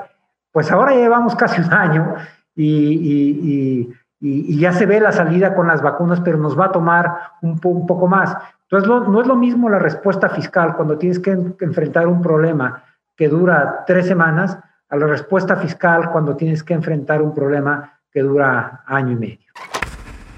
Pues 0.53 0.71
ahora 0.71 0.95
llevamos 0.95 1.35
casi 1.35 1.61
un 1.63 1.73
año 1.73 2.15
y, 2.55 2.65
y- 2.67 3.41
y- 3.43 3.91
y- 4.21 4.55
y 4.55 4.59
ya 4.59 4.73
se 4.73 4.85
ve 4.87 5.01
la 5.01 5.13
salida 5.13 5.55
con 5.55 5.67
las 5.67 5.81
vacunas, 5.83 6.21
pero 6.21 6.37
nos 6.39 6.59
va 6.59 6.67
a 6.67 6.73
tomar 6.73 7.15
un, 7.43 7.59
po- 7.59 7.71
un 7.71 7.87
poco 7.87 8.07
más. 8.07 8.37
Entonces, 8.71 8.89
lo- 8.89 9.09
no 9.09 9.21
es 9.21 9.27
lo 9.27 9.35
mismo 9.37 9.69
la 9.69 9.79
respuesta 9.81 10.29
fiscal 10.29 10.77
cuando 10.77 10.97
tienes 10.97 11.19
que 11.19 11.33
en- 11.33 11.57
enfrentar 11.61 12.07
un 12.07 12.23
problema 12.23 12.85
que 13.17 13.29
dura 13.29 13.85
tres 13.87 14.07
semanas 14.07 14.57
a 14.89 14.97
la 14.97 15.07
respuesta 15.07 15.57
fiscal 15.57 16.11
cuando 16.13 16.37
tienes 16.37 16.63
que 16.63 16.75
enfrentar 16.75 17.21
un 17.23 17.35
problema 17.35 17.99
que 18.13 18.21
dura 18.21 18.83
año 18.87 19.13
y 19.13 19.17
medio. 19.17 19.47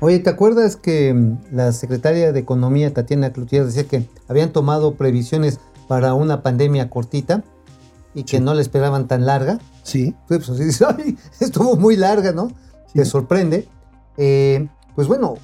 Oye, 0.01 0.19
¿te 0.19 0.31
acuerdas 0.31 0.77
que 0.77 1.13
mm, 1.15 1.55
la 1.55 1.73
secretaria 1.73 2.33
de 2.33 2.41
Economía, 2.41 2.93
Tatiana 2.93 3.33
Cloutier, 3.33 3.65
decía 3.65 3.85
que 3.87 4.09
habían 4.29 4.51
tomado 4.51 4.95
previsiones 4.95 5.61
para 5.87 6.15
una 6.15 6.43
pandemia 6.43 6.89
cortita 6.91 7.43
y 8.15 8.25
que 8.25 8.41
no 8.41 8.55
la 8.55 8.63
esperaban 8.63 9.07
tan 9.09 9.27
larga? 9.27 9.59
Sí. 9.83 10.15
Pues 10.27 10.49
así 10.49 10.65
dices, 10.65 10.87
ay, 10.99 11.17
estuvo 11.41 11.77
muy 11.77 11.97
larga, 11.97 12.33
¿no? 12.33 12.49
Te 12.95 13.05
sorprende. 13.05 13.69
Eh, 14.17 14.69
pues 14.95 15.07
bueno, 15.07 15.35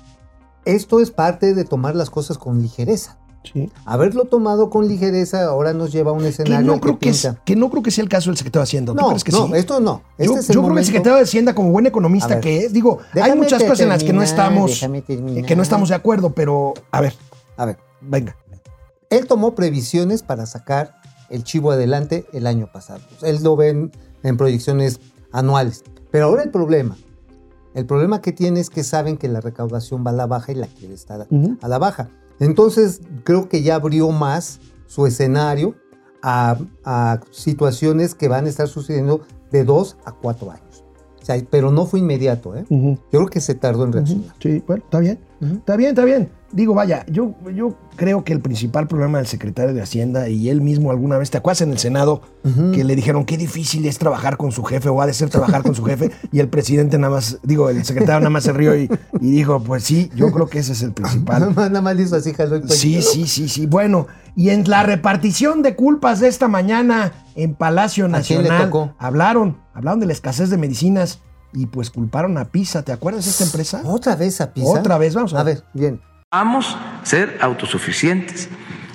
esto 0.65 1.01
es 1.01 1.11
parte 1.11 1.55
de 1.55 1.65
tomar 1.65 1.95
las 1.97 2.11
cosas 2.11 2.39
con 2.39 2.61
ligereza. 2.63 3.19
Sí. 3.51 3.71
Haberlo 3.87 4.25
tomado 4.25 4.69
con 4.69 4.89
ligereza 4.89 5.45
ahora 5.45 5.73
nos 5.73 5.91
lleva 5.93 6.11
a 6.11 6.15
un 6.15 6.21
Que 6.23 6.29
escenario 6.29 6.67
no, 6.67 6.75
que 6.75 6.81
creo 6.81 6.99
que, 6.99 7.09
es- 7.11 7.23
pinta. 7.23 7.41
que 7.45 7.57
no 7.57 7.71
creo 7.71 7.83
que 7.83 7.91
sea 7.91 8.03
el 8.03 8.11
caso 8.11 8.29
del 8.31 8.37
secretario 8.37 8.63
de 8.63 8.65
Hacienda. 8.65 8.93
¿Tú 8.93 9.01
No, 9.01 9.09
crees 9.09 9.25
que 9.25 9.33
no, 9.33 9.47
sí? 9.47 9.53
esto 9.55 9.81
no. 9.81 10.03
Este 10.19 10.27
yo 10.27 10.37
es 10.41 10.51
el 10.51 10.55
yo 10.57 10.63
creo 10.63 10.75
que 10.75 10.81
el 10.81 10.87
secretario 10.87 11.17
de 11.17 11.23
Hacienda, 11.23 11.55
como 11.55 11.71
buen 11.71 11.87
economista 11.87 12.29
ver. 12.29 12.41
que 12.41 12.59
es, 12.67 12.73
digo, 12.73 12.99
hay 13.15 13.35
muchas 13.37 13.63
cosas 13.63 13.81
en 13.81 13.89
las 13.89 14.03
que 14.05 14.13
no 14.13 14.23
estamos, 14.23 14.81
terminar. 15.07 15.47
que 15.47 15.57
no 15.57 15.63
estamos 15.63 15.89
de 15.89 15.95
acuerdo, 15.95 16.31
pero 16.35 16.75
a 16.91 17.01
ver, 17.01 17.15
A 17.57 17.65
ver, 17.65 17.79
venga. 18.03 18.37
él 19.09 19.27
tomó 19.27 19.55
previsiones 19.55 20.23
para 20.23 20.45
sacar 20.45 20.97
el 21.31 21.45
chivo 21.45 21.71
adelante 21.71 22.27
el 22.33 22.47
año 22.47 22.71
pasado. 22.71 23.01
Él 23.23 23.43
lo 23.43 23.57
ve 23.57 23.69
en, 23.71 23.93
en 24.25 24.37
proyecciones 24.37 25.01
anuales. 25.33 25.85
Pero 26.11 26.27
ahora 26.27 26.43
el 26.43 26.51
problema, 26.51 26.97
el 27.75 27.87
problema 27.87 28.21
que 28.21 28.33
tiene 28.33 28.61
es 28.61 28.71
que 28.71 28.85
saben 28.85 29.17
que 29.17 29.29
la 29.29 29.41
recaudación 29.41 30.05
va 30.07 30.11
a 30.11 30.15
la 30.15 30.27
baja 30.27 30.53
y 30.53 30.55
la 30.57 30.67
quiere 30.67 30.95
estar 30.95 31.27
a 31.61 31.69
la 31.69 31.79
baja. 31.79 32.09
Entonces 32.41 33.01
creo 33.25 33.49
que 33.49 33.63
ya 33.63 33.77
abrió 33.77 34.11
más 34.11 34.61
su 34.87 35.07
escenario 35.07 35.75
a, 36.23 36.57
a 36.85 37.21
situaciones 37.31 38.15
que 38.15 38.29
van 38.29 38.47
a 38.47 38.49
estar 38.49 38.69
sucediendo 38.69 39.23
de 39.51 39.65
dos 39.65 39.97
a 40.05 40.13
cuatro 40.13 40.51
años. 40.51 40.85
O 41.21 41.25
sea, 41.25 41.37
pero 41.51 41.71
no 41.71 41.85
fue 41.85 42.01
inmediato, 42.01 42.57
¿eh? 42.57 42.65
Yo 42.71 42.97
creo 43.11 43.27
que 43.27 43.41
se 43.41 43.55
tardó 43.55 43.85
en 43.85 43.93
reaccionar. 43.93 44.35
Sí, 44.41 44.63
bueno, 44.67 44.83
está 44.85 44.99
bien. 45.01 45.19
Está 45.41 45.77
bien, 45.77 45.91
está 45.91 46.05
bien. 46.05 46.31
Digo, 46.51 46.73
vaya, 46.73 47.05
yo, 47.11 47.35
yo 47.55 47.75
creo 47.97 48.25
que 48.25 48.33
el 48.33 48.41
principal 48.41 48.89
problema 48.89 49.19
del 49.19 49.27
secretario 49.27 49.75
de 49.75 49.83
Hacienda 49.83 50.31
y 50.31 50.49
él 50.49 50.63
mismo 50.63 50.91
alguna 50.91 51.19
vez, 51.19 51.31
¿te 51.31 51.37
acuerdas 51.37 51.61
en 51.61 51.71
el 51.73 51.79
Senado 51.79 52.23
que 52.73 52.85
le 52.85 52.97
dijeron 52.97 53.27
qué 53.27 53.37
difícil 53.37 53.85
es 53.85 53.99
trabajar 53.99 54.39
con 54.39 54.51
su 54.51 54.65
jefe 54.65 54.89
o 54.89 55.03
ha 55.03 55.07
de 55.07 55.13
ser 55.13 55.29
trabajar 55.29 55.63
con 55.63 55.75
su 55.75 55.85
jefe? 55.85 56.11
Y 56.33 56.41
el 56.41 56.49
presidente 56.49 56.97
nada 56.99 57.15
más, 57.15 57.39
digo, 57.43 57.69
el 57.69 57.85
secretario 57.85 58.21
nada 58.21 58.31
más 58.31 58.45
se 58.45 58.55
rió 58.55 58.75
y, 58.75 58.89
y 59.21 59.31
dijo, 59.31 59.63
pues 59.63 59.85
sí, 59.85 60.11
yo 60.15 60.33
creo 60.33 60.49
que 60.49 60.61
ese 60.61 60.73
es 60.73 60.83
el 60.83 60.93
principal. 60.93 61.41
Nada 61.41 61.53
más, 61.53 61.71
nada 61.71 61.83
más 61.83 61.97
le 61.97 62.03
hizo 62.05 62.17
así, 62.17 62.33
jaló 62.33 62.57
el. 62.57 62.69
Sí, 62.71 63.03
sí, 63.03 63.27
sí, 63.27 63.49
sí. 63.49 63.67
Bueno, 63.67 64.07
y 64.35 64.49
en 64.49 64.69
la 64.71 64.83
repartición 64.85 65.63
de 65.63 65.77
culpas 65.77 66.21
de 66.21 66.29
esta 66.29 66.49
mañana 66.49 67.13
en 67.35 67.55
Palacio 67.55 68.07
¿A 68.07 68.09
Nacional 68.09 68.71
hablaron, 68.99 69.59
hablaron 69.75 70.01
de 70.01 70.07
la 70.07 70.13
escasez 70.15 70.49
de 70.49 70.57
medicinas 70.57 71.19
y 71.53 71.67
pues 71.67 71.91
culparon 71.91 72.39
a 72.39 72.47
Pisa. 72.47 72.83
¿Te 72.85 72.93
acuerdas 72.93 73.27
de 73.27 73.33
esta 73.33 73.45
empresa? 73.45 73.83
Otra 73.85 74.17
vez 74.17 74.41
a 74.41 74.53
Pisa. 74.55 74.67
Otra 74.69 74.97
vez, 74.97 75.15
vamos 75.15 75.35
a 75.35 75.41
A 75.41 75.43
ver. 75.43 75.57
ver, 75.57 75.65
bien. 75.75 76.01
Vamos 76.31 76.77
a 76.77 77.07
ser 77.07 77.39
autosuficientes. 77.41 78.51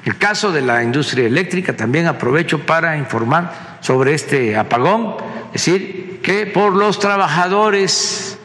El 0.06 0.20
caso 0.20 0.52
de 0.52 0.62
la 0.62 0.84
industria 0.84 1.26
eléctrica 1.26 1.76
también 1.76 2.06
aprovecho 2.06 2.64
para 2.64 2.96
informar 2.96 3.80
sobre 3.82 4.14
este 4.14 4.56
apagón, 4.56 5.16
es 5.48 5.66
decir, 5.66 6.20
que 6.22 6.46
por 6.46 6.76
los 6.76 7.00
trabajadores, 7.00 8.38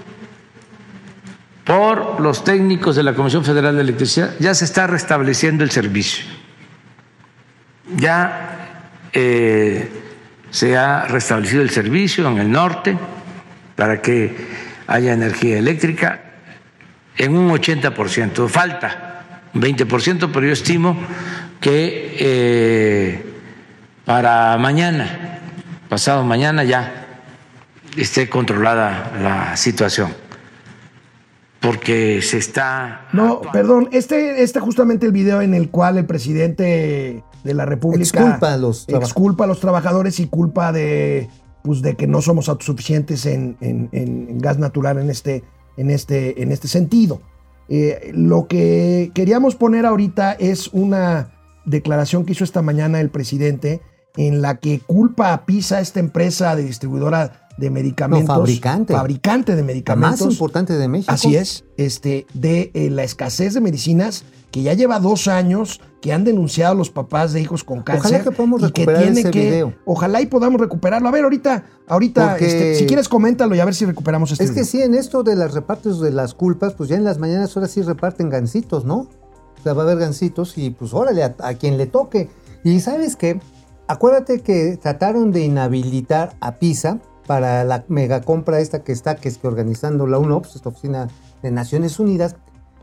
por 1.64 2.18
los 2.18 2.44
técnicos 2.44 2.96
de 2.96 3.02
la 3.02 3.12
Comisión 3.12 3.44
Federal 3.44 3.74
de 3.76 3.82
Electricidad, 3.82 4.34
ya 4.38 4.54
se 4.54 4.64
está 4.64 4.86
restableciendo 4.86 5.64
el 5.64 5.70
servicio. 5.70 6.24
Ya 7.94 8.80
eh, 9.12 9.86
se 10.50 10.78
ha 10.78 11.04
restablecido 11.04 11.60
el 11.60 11.68
servicio 11.68 12.26
en 12.26 12.38
el 12.38 12.50
norte 12.50 12.96
para 13.76 14.00
que 14.00 14.34
haya 14.86 15.12
energía 15.12 15.58
eléctrica 15.58 16.27
en 17.18 17.36
un 17.36 17.50
80%. 17.50 18.48
Falta 18.48 19.48
un 19.54 19.60
20%, 19.62 20.30
pero 20.32 20.46
yo 20.46 20.52
estimo 20.52 20.96
que 21.60 22.16
eh, 22.20 23.24
para 24.04 24.56
mañana, 24.58 25.40
pasado 25.88 26.24
mañana 26.24 26.64
ya 26.64 27.06
esté 27.96 28.28
controlada 28.28 29.12
la 29.20 29.56
situación, 29.56 30.12
porque 31.60 32.22
se 32.22 32.38
está... 32.38 33.08
No, 33.12 33.40
perdón, 33.52 33.88
este, 33.92 34.42
este 34.42 34.60
justamente 34.60 35.06
el 35.06 35.12
video 35.12 35.40
en 35.42 35.54
el 35.54 35.70
cual 35.70 35.98
el 35.98 36.06
presidente 36.06 37.24
de 37.42 37.54
la 37.54 37.64
República 37.66 38.02
Exculpa 38.02 38.54
a 38.54 38.56
los 38.56 38.86
traba- 38.86 39.04
exculpa 39.04 39.44
a 39.44 39.46
los 39.48 39.60
trabajadores 39.60 40.20
y 40.20 40.26
culpa 40.28 40.70
de, 40.72 41.28
pues, 41.62 41.82
de 41.82 41.96
que 41.96 42.06
no 42.06 42.22
somos 42.22 42.48
autosuficientes 42.48 43.26
en, 43.26 43.56
en- 43.60 43.88
en- 43.92 44.26
en 44.30 44.38
gas 44.38 44.58
natural 44.58 44.98
en 44.98 45.10
este, 45.10 45.42
en 45.78 45.90
este, 45.90 46.42
en 46.42 46.52
este 46.52 46.68
sentido. 46.68 47.22
Eh, 47.70 48.10
lo 48.12 48.46
que 48.46 49.10
queríamos 49.14 49.54
poner 49.54 49.86
ahorita 49.86 50.32
es 50.32 50.68
una 50.68 51.30
declaración 51.64 52.24
que 52.24 52.32
hizo 52.32 52.44
esta 52.44 52.62
mañana 52.62 53.00
el 53.00 53.10
presidente 53.10 53.80
en 54.16 54.42
la 54.42 54.56
que 54.56 54.80
culpa 54.80 55.32
a 55.32 55.46
PISA, 55.46 55.80
esta 55.80 56.00
empresa 56.00 56.56
de 56.56 56.64
distribuidora 56.64 57.47
de 57.58 57.70
medicamentos. 57.70 58.26
fabricante. 58.34 58.94
Fabricante 58.94 59.54
de 59.54 59.62
La 59.62 59.66
medicamentos. 59.66 60.20
más 60.26 60.32
importante 60.32 60.76
de 60.78 60.88
México. 60.88 61.12
Así 61.12 61.36
es, 61.36 61.64
este, 61.76 62.26
de 62.34 62.70
eh, 62.74 62.88
la 62.90 63.02
escasez 63.04 63.54
de 63.54 63.60
medicinas 63.60 64.24
que 64.50 64.62
ya 64.62 64.72
lleva 64.72 64.98
dos 64.98 65.28
años 65.28 65.80
que 66.00 66.12
han 66.14 66.24
denunciado 66.24 66.74
los 66.74 66.88
papás 66.90 67.32
de 67.34 67.40
hijos 67.42 67.64
con 67.64 67.82
cáncer. 67.82 68.06
Ojalá 68.06 68.24
que 68.24 68.30
podamos 68.30 68.60
que 68.62 68.66
recuperar 68.68 69.02
tiene 69.02 69.20
ese 69.20 69.30
que- 69.30 69.40
video. 69.44 69.74
Ojalá 69.84 70.22
y 70.22 70.26
podamos 70.26 70.58
recuperarlo. 70.60 71.06
A 71.08 71.10
ver, 71.10 71.24
ahorita, 71.24 71.64
ahorita, 71.86 72.38
este, 72.38 72.76
si 72.76 72.86
quieres 72.86 73.08
coméntalo 73.08 73.54
y 73.54 73.60
a 73.60 73.64
ver 73.66 73.74
si 73.74 73.84
recuperamos 73.84 74.30
este 74.32 74.44
Es 74.44 74.52
que 74.52 74.64
sí, 74.64 74.80
en 74.80 74.94
esto 74.94 75.22
de 75.22 75.36
las 75.36 75.52
repartos 75.52 76.00
de 76.00 76.12
las 76.12 76.32
culpas, 76.34 76.72
pues 76.74 76.88
ya 76.88 76.96
en 76.96 77.04
las 77.04 77.18
mañanas 77.18 77.54
ahora 77.56 77.68
sí 77.68 77.82
reparten 77.82 78.30
gancitos, 78.30 78.84
¿no? 78.86 78.96
O 79.58 79.62
sea, 79.62 79.74
va 79.74 79.82
a 79.82 79.86
haber 79.86 79.98
gancitos 79.98 80.56
y 80.56 80.70
pues 80.70 80.94
órale, 80.94 81.24
a, 81.24 81.34
a 81.40 81.54
quien 81.54 81.76
le 81.76 81.86
toque. 81.86 82.30
Y 82.64 82.80
sabes 82.80 83.16
qué, 83.16 83.40
acuérdate 83.86 84.40
que 84.40 84.78
trataron 84.80 85.30
de 85.32 85.44
inhabilitar 85.44 86.36
a 86.40 86.54
PISA 86.54 87.00
para 87.28 87.62
la 87.62 87.84
megacompra 87.88 88.58
esta 88.58 88.82
que 88.82 88.92
está, 88.92 89.16
que 89.16 89.28
es 89.28 89.36
que 89.36 89.46
organizando 89.46 90.06
la 90.06 90.18
UNOPS, 90.18 90.56
esta 90.56 90.70
oficina 90.70 91.08
de 91.42 91.50
Naciones 91.50 92.00
Unidas, 92.00 92.36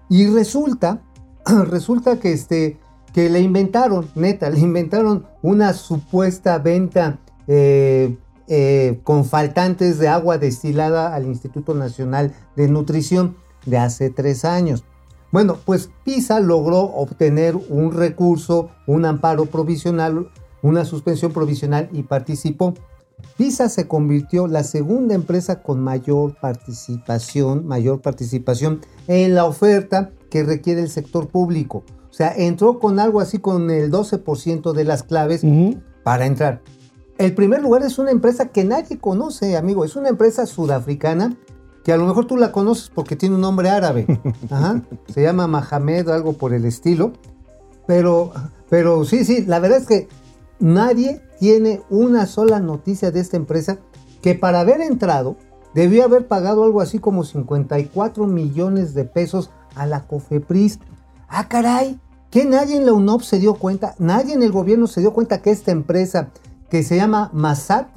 y 0.08 0.28
resulta, 0.28 1.02
resulta 1.46 2.20
que 2.20 2.32
este, 2.32 2.78
que 3.12 3.28
le 3.28 3.42
inventaron, 3.42 4.08
neta, 4.14 4.52
le 4.52 4.60
inventaron 4.60 5.26
una 5.42 5.74
supuesta 5.74 6.60
venta 6.60 7.18
eh, 7.48 8.18
eh, 8.48 9.00
con 9.04 9.26
faltantes 9.26 9.98
de 9.98 10.10
agua 10.10 10.38
destilada 10.38 11.16
al 11.16 11.26
Instituto 11.26 11.74
Nacional 11.74 12.36
de 12.56 12.68
Nutrición 12.68 13.38
de 13.66 13.80
hace 13.80 14.12
tres 14.12 14.46
años. 14.46 14.84
Bueno, 15.32 15.58
pues 15.66 15.90
PISA 16.04 16.40
logró 16.40 16.82
obtener 16.82 17.56
un 17.56 17.94
recurso, 17.94 18.70
un 18.86 19.06
amparo 19.06 19.48
provisional, 19.48 20.30
una 20.62 20.86
suspensión 20.86 21.32
provisional 21.32 21.90
y 21.92 22.04
participó. 22.04 22.76
PISA 23.38 23.70
se 23.70 23.88
convirtió 23.88 24.48
la 24.48 24.64
segunda 24.64 25.16
empresa 25.16 25.62
con 25.62 25.82
mayor 25.82 26.36
participación, 26.40 27.66
mayor 27.68 28.02
participación 28.02 28.82
en 29.08 29.36
la 29.36 29.46
oferta 29.46 30.12
que 30.30 30.44
requiere 30.44 30.82
el 30.82 30.90
sector 30.90 31.28
público. 31.28 31.84
O 32.10 32.14
sea, 32.14 32.34
entró 32.36 32.80
con 32.80 33.00
algo 33.00 33.20
así 33.20 33.40
con 33.40 33.70
el 33.70 33.92
12% 33.92 34.72
de 34.72 34.84
las 34.86 35.04
claves 35.04 35.44
para 36.04 36.26
entrar. 36.26 36.62
El 37.18 37.34
primer 37.34 37.62
lugar 37.62 37.84
es 37.84 37.98
una 38.00 38.12
empresa 38.12 38.48
que 38.50 38.64
nadie 38.64 39.00
conoce, 39.00 39.58
amigo. 39.58 39.86
Es 39.86 39.96
una 39.96 40.10
empresa 40.10 40.46
sudafricana 40.46 41.36
que 41.84 41.94
a 41.94 41.98
lo 41.98 42.06
mejor 42.06 42.26
tú 42.26 42.38
la 42.38 42.52
conoces 42.52 42.90
porque 42.94 43.16
tiene 43.16 43.36
un 43.36 43.42
nombre 43.42 43.70
árabe. 43.70 44.06
Ajá. 44.50 44.82
Se 45.14 45.22
llama 45.22 45.48
Mohamed 45.48 46.08
o 46.08 46.14
algo 46.14 46.34
por 46.34 46.54
el 46.54 46.66
estilo. 46.66 47.14
Pero, 47.86 48.32
pero 48.70 49.06
sí, 49.06 49.24
sí, 49.24 49.46
la 49.46 49.60
verdad 49.60 49.80
es 49.80 49.88
que 49.88 50.08
nadie 50.60 51.22
tiene 51.40 51.82
una 51.90 52.26
sola 52.26 52.60
noticia 52.60 53.12
de 53.12 53.20
esta 53.20 53.38
empresa 53.38 53.78
que 54.22 54.36
para 54.36 54.62
haber 54.62 54.82
entrado 54.82 55.36
debió 55.74 56.04
haber 56.06 56.28
pagado 56.28 56.64
algo 56.64 56.82
así 56.82 57.00
como 57.00 57.24
54 57.24 58.26
millones 58.28 58.94
de 58.94 59.04
pesos 59.04 59.52
a 59.76 59.86
la 59.86 60.08
COFEPRIS. 60.08 60.80
Ah, 61.28 61.48
caray, 61.48 62.00
que 62.32 62.46
nadie 62.46 62.78
en 62.78 62.86
la 62.86 62.94
UNOP 62.94 63.22
se 63.22 63.40
dio 63.40 63.56
cuenta, 63.56 63.96
nadie 64.00 64.34
en 64.34 64.44
el 64.44 64.52
gobierno 64.52 64.88
se 64.88 65.02
dio 65.02 65.14
cuenta 65.14 65.42
que 65.42 65.52
esta 65.52 65.72
empresa 65.72 66.30
que 66.70 66.84
se 66.84 66.96
llama 66.96 67.30
Masat 67.34 67.88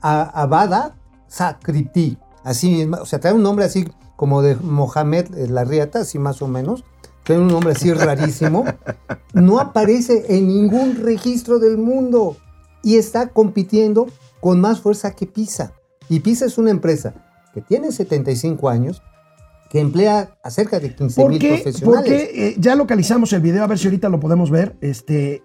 Abada 0.00 0.96
Sakriti, 1.26 2.18
así, 2.44 2.88
o 3.00 3.04
sea, 3.04 3.20
trae 3.20 3.32
un 3.32 3.42
nombre 3.42 3.64
así 3.64 3.88
como 4.16 4.42
de 4.42 4.56
Mohamed 4.56 5.34
eh, 5.36 5.48
Larriata, 5.48 6.00
así 6.00 6.18
más 6.18 6.40
o 6.42 6.48
menos, 6.48 6.84
trae 7.28 7.38
un 7.38 7.48
nombre 7.48 7.72
así 7.72 7.92
rarísimo, 7.92 8.64
no 9.34 9.60
aparece 9.60 10.24
en 10.34 10.48
ningún 10.48 10.96
registro 10.96 11.58
del 11.58 11.76
mundo 11.76 12.38
y 12.82 12.96
está 12.96 13.28
compitiendo 13.28 14.06
con 14.40 14.62
más 14.62 14.80
fuerza 14.80 15.14
que 15.14 15.26
PISA. 15.26 15.74
Y 16.08 16.20
PISA 16.20 16.46
es 16.46 16.56
una 16.56 16.70
empresa 16.70 17.12
que 17.52 17.60
tiene 17.60 17.92
75 17.92 18.70
años, 18.70 19.02
que 19.68 19.78
emplea 19.78 20.38
a 20.42 20.50
cerca 20.50 20.80
de 20.80 20.94
15 20.94 21.20
¿Por 21.20 21.30
mil 21.30 21.38
qué? 21.38 21.56
profesionales. 21.56 21.84
Porque 21.84 22.48
eh, 22.48 22.56
ya 22.58 22.74
localizamos 22.74 23.30
el 23.34 23.42
video, 23.42 23.62
a 23.62 23.66
ver 23.66 23.78
si 23.78 23.88
ahorita 23.88 24.08
lo 24.08 24.18
podemos 24.20 24.50
ver. 24.50 24.78
Este, 24.80 25.42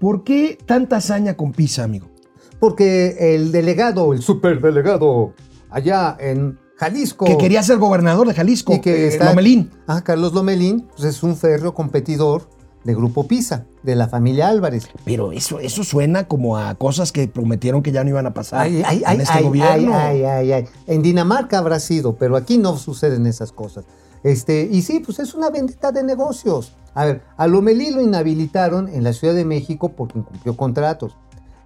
¿Por 0.00 0.24
qué 0.24 0.58
tanta 0.66 0.96
hazaña 0.96 1.36
con 1.36 1.52
Pisa, 1.52 1.84
amigo? 1.84 2.10
Porque 2.58 3.36
el 3.36 3.52
delegado, 3.52 4.14
el 4.14 4.22
superdelegado, 4.22 5.34
allá 5.70 6.16
en 6.18 6.58
Jalisco. 6.80 7.26
Que 7.26 7.36
quería 7.36 7.62
ser 7.62 7.76
gobernador 7.76 8.26
de 8.26 8.32
Jalisco. 8.34 8.72
Y 8.74 8.80
que 8.80 9.04
eh, 9.04 9.08
está- 9.08 9.26
Lomelín. 9.26 9.70
Ah, 9.86 10.00
Carlos 10.02 10.32
Lomelín, 10.32 10.88
pues 10.96 11.04
es 11.04 11.22
un 11.22 11.36
férreo 11.36 11.74
competidor 11.74 12.48
de 12.84 12.94
Grupo 12.94 13.28
Pisa, 13.28 13.66
de 13.82 13.94
la 13.94 14.08
familia 14.08 14.48
Álvarez. 14.48 14.88
Pero 15.04 15.32
eso, 15.32 15.60
eso 15.60 15.84
suena 15.84 16.26
como 16.26 16.56
a 16.56 16.74
cosas 16.76 17.12
que 17.12 17.28
prometieron 17.28 17.82
que 17.82 17.92
ya 17.92 18.02
no 18.02 18.08
iban 18.08 18.26
a 18.26 18.32
pasar 18.32 18.60
Ay, 18.62 18.82
ay, 18.86 18.98
en 18.98 19.04
ay, 19.06 19.18
este 19.20 19.42
gobierno. 19.42 19.94
ay, 19.94 20.22
ay, 20.22 20.24
ay, 20.24 20.52
ay. 20.52 20.64
En 20.86 21.02
Dinamarca 21.02 21.58
habrá 21.58 21.78
sido, 21.80 22.16
pero 22.16 22.36
aquí 22.36 22.56
no 22.56 22.78
suceden 22.78 23.26
esas 23.26 23.52
cosas. 23.52 23.84
Este, 24.22 24.66
y 24.70 24.80
sí, 24.80 25.00
pues 25.00 25.18
es 25.18 25.34
una 25.34 25.50
vendetta 25.50 25.92
de 25.92 26.02
negocios. 26.02 26.72
A 26.94 27.04
ver, 27.04 27.22
a 27.36 27.46
Lomelí 27.46 27.90
lo 27.90 28.00
inhabilitaron 28.00 28.88
en 28.88 29.04
la 29.04 29.12
Ciudad 29.12 29.34
de 29.34 29.44
México 29.44 29.90
porque 29.94 30.18
incumplió 30.18 30.56
contratos. 30.56 31.16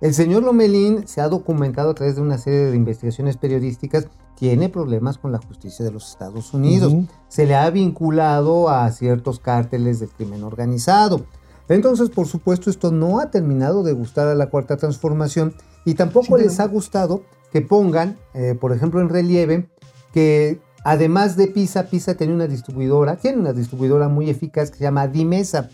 El 0.05 0.13
señor 0.13 0.43
Lomelín 0.43 1.09
se 1.09 1.23
ha 1.23 1.31
documentado 1.31 1.89
a 1.89 1.95
través 1.95 2.17
de 2.17 2.21
una 2.21 2.37
serie 2.37 2.67
de 2.67 2.77
investigaciones 2.77 3.39
periodísticas, 3.39 4.07
tiene 4.37 4.69
problemas 4.69 5.17
con 5.17 5.33
la 5.33 5.39
justicia 5.39 5.83
de 5.83 5.91
los 5.91 6.11
Estados 6.11 6.53
Unidos. 6.53 6.95
Se 7.29 7.47
le 7.47 7.55
ha 7.55 7.71
vinculado 7.71 8.69
a 8.69 8.91
ciertos 8.91 9.41
cárteles 9.41 10.01
del 10.01 10.11
crimen 10.11 10.45
organizado. 10.45 11.25
Entonces, 11.71 12.11
por 12.11 12.27
supuesto, 12.27 12.69
esto 12.69 12.91
no 12.91 13.19
ha 13.19 13.31
terminado 13.31 13.83
de 13.83 13.95
gustar 13.95 14.29
a 14.29 14.35
la 14.35 14.51
Cuarta 14.51 14.77
Transformación 14.77 15.55
y 15.87 15.95
tampoco 15.95 16.37
les 16.37 16.61
ha 16.61 16.67
gustado 16.67 17.23
que 17.51 17.63
pongan, 17.63 18.19
eh, 18.35 18.55
por 18.61 18.75
ejemplo, 18.75 19.01
en 19.01 19.09
relieve 19.09 19.71
que 20.13 20.61
además 20.85 21.39
de 21.39 21.47
Pisa, 21.47 21.85
Pisa 21.85 22.15
tiene 22.15 22.35
una 22.35 22.47
distribuidora, 22.47 23.17
tiene 23.17 23.39
una 23.39 23.55
distribuidora 23.55 24.09
muy 24.09 24.29
eficaz 24.29 24.71
que 24.71 24.77
se 24.77 24.85
llama 24.85 25.09
Dimesa. 25.09 25.71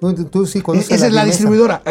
Tú, 0.00 0.14
tú 0.24 0.46
sí 0.46 0.62
conoces 0.62 0.90
Esa 0.90 1.08
es 1.08 1.12
la 1.12 1.20
Dimesa. 1.20 1.36
distribuidora. 1.36 1.82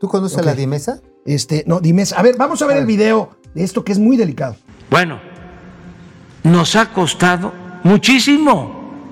¿Tú 0.00 0.08
conoces 0.08 0.38
a 0.38 0.42
la 0.42 0.54
Dimesa? 0.54 1.00
Este, 1.26 1.64
no, 1.66 1.80
dime. 1.80 2.04
A 2.16 2.22
ver, 2.22 2.36
vamos 2.36 2.62
a 2.62 2.66
ver 2.66 2.76
A 2.76 2.80
el 2.80 2.86
ver. 2.86 2.96
video 2.96 3.36
de 3.54 3.64
esto 3.64 3.84
que 3.84 3.92
es 3.92 3.98
muy 3.98 4.16
delicado. 4.16 4.56
Bueno, 4.90 5.20
nos 6.44 6.76
ha 6.76 6.92
costado 6.92 7.52
muchísimo, 7.82 9.02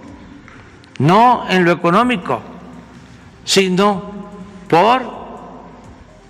no 0.98 1.48
en 1.50 1.64
lo 1.64 1.72
económico, 1.72 2.40
sino 3.44 4.14
por 4.68 5.02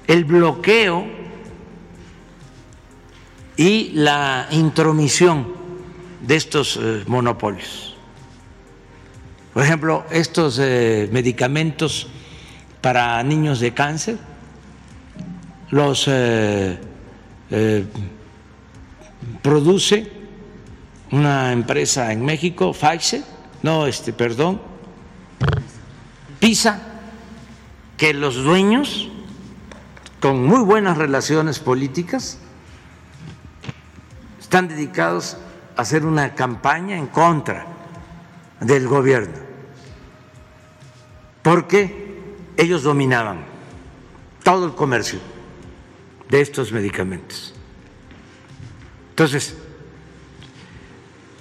el 0.07 0.25
bloqueo 0.25 1.05
y 3.57 3.91
la 3.95 4.49
intromisión 4.51 5.49
de 6.23 6.37
estos 6.37 6.79
eh, 6.81 7.05
monopolios. 7.07 7.95
Por 9.55 9.63
ejemplo, 9.63 10.05
estos 10.11 10.59
eh, 10.61 11.09
medicamentos 11.13 12.09
para 12.81 13.23
niños 13.23 13.61
de 13.61 13.73
cáncer, 13.73 14.19
los 15.71 16.07
eh, 16.09 16.79
eh, 17.51 17.87
produce 19.43 20.13
una 21.11 21.53
empresa 21.53 22.13
en 22.13 22.25
México, 22.25 22.73
Pfizer, 22.73 23.23
no, 23.63 23.87
este, 23.87 24.13
perdón, 24.13 24.61
PISA, 26.39 26.81
que 27.97 28.15
los 28.15 28.37
dueños, 28.37 29.09
con 30.21 30.45
muy 30.45 30.61
buenas 30.61 30.99
relaciones 30.99 31.59
políticas, 31.59 32.39
están 34.41 34.69
dedicados 34.69 35.37
a 35.77 35.83
hacer 35.83 36.05
una 36.05 36.35
campaña 36.35 36.97
en 36.97 37.07
contra 37.07 37.67
del 38.61 38.87
gobierno, 38.87 39.39
porque 41.43 42.35
ellos 42.57 42.83
dominaban 42.83 43.45
todo 44.43 44.67
el 44.67 44.75
comercio 44.75 45.19
de 46.29 46.41
estos 46.41 46.73
medicamentos. 46.73 47.55
Entonces, 49.11 49.57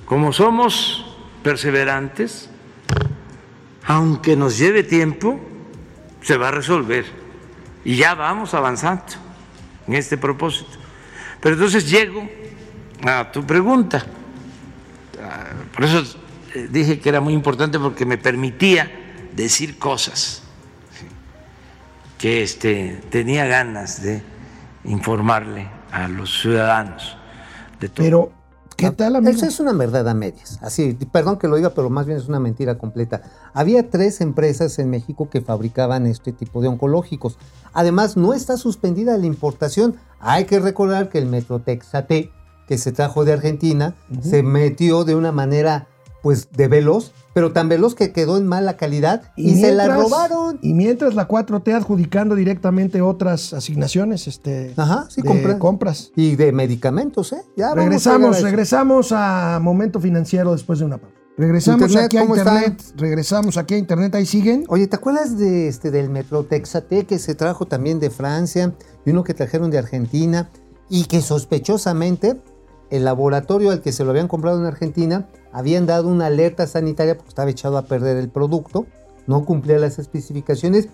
como 0.05 0.31
somos 0.31 1.17
perseverantes, 1.43 2.49
aunque 3.85 4.35
nos 4.35 4.57
lleve 4.57 4.83
tiempo, 4.83 5.39
se 6.21 6.37
va 6.37 6.49
a 6.49 6.51
resolver. 6.51 7.05
Y 7.83 7.97
ya 7.97 8.15
vamos 8.15 8.53
avanzando 8.53 9.03
en 9.87 9.93
este 9.93 10.17
propósito. 10.17 10.71
Pero 11.39 11.55
entonces 11.55 11.89
llego 11.89 12.27
a 13.05 13.31
tu 13.31 13.45
pregunta. 13.45 14.05
Ah, 15.21 15.51
Por 15.73 15.83
eso 15.83 16.03
eh, 16.53 16.67
dije 16.71 16.99
que 16.99 17.09
era 17.09 17.21
muy 17.21 17.33
importante 17.33 17.77
porque 17.77 18.05
me 18.05 18.17
permitía 18.17 18.91
decir 19.33 19.77
cosas 19.77 20.43
que 22.17 22.41
este, 22.41 23.01
tenía 23.09 23.45
ganas 23.45 24.01
de 24.01 24.23
informarle 24.85 25.67
a 25.91 26.07
los 26.07 26.41
ciudadanos 26.41 27.17
de 27.79 27.89
todo. 27.89 28.03
Pero, 28.05 28.31
¿qué 28.75 28.91
tal, 28.91 29.15
amigo? 29.15 29.31
Eso 29.31 29.45
es 29.45 29.59
una 29.59 29.73
verdad 29.73 30.07
a 30.07 30.13
medias. 30.13 30.59
Así, 30.61 30.93
perdón 31.11 31.37
que 31.37 31.47
lo 31.47 31.55
diga, 31.55 31.71
pero 31.71 31.89
más 31.89 32.05
bien 32.05 32.17
es 32.17 32.27
una 32.27 32.39
mentira 32.39 32.77
completa. 32.77 33.21
Había 33.53 33.89
tres 33.89 34.21
empresas 34.21 34.77
en 34.79 34.89
México 34.89 35.29
que 35.29 35.41
fabricaban 35.41 36.05
este 36.05 36.31
tipo 36.31 36.61
de 36.61 36.67
oncológicos. 36.67 37.37
Además, 37.73 38.17
no 38.17 38.33
está 38.33 38.57
suspendida 38.57 39.17
la 39.17 39.25
importación. 39.25 39.95
Hay 40.19 40.45
que 40.45 40.59
recordar 40.59 41.09
que 41.09 41.19
el 41.19 41.25
Metrotexate, 41.25 42.31
que 42.67 42.77
se 42.77 42.91
trajo 42.91 43.25
de 43.25 43.33
Argentina, 43.33 43.95
se 44.21 44.43
metió 44.43 45.03
de 45.03 45.15
una 45.15 45.31
manera, 45.31 45.87
pues, 46.25 46.49
de 46.53 46.67
veloz, 46.67 47.11
pero 47.35 47.51
tan 47.51 47.69
veloz 47.69 47.93
que 47.93 48.11
quedó 48.11 48.37
en 48.37 48.47
mala 48.47 48.77
calidad 48.77 49.31
y, 49.35 49.61
se 49.61 49.75
la 49.75 49.87
robaron. 49.87 50.57
Y 50.63 50.73
mientras 50.73 51.13
la 51.13 51.27
4T 51.27 51.71
adjudicando 51.71 52.33
directamente 52.33 52.99
otras 53.03 53.53
asignaciones, 53.53 54.27
este, 54.27 54.73
Ajá, 54.75 55.05
sí, 55.07 55.21
de 55.21 55.29
compra- 55.29 55.59
compras. 55.59 56.11
Y 56.15 56.35
de 56.35 56.51
medicamentos, 56.51 57.31
¿eh? 57.31 57.43
Ya 57.55 57.75
Regresamos, 57.75 58.39
a 58.39 58.41
regresamos 58.41 59.11
a 59.11 59.59
Momento 59.61 59.99
Financiero 59.99 60.53
después 60.53 60.79
de 60.79 60.85
una 60.85 60.97
pausa. 60.97 61.15
Regresamos 61.37 61.91
Internet, 61.91 62.05
aquí 62.05 62.17
a. 62.17 62.23
Internet. 62.23 62.81
Regresamos 62.97 63.57
aquí 63.57 63.73
a 63.75 63.77
Internet, 63.77 64.15
ahí 64.15 64.25
siguen. 64.25 64.63
Oye, 64.67 64.87
¿te 64.87 64.95
acuerdas 64.95 65.37
de 65.37 65.67
este 65.67 65.91
del 65.91 66.09
Metrotexate 66.09 67.05
que 67.05 67.19
se 67.19 67.35
trajo 67.35 67.67
también 67.67 67.99
de 67.99 68.09
Francia 68.09 68.73
y 69.05 69.11
uno 69.11 69.23
que 69.23 69.35
trajeron 69.35 69.69
de 69.69 69.77
Argentina 69.77 70.49
y 70.89 71.05
que 71.05 71.21
sospechosamente 71.21 72.41
el 72.89 73.03
laboratorio 73.05 73.71
al 73.71 73.81
que 73.81 73.91
se 73.91 74.03
lo 74.03 74.11
habían 74.11 74.27
comprado 74.27 74.59
en 74.59 74.65
Argentina 74.65 75.27
habían 75.51 75.85
dado 75.85 76.07
una 76.09 76.27
alerta 76.27 76.67
sanitaria 76.67 77.15
porque 77.15 77.29
estaba 77.29 77.49
echado 77.49 77.77
a 77.77 77.83
perder 77.83 78.17
el 78.17 78.29
producto, 78.29 78.85
no 79.27 79.43
cumplía 79.45 79.79
las 79.79 79.97
especificaciones 79.99 80.87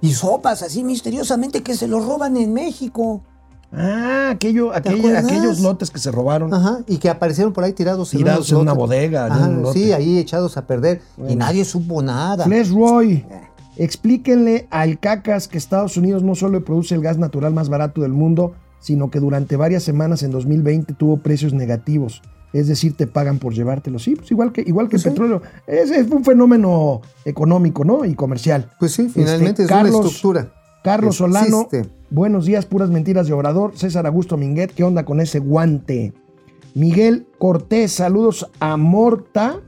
y 0.00 0.12
sopas 0.12 0.62
así 0.62 0.84
misteriosamente 0.84 1.62
que 1.62 1.74
se 1.76 1.88
lo 1.88 2.00
roban 2.00 2.36
en 2.36 2.52
México. 2.52 3.22
Ah, 3.74 4.28
aquello, 4.32 4.74
aquella- 4.74 5.20
aquellos 5.20 5.60
lotes 5.60 5.90
que 5.90 5.98
se 5.98 6.10
robaron. 6.10 6.52
Ajá, 6.52 6.80
y 6.86 6.98
que 6.98 7.08
aparecieron 7.08 7.54
por 7.54 7.64
ahí 7.64 7.72
tirados, 7.72 8.10
Tirados 8.10 8.50
en 8.52 8.58
una 8.58 8.74
bodega, 8.74 9.26
en 9.28 9.32
Ajá, 9.32 9.48
un 9.48 9.62
lote. 9.62 9.78
sí, 9.78 9.92
ahí 9.92 10.18
echados 10.18 10.56
a 10.58 10.66
perder 10.66 11.00
y 11.16 11.20
Bueno. 11.22 11.36
nadie 11.36 11.64
supo 11.64 12.02
nada. 12.02 12.44
Flesh 12.44 12.70
Roy, 12.70 13.24
explíquenle 13.76 14.68
al 14.70 14.98
cacas 14.98 15.48
que 15.48 15.56
Estados 15.58 15.96
Unidos 15.96 16.22
no 16.22 16.34
solo 16.34 16.62
produce 16.64 16.94
el 16.94 17.00
gas 17.02 17.18
natural 17.18 17.52
más 17.54 17.68
barato 17.68 18.02
del 18.02 18.12
mundo, 18.12 18.52
sino 18.82 19.10
que 19.10 19.18
durante 19.18 19.56
varias 19.56 19.82
semanas 19.82 20.22
en 20.22 20.30
2020 20.32 20.92
tuvo 20.92 21.16
precios 21.16 21.54
negativos. 21.54 22.20
Es 22.52 22.68
decir, 22.68 22.94
te 22.94 23.06
pagan 23.06 23.38
por 23.38 23.54
llevártelo. 23.54 23.98
Sí, 23.98 24.14
pues 24.14 24.30
igual 24.30 24.52
que, 24.52 24.60
igual 24.60 24.88
que 24.88 24.96
Pues 24.98 25.06
el 25.06 25.12
sí. 25.12 25.18
petróleo. 25.18 25.40
Es, 25.66 25.90
es 25.90 26.10
un 26.10 26.22
fenómeno 26.22 27.00
económico, 27.24 27.82
¿no? 27.82 28.04
Y 28.04 28.14
comercial. 28.14 28.68
Pues 28.78 28.92
sí, 28.92 29.08
finalmente 29.08 29.62
Este, 29.62 29.62
es 29.62 29.68
Carlos- 29.70 29.94
una 29.94 30.04
estructura. 30.06 30.52
Carlos 30.84 31.16
Solano, 31.16 31.68
buenos 32.10 32.44
días, 32.44 32.66
puras 32.66 32.90
mentiras 32.90 33.26
de 33.28 33.32
Obrador. 33.32 33.72
César 33.78 34.04
Augusto 34.06 34.36
Minguet, 34.36 34.72
¿qué 34.74 34.82
onda 34.84 35.04
con 35.06 35.20
ese 35.20 35.38
guante? 35.38 36.12
Miguel 36.74 37.26
Cortés, 37.38 37.92
saludos 37.92 38.50
a 38.58 38.76
Morta 38.76 39.60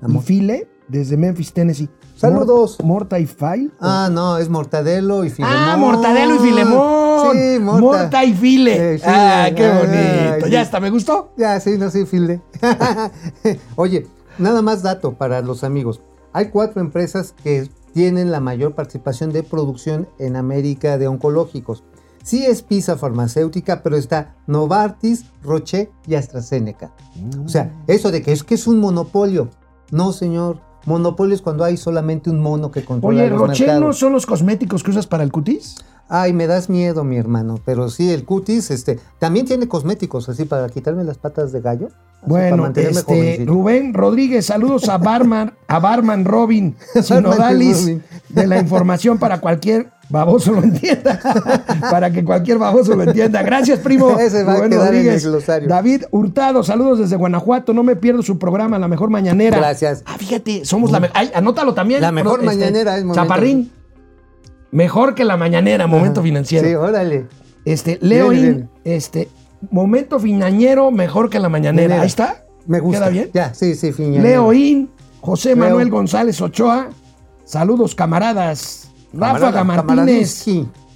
Amor. 0.00 0.22
y 0.22 0.24
File 0.26 0.68
desde 0.88 1.16
Memphis, 1.16 1.52
Tennessee. 1.52 1.88
Saludos. 2.16 2.78
Mor- 2.80 2.86
Morta 3.00 3.18
y 3.18 3.26
File. 3.26 3.70
Ah, 3.80 4.08
no, 4.10 4.38
es 4.38 4.48
Mortadelo 4.48 5.24
y 5.24 5.30
Filemón. 5.30 5.56
Ah, 5.58 5.76
Mortadelo 5.76 6.34
y 6.36 6.38
Filemón. 6.38 7.32
Sí, 7.32 7.58
Morta. 7.60 7.80
Morta 7.80 8.24
y 8.24 8.34
File. 8.34 8.94
Eh, 8.94 8.98
File. 8.98 9.12
Ah, 9.14 9.50
qué 9.54 9.68
bonito. 9.68 10.46
Ya 10.48 10.60
hasta 10.62 10.80
me 10.80 10.90
gustó. 10.90 11.32
Ya, 11.36 11.58
sí, 11.60 11.76
no, 11.78 11.90
sí, 11.90 12.06
File. 12.06 12.40
Oye, 13.76 14.06
nada 14.38 14.62
más 14.62 14.82
dato 14.82 15.14
para 15.14 15.40
los 15.42 15.64
amigos. 15.64 16.00
Hay 16.32 16.48
cuatro 16.50 16.80
empresas 16.80 17.34
que 17.42 17.68
tienen 17.92 18.30
la 18.30 18.40
mayor 18.40 18.74
participación 18.74 19.32
de 19.32 19.42
producción 19.42 20.08
en 20.18 20.36
América 20.36 20.98
de 20.98 21.08
oncológicos. 21.08 21.82
Sí 22.22 22.44
es 22.44 22.62
Pisa 22.62 22.96
Farmacéutica, 22.96 23.82
pero 23.82 23.96
está 23.96 24.34
Novartis, 24.46 25.26
Roche 25.42 25.90
y 26.06 26.16
AstraZeneca. 26.16 26.92
O 27.44 27.48
sea, 27.48 27.72
eso 27.86 28.10
de 28.10 28.22
que 28.22 28.32
es 28.32 28.42
que 28.42 28.54
es 28.56 28.66
un 28.66 28.80
monopolio. 28.80 29.48
No, 29.92 30.12
señor. 30.12 30.58
Monopolio 30.86 31.34
es 31.34 31.42
cuando 31.42 31.64
hay 31.64 31.76
solamente 31.76 32.30
un 32.30 32.40
mono 32.40 32.70
que 32.70 32.84
controla 32.84 33.22
Oye, 33.22 33.30
los 33.30 33.40
¿Roche 33.40 33.66
no 33.78 33.92
son 33.92 34.12
los 34.12 34.24
cosméticos 34.24 34.82
que 34.82 34.90
usas 34.90 35.06
para 35.06 35.22
el 35.24 35.32
cutis? 35.32 35.76
Ay, 36.08 36.32
me 36.32 36.46
das 36.46 36.70
miedo, 36.70 37.02
mi 37.02 37.16
hermano. 37.16 37.58
Pero 37.64 37.90
sí, 37.90 38.10
el 38.10 38.24
cutis, 38.24 38.70
este, 38.70 39.00
también 39.18 39.44
tiene 39.44 39.66
cosméticos, 39.66 40.28
así 40.28 40.44
para 40.44 40.68
quitarme 40.68 41.02
las 41.02 41.18
patas 41.18 41.50
de 41.52 41.60
gallo. 41.60 41.88
Bueno, 42.24 42.56
mantenerme 42.58 43.00
este. 43.00 43.44
Rubén 43.44 43.92
Rodríguez, 43.92 44.46
saludos 44.46 44.88
a 44.88 44.98
Barman, 44.98 45.54
a 45.68 45.78
Barman 45.78 46.24
Robin 46.24 46.76
Sinodalis 47.02 47.82
Robin. 47.82 48.02
de 48.28 48.46
la 48.46 48.58
información 48.58 49.18
para 49.18 49.40
cualquier 49.40 49.90
baboso 50.08 50.52
lo 50.52 50.62
entienda. 50.62 51.18
Para 51.90 52.10
que 52.10 52.24
cualquier 52.24 52.58
baboso 52.58 52.94
lo 52.94 53.02
entienda. 53.04 53.42
Gracias, 53.42 53.78
primo. 53.80 54.10
Ese 54.20 54.44
va 54.44 54.52
a 54.52 54.56
Rubén 54.56 54.70
quedar 54.70 54.88
en 54.88 54.94
el 54.94 54.96
Rodríguez. 55.04 55.26
glosario. 55.26 55.68
David 55.68 56.04
Hurtado, 56.10 56.62
saludos 56.62 56.98
desde 56.98 57.16
Guanajuato. 57.16 57.72
No 57.72 57.82
me 57.82 57.96
pierdo 57.96 58.22
su 58.22 58.38
programa, 58.38 58.78
La 58.78 58.88
Mejor 58.88 59.10
Mañanera. 59.10 59.58
Gracias. 59.58 60.02
Ah, 60.06 60.16
fíjate, 60.18 60.64
somos 60.64 60.90
la 60.90 61.00
mejor. 61.00 61.16
Anótalo 61.34 61.74
también. 61.74 62.00
La 62.00 62.12
mejor 62.12 62.40
este, 62.40 62.46
mañanera 62.46 62.96
es 62.96 63.04
momento. 63.04 63.22
Chaparrín. 63.22 63.70
Mejor 64.70 65.14
que 65.14 65.24
la 65.24 65.36
mañanera, 65.36 65.86
momento 65.86 66.22
financiero. 66.22 66.66
Sí, 66.68 66.74
órale. 66.74 67.26
Este, 67.64 67.98
Leo 68.02 68.28
Bien, 68.30 68.44
In, 68.44 68.54
bien. 68.54 68.70
este, 68.84 69.28
momento 69.70 70.18
financiero 70.20 70.90
mejor 70.90 71.30
que 71.30 71.38
la 71.38 71.48
mañanera. 71.48 72.00
Ahí 72.00 72.06
está. 72.06 72.44
Me 72.66 72.80
gusta. 72.80 72.98
¿Queda 73.00 73.08
bien? 73.10 73.30
Ya, 73.32 73.54
sí, 73.54 73.74
sí, 73.74 73.92
Fiña. 73.92 74.20
Leo 74.20 74.52
In, 74.52 74.90
José 75.20 75.50
Leo. 75.54 75.64
Manuel 75.64 75.90
González 75.90 76.40
Ochoa. 76.40 76.88
Saludos, 77.44 77.94
camaradas. 77.94 78.85
Ráfaga 79.16 79.52
Camarada, 79.52 79.94
Martínez. 79.94 80.44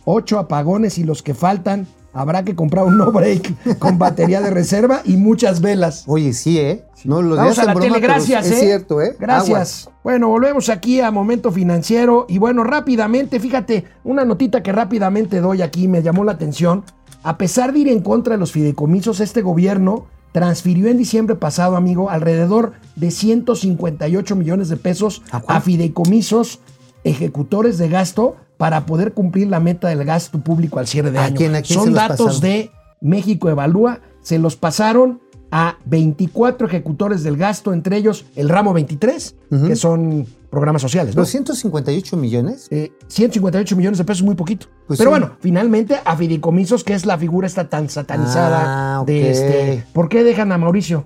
Ocho 0.04 0.38
apagones 0.38 0.98
y 0.98 1.04
los 1.04 1.22
que 1.22 1.34
faltan. 1.34 1.86
Habrá 2.12 2.44
que 2.44 2.56
comprar 2.56 2.84
un 2.84 2.98
no 2.98 3.12
break 3.12 3.78
con 3.78 3.96
batería 3.98 4.40
de 4.40 4.50
reserva 4.50 5.02
y 5.04 5.16
muchas 5.16 5.60
velas. 5.60 6.04
Oye, 6.08 6.32
sí, 6.32 6.58
¿eh? 6.58 6.84
No 7.04 7.22
lo 7.22 7.36
Vamos 7.36 7.58
a 7.60 7.64
la 7.64 7.74
broma, 7.74 7.86
tele, 7.86 8.00
gracias, 8.00 8.46
Es 8.46 8.52
¿eh? 8.52 8.60
cierto, 8.60 9.00
¿eh? 9.00 9.16
Gracias. 9.18 9.88
Bueno, 10.02 10.28
volvemos 10.28 10.68
aquí 10.70 11.00
a 11.00 11.12
Momento 11.12 11.52
Financiero. 11.52 12.26
Y 12.28 12.38
bueno, 12.38 12.64
rápidamente, 12.64 13.38
fíjate, 13.38 13.84
una 14.02 14.24
notita 14.24 14.62
que 14.62 14.72
rápidamente 14.72 15.40
doy 15.40 15.62
aquí 15.62 15.86
me 15.86 16.02
llamó 16.02 16.24
la 16.24 16.32
atención. 16.32 16.84
A 17.22 17.38
pesar 17.38 17.72
de 17.72 17.80
ir 17.80 17.88
en 17.88 18.00
contra 18.00 18.34
de 18.34 18.40
los 18.40 18.50
fideicomisos, 18.50 19.20
este 19.20 19.42
gobierno 19.42 20.06
transfirió 20.32 20.88
en 20.88 20.98
diciembre 20.98 21.36
pasado, 21.36 21.76
amigo, 21.76 22.10
alrededor 22.10 22.72
de 22.96 23.10
158 23.10 24.36
millones 24.36 24.68
de 24.68 24.76
pesos 24.76 25.22
¿A 25.30 25.60
fideicomisos 25.60 26.60
ejecutores 27.04 27.78
de 27.78 27.88
gasto 27.88 28.36
para 28.56 28.84
poder 28.86 29.12
cumplir 29.14 29.48
la 29.48 29.60
meta 29.60 29.88
del 29.88 30.04
gasto 30.04 30.40
público 30.40 30.78
al 30.78 30.86
cierre 30.86 31.10
de 31.10 31.18
¿A 31.18 31.24
año. 31.24 31.36
quién- 31.36 31.54
a 31.54 31.62
quién 31.62 31.78
Son 31.80 31.92
datos 31.94 32.18
pasaron? 32.18 32.40
de 32.40 32.70
México 33.00 33.48
Evalúa. 33.48 34.00
Se 34.20 34.38
los 34.38 34.56
pasaron 34.56 35.20
a 35.50 35.78
24 35.86 36.66
ejecutores 36.66 37.22
del 37.22 37.36
gasto, 37.36 37.72
entre 37.72 37.96
ellos 37.96 38.26
el 38.36 38.48
ramo 38.48 38.72
23, 38.72 39.34
Ujú. 39.50 39.66
que 39.66 39.76
son 39.76 40.26
programas 40.50 40.82
sociales. 40.82 41.16
¿no? 41.16 41.22
¿Los 41.22 41.30
158 41.30 42.16
millones? 42.16 42.68
Eh, 42.70 42.92
158 43.08 43.74
millones 43.76 43.98
de 43.98 44.04
pesos, 44.04 44.22
muy 44.22 44.34
poquito. 44.34 44.66
Pues 44.86 44.98
Pero 44.98 45.10
sí. 45.10 45.18
bueno, 45.18 45.32
finalmente 45.40 45.96
a 46.04 46.16
fideicomisos, 46.16 46.84
que 46.84 46.94
es 46.94 47.06
la 47.06 47.16
figura 47.18 47.46
esta 47.46 47.68
tan 47.68 47.88
satanizada 47.88 48.98
Ah, 49.00 49.04
de 49.06 49.22
ok. 49.22 49.28
este. 49.28 49.84
¿Por 49.92 50.08
qué 50.08 50.22
dejan 50.22 50.52
a 50.52 50.58
Mauricio 50.58 51.04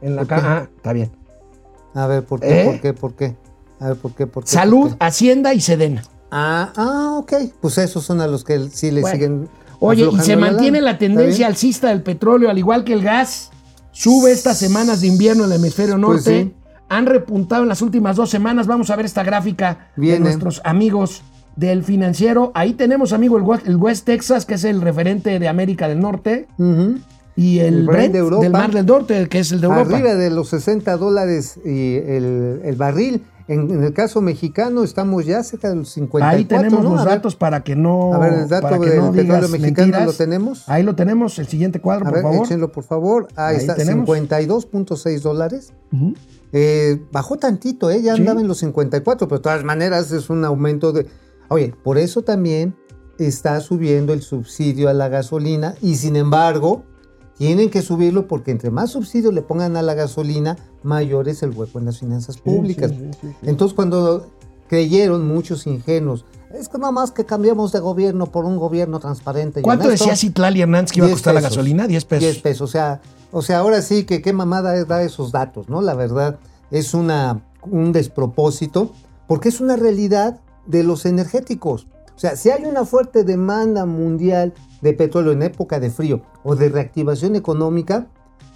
en 0.00 0.16
la 0.16 0.22
¿Por 0.22 0.28
qué? 0.28 0.42
ca- 0.42 0.56
Ah, 0.58 0.68
está 0.76 0.92
bien. 0.92 1.12
A 1.94 2.06
ver, 2.08 2.24
¿por 2.24 2.40
qué? 2.40 2.62
¿Eh? 2.62 2.64
¿Por 2.64 2.80
qué? 2.80 2.92
¿Por 2.94 3.14
qué? 3.14 3.36
A 3.84 3.88
ver, 3.88 3.96
¿por 3.98 4.12
qué? 4.14 4.26
¿Por 4.26 4.44
qué? 4.44 4.50
Salud, 4.50 4.88
¿Por 4.90 4.98
qué? 4.98 5.04
Hacienda 5.04 5.52
y 5.52 5.60
Sedena. 5.60 6.02
Ah, 6.30 6.72
ah, 6.76 7.16
ok. 7.18 7.32
Pues 7.60 7.76
esos 7.78 8.02
son 8.04 8.20
a 8.20 8.26
los 8.26 8.42
que 8.44 8.68
sí 8.70 8.90
le 8.90 9.02
Bueno. 9.02 9.14
siguen. 9.14 9.48
Oye, 9.78 10.08
y 10.10 10.20
se 10.20 10.36
mantiene 10.36 10.80
la 10.80 10.96
tendencia 10.98 11.46
alcista 11.46 11.88
del 11.88 12.02
petróleo, 12.02 12.48
al 12.48 12.56
igual 12.58 12.84
que 12.84 12.94
el 12.94 13.02
gas. 13.02 13.50
Sube 13.92 14.32
estas 14.32 14.58
semanas 14.58 15.00
de 15.02 15.08
invierno 15.08 15.44
en 15.44 15.52
el 15.52 15.58
hemisferio 15.58 15.98
norte. 15.98 16.22
Pues 16.22 16.46
sí. 16.46 16.54
Han 16.88 17.06
repuntado 17.06 17.62
en 17.62 17.68
las 17.68 17.82
últimas 17.82 18.16
dos 18.16 18.30
semanas. 18.30 18.66
Vamos 18.66 18.88
a 18.90 18.96
ver 18.96 19.04
esta 19.04 19.22
gráfica 19.22 19.90
de 19.96 20.00
Viene. 20.00 20.20
nuestros 20.20 20.60
amigos 20.64 21.22
del 21.56 21.84
financiero. 21.84 22.50
Ahí 22.54 22.72
tenemos, 22.72 23.12
amigo, 23.12 23.36
el, 23.36 23.42
West- 23.44 23.66
el 23.66 23.76
West 23.76 24.06
Texas, 24.06 24.46
que 24.46 24.54
es 24.54 24.64
el 24.64 24.80
referente 24.80 25.38
de 25.38 25.48
América 25.48 25.88
del 25.88 26.00
Norte. 26.00 26.48
Ujú. 26.58 26.98
Y 27.36 27.58
el, 27.58 27.66
El 27.66 27.86
Brent 27.86 27.88
Brent 27.98 28.12
de 28.12 28.18
Europa. 28.20 28.42
del 28.42 28.52
Mar 28.52 28.72
del 28.72 28.86
Norte, 28.86 29.28
que 29.28 29.40
es 29.40 29.52
el 29.52 29.60
de 29.60 29.66
Europa. 29.66 29.96
Arriba 29.96 30.14
de 30.14 30.30
los 30.30 30.48
60 30.48 30.96
dólares 30.96 31.58
y 31.64 31.96
el, 31.96 32.60
el 32.64 32.76
barril. 32.76 33.22
En, 33.46 33.70
en 33.70 33.84
el 33.84 33.92
caso 33.92 34.22
mexicano 34.22 34.84
estamos 34.84 35.26
ya 35.26 35.42
cerca 35.42 35.68
de 35.68 35.76
los 35.76 35.90
54. 35.90 36.38
Ahí 36.38 36.44
tenemos 36.46 36.82
¿no? 36.82 36.90
los 36.94 37.04
ver, 37.04 37.14
datos 37.16 37.36
para 37.36 37.62
que 37.62 37.76
no. 37.76 38.14
A 38.14 38.18
ver, 38.18 38.32
el 38.32 38.48
dato 38.48 38.78
del 38.78 38.96
no 38.98 39.12
petróleo 39.12 39.48
mexicano 39.50 39.76
mentiras. 39.88 40.06
lo 40.06 40.12
tenemos. 40.14 40.68
Ahí 40.68 40.82
lo 40.82 40.94
tenemos, 40.94 41.38
el 41.38 41.46
siguiente 41.46 41.78
cuadro, 41.80 42.06
A 42.06 42.08
por 42.08 42.14
ver, 42.14 42.22
favor. 42.22 42.46
échenlo 42.46 42.72
por 42.72 42.84
favor. 42.84 43.28
Ahí, 43.36 43.56
Ahí 43.56 43.60
está, 43.60 43.74
tenemos. 43.74 44.08
52.6 44.08 45.20
dólares. 45.20 45.72
Ujú. 45.92 46.14
Eh, 46.52 47.02
bajó 47.12 47.36
tantito, 47.36 47.90
¿eh? 47.90 48.00
ya 48.00 48.14
Sí. 48.14 48.20
andaba 48.20 48.40
en 48.40 48.48
los 48.48 48.58
54, 48.58 49.28
pero 49.28 49.38
de 49.38 49.42
todas 49.42 49.64
maneras 49.64 50.10
es 50.12 50.30
un 50.30 50.44
aumento 50.44 50.92
de... 50.92 51.06
Oye, 51.48 51.74
por 51.82 51.98
eso 51.98 52.22
también 52.22 52.74
está 53.18 53.60
subiendo 53.60 54.12
el 54.12 54.22
subsidio 54.22 54.88
a 54.88 54.92
la 54.94 55.08
gasolina 55.08 55.74
y 55.82 55.96
sin 55.96 56.16
embargo 56.16 56.84
tienen 57.38 57.70
que 57.70 57.82
subirlo 57.82 58.28
porque 58.28 58.50
entre 58.50 58.70
más 58.70 58.90
subsidio 58.90 59.32
le 59.32 59.42
pongan 59.42 59.76
a 59.76 59.82
la 59.82 59.94
gasolina, 59.94 60.56
mayor 60.82 61.28
es 61.28 61.42
el 61.42 61.50
hueco 61.50 61.78
en 61.78 61.86
las 61.86 61.98
finanzas 61.98 62.38
públicas. 62.38 62.90
sí, 62.90 63.10
sí, 63.20 63.28
sí. 63.28 63.34
Entonces 63.42 63.74
cuando 63.74 64.26
creyeron 64.68 65.26
muchos 65.26 65.66
ingenuos, 65.66 66.24
es 66.54 66.68
que 66.68 66.78
nada 66.78 66.92
más 66.92 67.10
que 67.10 67.24
cambiamos 67.24 67.72
de 67.72 67.80
gobierno 67.80 68.26
por 68.26 68.44
un 68.44 68.56
gobierno 68.56 69.00
transparente. 69.00 69.62
¿Cuánto 69.62 69.86
honesto". 69.86 70.04
decía 70.04 70.16
Citlali 70.16 70.62
Hernández 70.62 70.92
que 70.92 71.00
iba 71.00 71.06
a 71.06 71.08
10 71.08 71.16
costar 71.16 71.34
la 71.34 71.40
gasolina? 71.40 71.86
10 71.86 72.04
pesos. 72.04 72.22
10 72.22 72.38
pesos. 72.38 72.60
O 72.62 72.72
sea, 72.72 73.00
o 73.32 73.42
sea, 73.42 73.58
ahora 73.58 73.82
sí 73.82 74.04
que 74.04 74.22
qué 74.22 74.32
mamada 74.32 74.76
es 74.76 74.86
dar 74.86 75.02
esos 75.02 75.32
datos, 75.32 75.68
¿no? 75.68 75.82
La 75.82 75.94
verdad 75.94 76.38
es 76.70 76.94
una, 76.94 77.42
un 77.62 77.92
despropósito 77.92 78.92
porque 79.26 79.48
es 79.48 79.60
una 79.60 79.76
realidad 79.76 80.40
de 80.66 80.84
los 80.84 81.06
energéticos. 81.06 81.88
O 82.14 82.18
sea, 82.18 82.36
si 82.36 82.50
hay 82.50 82.64
una 82.64 82.84
fuerte 82.84 83.24
demanda 83.24 83.86
mundial 83.86 84.54
de 84.80 84.92
petróleo 84.92 85.32
en 85.32 85.42
época 85.42 85.80
de 85.80 85.90
frío 85.90 86.22
o 86.44 86.54
de 86.54 86.68
reactivación 86.68 87.34
económica, 87.34 88.08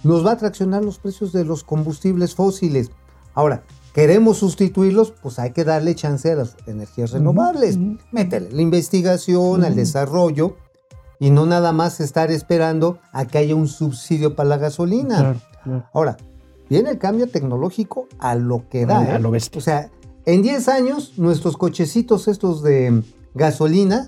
nos 0.03 0.25
va 0.25 0.31
a 0.31 0.37
traccionar 0.37 0.83
los 0.83 0.99
precios 0.99 1.33
de 1.33 1.43
los 1.43 1.63
combustibles 1.63 2.35
fósiles. 2.35 2.91
Ahora, 3.33 3.63
queremos 3.93 4.37
sustituirlos, 4.37 5.11
pues 5.11 5.39
hay 5.39 5.51
que 5.51 5.65
darle 5.65 5.95
chance 5.95 6.31
a 6.31 6.35
las 6.35 6.55
energías 6.67 7.11
renovables. 7.11 7.77
Métele 8.11 8.51
la 8.51 8.61
investigación, 8.61 9.63
al 9.63 9.75
desarrollo 9.75 10.55
y 11.19 11.31
no 11.31 11.45
nada 11.45 11.73
más 11.73 11.99
estar 11.99 12.31
esperando 12.31 12.99
a 13.11 13.25
que 13.25 13.39
haya 13.39 13.55
un 13.55 13.67
subsidio 13.67 14.35
para 14.35 14.49
la 14.49 14.57
gasolina. 14.57 15.17
Claro, 15.17 15.39
claro. 15.63 15.89
Ahora, 15.93 16.17
viene 16.69 16.91
el 16.91 16.97
cambio 16.97 17.27
tecnológico 17.27 18.07
a 18.19 18.35
lo 18.35 18.69
que 18.69 18.85
da. 18.85 19.15
¿eh? 19.15 19.19
lo. 19.19 19.31
O 19.31 19.61
sea, 19.61 19.91
en 20.25 20.41
10 20.41 20.67
años, 20.69 21.13
nuestros 21.17 21.57
cochecitos 21.57 22.29
estos 22.29 22.63
de 22.63 23.03
gasolina 23.39 23.99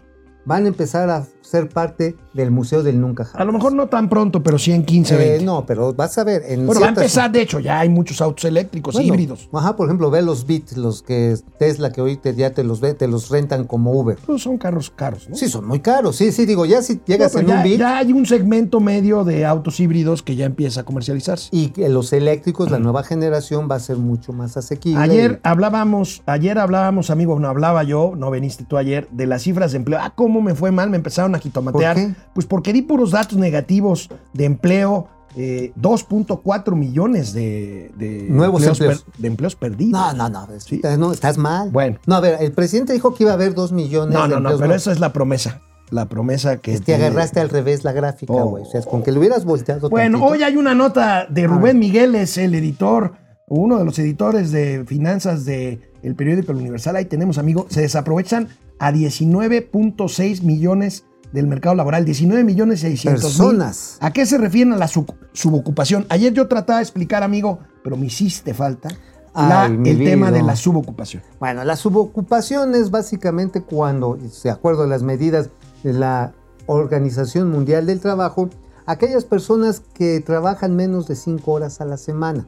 van 0.46 0.66
a 0.66 0.68
empezar 0.70 1.10
a 1.10 1.26
ser 1.42 1.68
parte 1.70 2.16
del 2.34 2.50
Museo 2.50 2.82
del 2.82 3.00
Nunca 3.02 3.26
Jamás. 3.26 3.42
A 3.42 3.46
lo 3.46 3.52
mejor 3.52 3.74
no 3.74 3.88
tan 3.88 4.08
pronto, 4.08 4.42
pero 4.42 4.58
sí 4.58 4.72
en 4.72 4.86
15, 4.86 5.16
Eh, 5.16 5.18
20. 5.18 5.46
no, 5.46 5.66
pero 5.66 5.94
vas 5.94 6.18
a 6.18 6.24
ver. 6.24 6.44
En 6.48 6.66
bueno, 6.66 6.80
va 6.80 6.88
a 6.88 6.90
empezar, 6.90 7.30
de 7.32 7.42
hecho, 7.42 7.60
ya 7.60 7.80
hay 7.80 7.90
muchos 7.90 8.22
autos 8.22 8.46
eléctricos, 8.46 8.94
Bueno, 8.96 9.10
híbridos. 9.10 9.50
Ajá, 9.52 9.76
por 9.76 9.88
ejemplo, 9.88 10.10
ve 10.10 10.22
los 10.22 10.46
Beat, 10.48 10.72
los 10.78 11.02
que 11.04 11.36
Tesla 11.60 11.92
que 11.92 12.00
hoy 12.02 12.16
te, 12.16 12.34
ya 12.36 12.52
te 12.52 12.64
los 12.64 12.80
ve, 12.80 12.94
te 12.94 13.08
los 13.08 13.30
rentan 13.30 13.66
como 13.66 13.92
Uber. 13.92 14.18
Pues 14.26 14.44
son 14.44 14.58
carros 14.58 14.90
caros, 14.96 15.28
¿no? 15.30 15.36
Sí, 15.36 15.50
son 15.50 15.68
muy 15.68 15.80
caros. 15.82 16.16
Sí, 16.16 16.32
sí, 16.32 16.46
digo, 16.46 16.66
ya 16.66 16.82
si 16.82 17.02
llegas 17.06 17.34
pero 17.34 17.50
en 17.52 17.58
un 17.58 17.64
Beat 17.64 17.80
ya 17.80 17.98
hay 17.98 18.14
un 18.14 18.26
segmento 18.26 18.80
medio 18.80 19.26
de 19.26 19.46
autos 19.46 19.80
híbridos 19.82 20.24
que 20.24 20.36
ya 20.38 20.46
empieza 20.46 20.82
a 20.82 20.84
comercializarse. 20.84 21.50
y 21.52 21.70
que 21.70 21.90
los 21.90 22.14
eléctricos, 22.14 22.72
la 22.72 22.80
nueva 22.80 23.04
generación 23.04 23.68
va 23.70 23.76
a 23.76 23.80
ser 23.80 23.98
mucho 23.98 24.32
más 24.32 24.56
asequible. 24.56 25.02
Ayer 25.02 25.42
hablábamos, 25.44 26.24
ayer 26.28 26.58
hablábamos, 26.60 27.10
amigo, 27.10 27.38
no 27.40 27.50
hablaba 27.50 27.84
yo, 27.84 28.14
no 28.16 28.32
veniste 28.32 28.64
tú 28.64 28.78
ayer, 28.78 29.10
de 29.12 29.26
las 29.26 29.42
cifras 29.42 29.72
de 29.74 29.78
empleo. 29.80 30.00
Ah, 30.02 30.14
cómo 30.16 30.31
me 30.40 30.56
fue 30.56 30.72
mal, 30.72 30.90
me 30.90 30.96
empezaron 30.98 31.36
a 31.36 31.40
jitomatear. 31.40 31.96
¿Por 31.96 32.06
qué? 32.06 32.14
Pues 32.34 32.46
porque 32.46 32.72
di 32.72 32.84
puros 32.84 33.12
datos 33.12 33.38
negativos 33.38 34.10
de 34.34 34.46
empleo, 34.46 35.08
eh, 35.36 35.74
2.4 35.76 36.76
millones 36.76 37.34
de, 37.34 37.92
de 37.98 38.28
Nuevos 38.30 38.64
empleos. 38.66 39.04
per- 39.04 39.14
de 39.18 39.28
empleos 39.28 39.56
perdidos. 39.56 39.92
No, 40.16 40.30
no, 40.30 40.30
no, 40.48 40.54
es- 40.54 40.64
Sí. 40.64 40.82
no, 40.98 41.12
estás 41.12 41.38
mal. 41.38 41.70
Bueno. 41.72 41.98
No, 42.06 42.16
a 42.16 42.20
ver, 42.20 42.38
el 42.42 42.52
presidente 42.52 42.94
dijo 42.94 43.14
que 43.16 43.24
iba 43.24 43.32
a 43.32 43.36
haber 43.36 43.54
dos 43.54 43.72
millones 43.72 44.14
no, 44.14 44.24
de 44.24 44.28
no, 44.30 44.36
no, 44.36 44.38
empleos 44.38 44.58
pero 44.60 44.68
nuevos. 44.68 44.82
esa 44.84 44.92
es 44.92 45.00
la 45.00 45.12
promesa. 45.14 45.62
La 45.90 46.06
promesa 46.08 46.58
que. 46.58 46.74
Es 46.74 46.82
que 46.82 46.96
agarraste 46.96 47.42
al 47.42 47.50
revés 47.50 47.84
la 47.84 47.92
gráfica, 47.92 48.32
Oh. 48.34 48.46
güey. 48.52 48.64
O 48.64 48.66
sea, 48.66 48.82
con 48.82 49.04
que 49.04 49.12
le 49.12 49.20
hubieras 49.20 49.44
volteado 49.44 49.90
Bueno, 49.90 50.20
tantito. 50.20 50.34
hoy 50.34 50.44
hay 50.44 50.56
una 50.56 50.74
nota 50.74 51.26
de 51.30 51.48
Rubén 51.48 51.80
Miguel, 51.80 52.16
es 52.16 52.38
el 52.38 52.56
editor, 52.56 53.14
uno 53.48 53.78
de 53.78 53.84
los 53.84 54.00
editores 54.00 54.52
de 54.52 54.86
finanzas 54.88 55.44
del 55.44 55.82
el 56.02 56.16
periódico 56.16 56.54
El 56.54 56.60
Universal. 56.60 56.96
Ahí 56.96 57.06
tenemos, 57.06 57.38
amigo, 57.38 57.66
se 57.70 57.82
desaprovechan 57.82 58.48
a 58.82 58.92
19.6 58.92 60.42
millones 60.44 61.06
del 61.32 61.48
mercado 61.48 61.76
laboral, 61.76 62.04
19 62.04 62.44
millones 62.44 62.82
600 62.82 63.24
mil. 63.24 63.32
Personas. 63.32 63.98
¿A 64.02 64.12
qué 64.12 64.26
se 64.26 64.38
refieren 64.38 64.74
a 64.74 64.78
la 64.78 64.88
sub- 64.88 65.14
subocupación? 65.34 66.06
Ayer 66.10 66.34
yo 66.34 66.48
trataba 66.48 66.80
de 66.80 66.84
explicar, 66.84 67.24
amigo, 67.24 67.60
pero 67.84 67.96
me 67.96 68.08
hiciste 68.08 68.54
falta, 68.54 68.90
la- 69.34 69.64
Ay, 69.66 69.72
mi 69.78 69.90
el 69.92 69.98
tema 70.00 70.28
vida. 70.30 70.40
de 70.40 70.44
la 70.44 70.56
subocupación. 70.56 71.24
Bueno, 71.40 71.64
la 71.64 71.76
subocupación 71.78 72.76
es 72.76 72.92
básicamente 72.92 73.62
cuando, 73.62 74.18
de 74.44 74.50
acuerdo 74.50 74.84
a 74.84 74.88
las 74.88 75.04
medidas 75.04 75.50
de 75.84 75.94
la 75.94 76.34
Organización 76.66 77.50
Mundial 77.50 77.86
del 77.86 78.00
Trabajo, 78.02 78.50
aquellas 78.86 79.24
personas 79.24 79.82
que 79.94 80.20
trabajan 80.20 80.76
menos 80.76 81.08
de 81.08 81.16
5 81.16 81.52
horas 81.52 81.80
a 81.82 81.86
la 81.86 81.98
semana. 81.98 82.46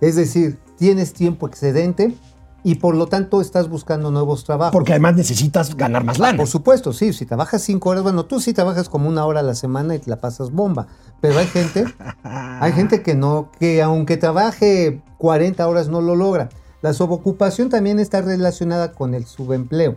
Es 0.00 0.16
decir, 0.16 0.58
tienes 0.76 1.12
tiempo 1.12 1.46
excedente 1.46 2.14
y 2.64 2.76
por 2.76 2.94
lo 2.94 3.06
tanto 3.06 3.40
estás 3.40 3.68
buscando 3.68 4.10
nuevos 4.10 4.44
trabajos. 4.44 4.72
Porque 4.72 4.92
además 4.92 5.16
necesitas 5.16 5.76
ganar 5.76 6.04
más 6.04 6.18
lana. 6.18 6.36
Por 6.36 6.48
supuesto, 6.48 6.92
sí, 6.92 7.12
si 7.12 7.26
trabajas 7.26 7.62
5 7.62 7.88
horas, 7.88 8.02
bueno, 8.02 8.24
tú 8.24 8.40
sí 8.40 8.52
trabajas 8.52 8.88
como 8.88 9.08
una 9.08 9.24
hora 9.24 9.40
a 9.40 9.44
la 9.44 9.54
semana 9.54 9.94
y 9.94 9.98
te 9.98 10.10
la 10.10 10.16
pasas 10.16 10.50
bomba, 10.50 10.88
pero 11.20 11.38
hay 11.38 11.46
gente, 11.46 11.84
hay 12.22 12.72
gente 12.72 13.02
que 13.02 13.14
no, 13.14 13.50
que 13.58 13.82
aunque 13.82 14.16
trabaje 14.16 15.02
40 15.18 15.66
horas 15.66 15.88
no 15.88 16.00
lo 16.00 16.16
logra. 16.16 16.48
La 16.80 16.92
subocupación 16.92 17.70
también 17.70 17.98
está 17.98 18.20
relacionada 18.20 18.92
con 18.92 19.14
el 19.14 19.26
subempleo. 19.26 19.96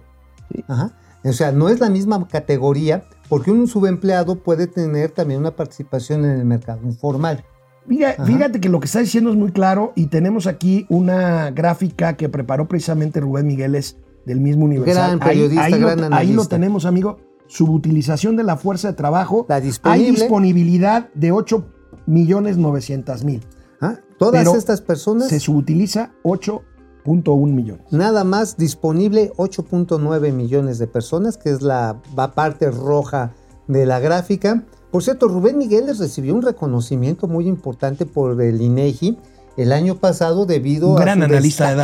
Ajá. 0.67 0.91
O 1.23 1.33
sea, 1.33 1.51
no 1.51 1.69
es 1.69 1.79
la 1.79 1.89
misma 1.89 2.27
categoría 2.27 3.03
porque 3.29 3.51
un 3.51 3.67
subempleado 3.67 4.35
puede 4.35 4.67
tener 4.67 5.11
también 5.11 5.39
una 5.39 5.55
participación 5.55 6.25
en 6.25 6.31
el 6.31 6.45
mercado 6.45 6.81
informal. 6.83 7.45
Fíjate, 7.87 8.21
Ajá. 8.21 8.25
fíjate 8.25 8.61
que 8.61 8.69
lo 8.69 8.79
que 8.79 8.85
está 8.85 8.99
diciendo 8.99 9.31
es 9.31 9.35
muy 9.35 9.51
claro 9.51 9.91
y 9.95 10.07
tenemos 10.07 10.47
aquí 10.47 10.85
una 10.89 11.49
gráfica 11.51 12.15
que 12.15 12.29
preparó 12.29 12.67
precisamente 12.67 13.19
Rubén 13.19 13.47
Migueles 13.47 13.97
del 14.25 14.39
mismo 14.39 14.65
Universal. 14.65 15.17
Gran 15.17 15.19
periodista, 15.19 15.63
ahí, 15.65 15.79
gran 15.79 16.09
lo, 16.09 16.15
ahí 16.15 16.33
lo 16.33 16.45
tenemos, 16.45 16.85
amigo. 16.85 17.17
Subutilización 17.47 18.35
de 18.37 18.43
la 18.43 18.55
fuerza 18.55 18.89
de 18.89 18.93
trabajo. 18.93 19.45
La 19.49 19.55
Hay 19.55 19.61
disponible. 19.63 20.11
disponibilidad 20.11 21.09
de 21.15 21.31
8 21.31 21.65
millones 22.05 22.57
900 22.57 23.23
mil. 23.25 23.41
¿ah? 23.81 23.95
Todas 24.17 24.43
Pero 24.45 24.55
estas 24.57 24.79
personas, 24.81 25.27
Se 25.27 25.39
subutiliza 25.39 26.11
8.1 26.23 27.47
millones. 27.53 27.85
nada 27.91 28.23
más 28.23 28.57
disponible 28.57 29.31
8.9 29.37 30.31
millones 30.31 30.77
de 30.79 30.87
personas, 30.87 31.37
que 31.37 31.49
es 31.49 31.61
la 31.61 32.01
parte 32.35 32.69
roja 32.71 33.33
de 33.67 33.85
la 33.85 33.99
gráfica. 33.99 34.63
Por 34.91 35.03
cierto, 35.03 35.27
Rubén 35.27 35.57
Migueles 35.57 35.99
recibió 35.99 36.35
un 36.35 36.41
reconocimiento 36.41 37.27
muy 37.27 37.47
importante 37.47 38.05
por 38.05 38.41
el 38.41 38.61
INEGI 38.61 39.17
el 39.57 39.71
año 39.71 39.95
pasado 39.95 40.45
debido 40.45 40.89
Un 40.93 41.01
a 41.01 41.13
su 41.13 41.19
de 41.21 41.27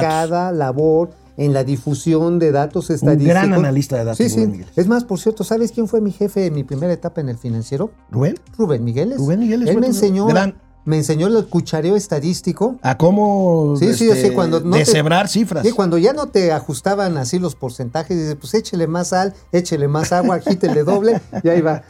destacada 0.02 0.52
labor 0.52 1.10
en 1.38 1.54
la 1.54 1.64
difusión 1.64 2.40
de 2.40 2.52
datos 2.52 2.90
Un 2.90 2.96
estadísticos. 2.96 3.30
gran 3.34 3.54
analista 3.54 3.98
de 3.98 4.04
datos, 4.06 4.18
Sí, 4.18 4.30
sí. 4.30 4.36
Rubén 4.38 4.52
Migueles. 4.52 4.78
Es 4.78 4.88
más, 4.88 5.04
por 5.04 5.20
cierto, 5.20 5.44
¿sabes 5.44 5.72
quién 5.72 5.88
fue 5.88 6.02
mi 6.02 6.12
jefe 6.12 6.48
en 6.48 6.54
mi 6.56 6.64
primera 6.64 6.92
etapa 6.92 7.22
en 7.22 7.30
el 7.30 7.38
financiero? 7.38 7.92
¿Rubén? 8.12 8.36
Rubén 8.58 8.84
Migueles. 8.84 9.18
Rubén 9.20 9.40
Migueles 9.42 9.70
Él 9.70 9.80
me 9.80 9.88
enseñó, 9.88 10.26
gran- 10.28 10.56
me 10.88 10.96
enseñó 10.98 11.28
el 11.28 11.46
cuchareo 11.48 11.96
estadístico. 11.98 12.78
A 12.82 12.98
cómo 12.98 13.76
Sí, 13.78 13.88
este, 13.88 14.30
sí, 14.30 14.30
cuando 14.34 14.62
no 14.62 14.72
te- 14.72 14.80
deshebrar 14.80 15.28
cifras. 15.28 15.66
Sí, 15.66 15.74
cuando 15.74 15.98
ya 15.98 16.14
no 16.14 16.28
te 16.30 16.52
ajustaban 16.54 17.18
así 17.18 17.40
los 17.40 17.56
porcentajes, 17.56 18.18
dices, 18.18 18.36
pues 18.40 18.54
échele 18.54 18.88
más 18.88 19.10
sal, 19.10 19.34
échele 19.52 19.88
más 19.90 20.14
agua, 20.14 20.36
agítele 20.38 20.84
doble, 20.84 21.20
y 21.44 21.50
ahí 21.50 21.60
va. 21.62 21.84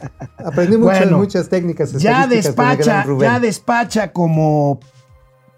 Aprendí 0.44 0.76
muchas, 0.76 0.98
Bueno, 1.00 1.18
muchas 1.18 1.48
técnicas 1.48 1.92
ya 1.92 2.22
estadísticas 2.24 2.54
con 2.56 2.64
el 2.70 2.76
despacha, 2.76 3.04
gran 3.06 3.18
ya 3.20 3.40
despacha 3.40 4.12
como 4.12 4.80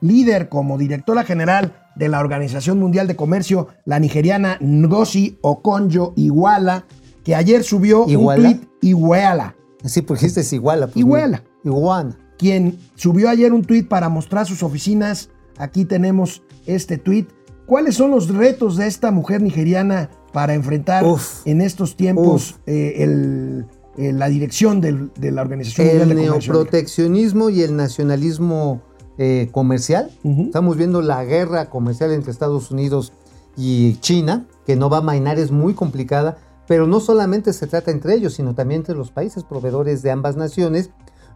líder, 0.01 0.49
como 0.49 0.76
directora 0.78 1.24
general 1.24 1.74
de 1.97 2.09
la 2.09 2.20
Organización 2.20 2.78
Mundial 2.78 3.07
de 3.07 3.16
Comercio, 3.16 3.68
la 3.84 3.99
nigeriana 3.99 4.59
Ngozi 4.61 5.38
Okonjo 5.43 6.12
Iweala, 6.16 6.84
que 7.24 7.34
ayer 7.34 7.64
subió 7.64 8.05
¿Iguala? 8.07 8.49
un 8.51 8.59
tuit, 8.59 8.68
Iweala, 8.82 9.55
Sí, 9.84 10.03
porque 10.03 10.26
este 10.26 10.43
es 10.43 10.53
igual. 10.53 10.80
Pues, 10.80 10.97
Iguala. 10.97 11.43
Iguana. 11.64 12.18
Quien 12.41 12.78
subió 12.95 13.28
ayer 13.28 13.53
un 13.53 13.64
tuit 13.66 13.86
para 13.86 14.09
mostrar 14.09 14.47
sus 14.47 14.62
oficinas. 14.62 15.28
Aquí 15.59 15.84
tenemos 15.84 16.43
este 16.64 16.97
tuit. 16.97 17.28
¿Cuáles 17.66 17.97
son 17.97 18.11
los 18.12 18.28
retos 18.34 18.78
de 18.78 18.86
esta 18.86 19.11
mujer 19.11 19.43
nigeriana 19.43 20.09
para 20.32 20.55
enfrentar 20.55 21.05
Uf. 21.05 21.47
en 21.47 21.61
estos 21.61 21.97
tiempos 21.97 22.57
eh, 22.66 22.95
el- 23.05 23.66
eh, 23.99 24.12
la 24.14 24.28
dirección 24.30 24.80
del- 24.80 25.12
de 25.20 25.32
la 25.32 25.43
Organización 25.43 25.86
Mundial 25.88 26.11
El 26.12 26.16
de 26.16 26.26
Comercio? 26.28 26.53
neoproteccionismo 26.55 27.51
y 27.51 27.61
el 27.62 27.76
nacionalismo 27.76 28.80
eh, 29.18 29.49
comercial. 29.53 30.11
Estamos 30.24 30.78
viendo 30.78 31.03
la 31.03 31.22
guerra 31.26 31.68
comercial 31.68 32.11
entre 32.12 32.30
Estados 32.32 32.70
Unidos 32.70 33.12
y 33.55 33.97
China, 34.01 34.47
que 34.64 34.76
no 34.76 34.88
va 34.88 34.99
a 34.99 35.03
mainar, 35.03 35.38
es 35.38 35.51
muy 35.51 35.74
complicada, 35.74 36.38
pero 36.66 36.86
no 36.86 37.01
solamente 37.01 37.53
se 37.53 37.66
trata 37.66 37.91
entre 37.91 38.14
ellos, 38.14 38.32
sino 38.32 38.55
también 38.55 38.80
entre 38.80 38.95
los 38.95 39.11
países 39.11 39.45
proveedores 39.45 40.01
de 40.01 40.11
ambas 40.11 40.36
naciones, 40.36 40.88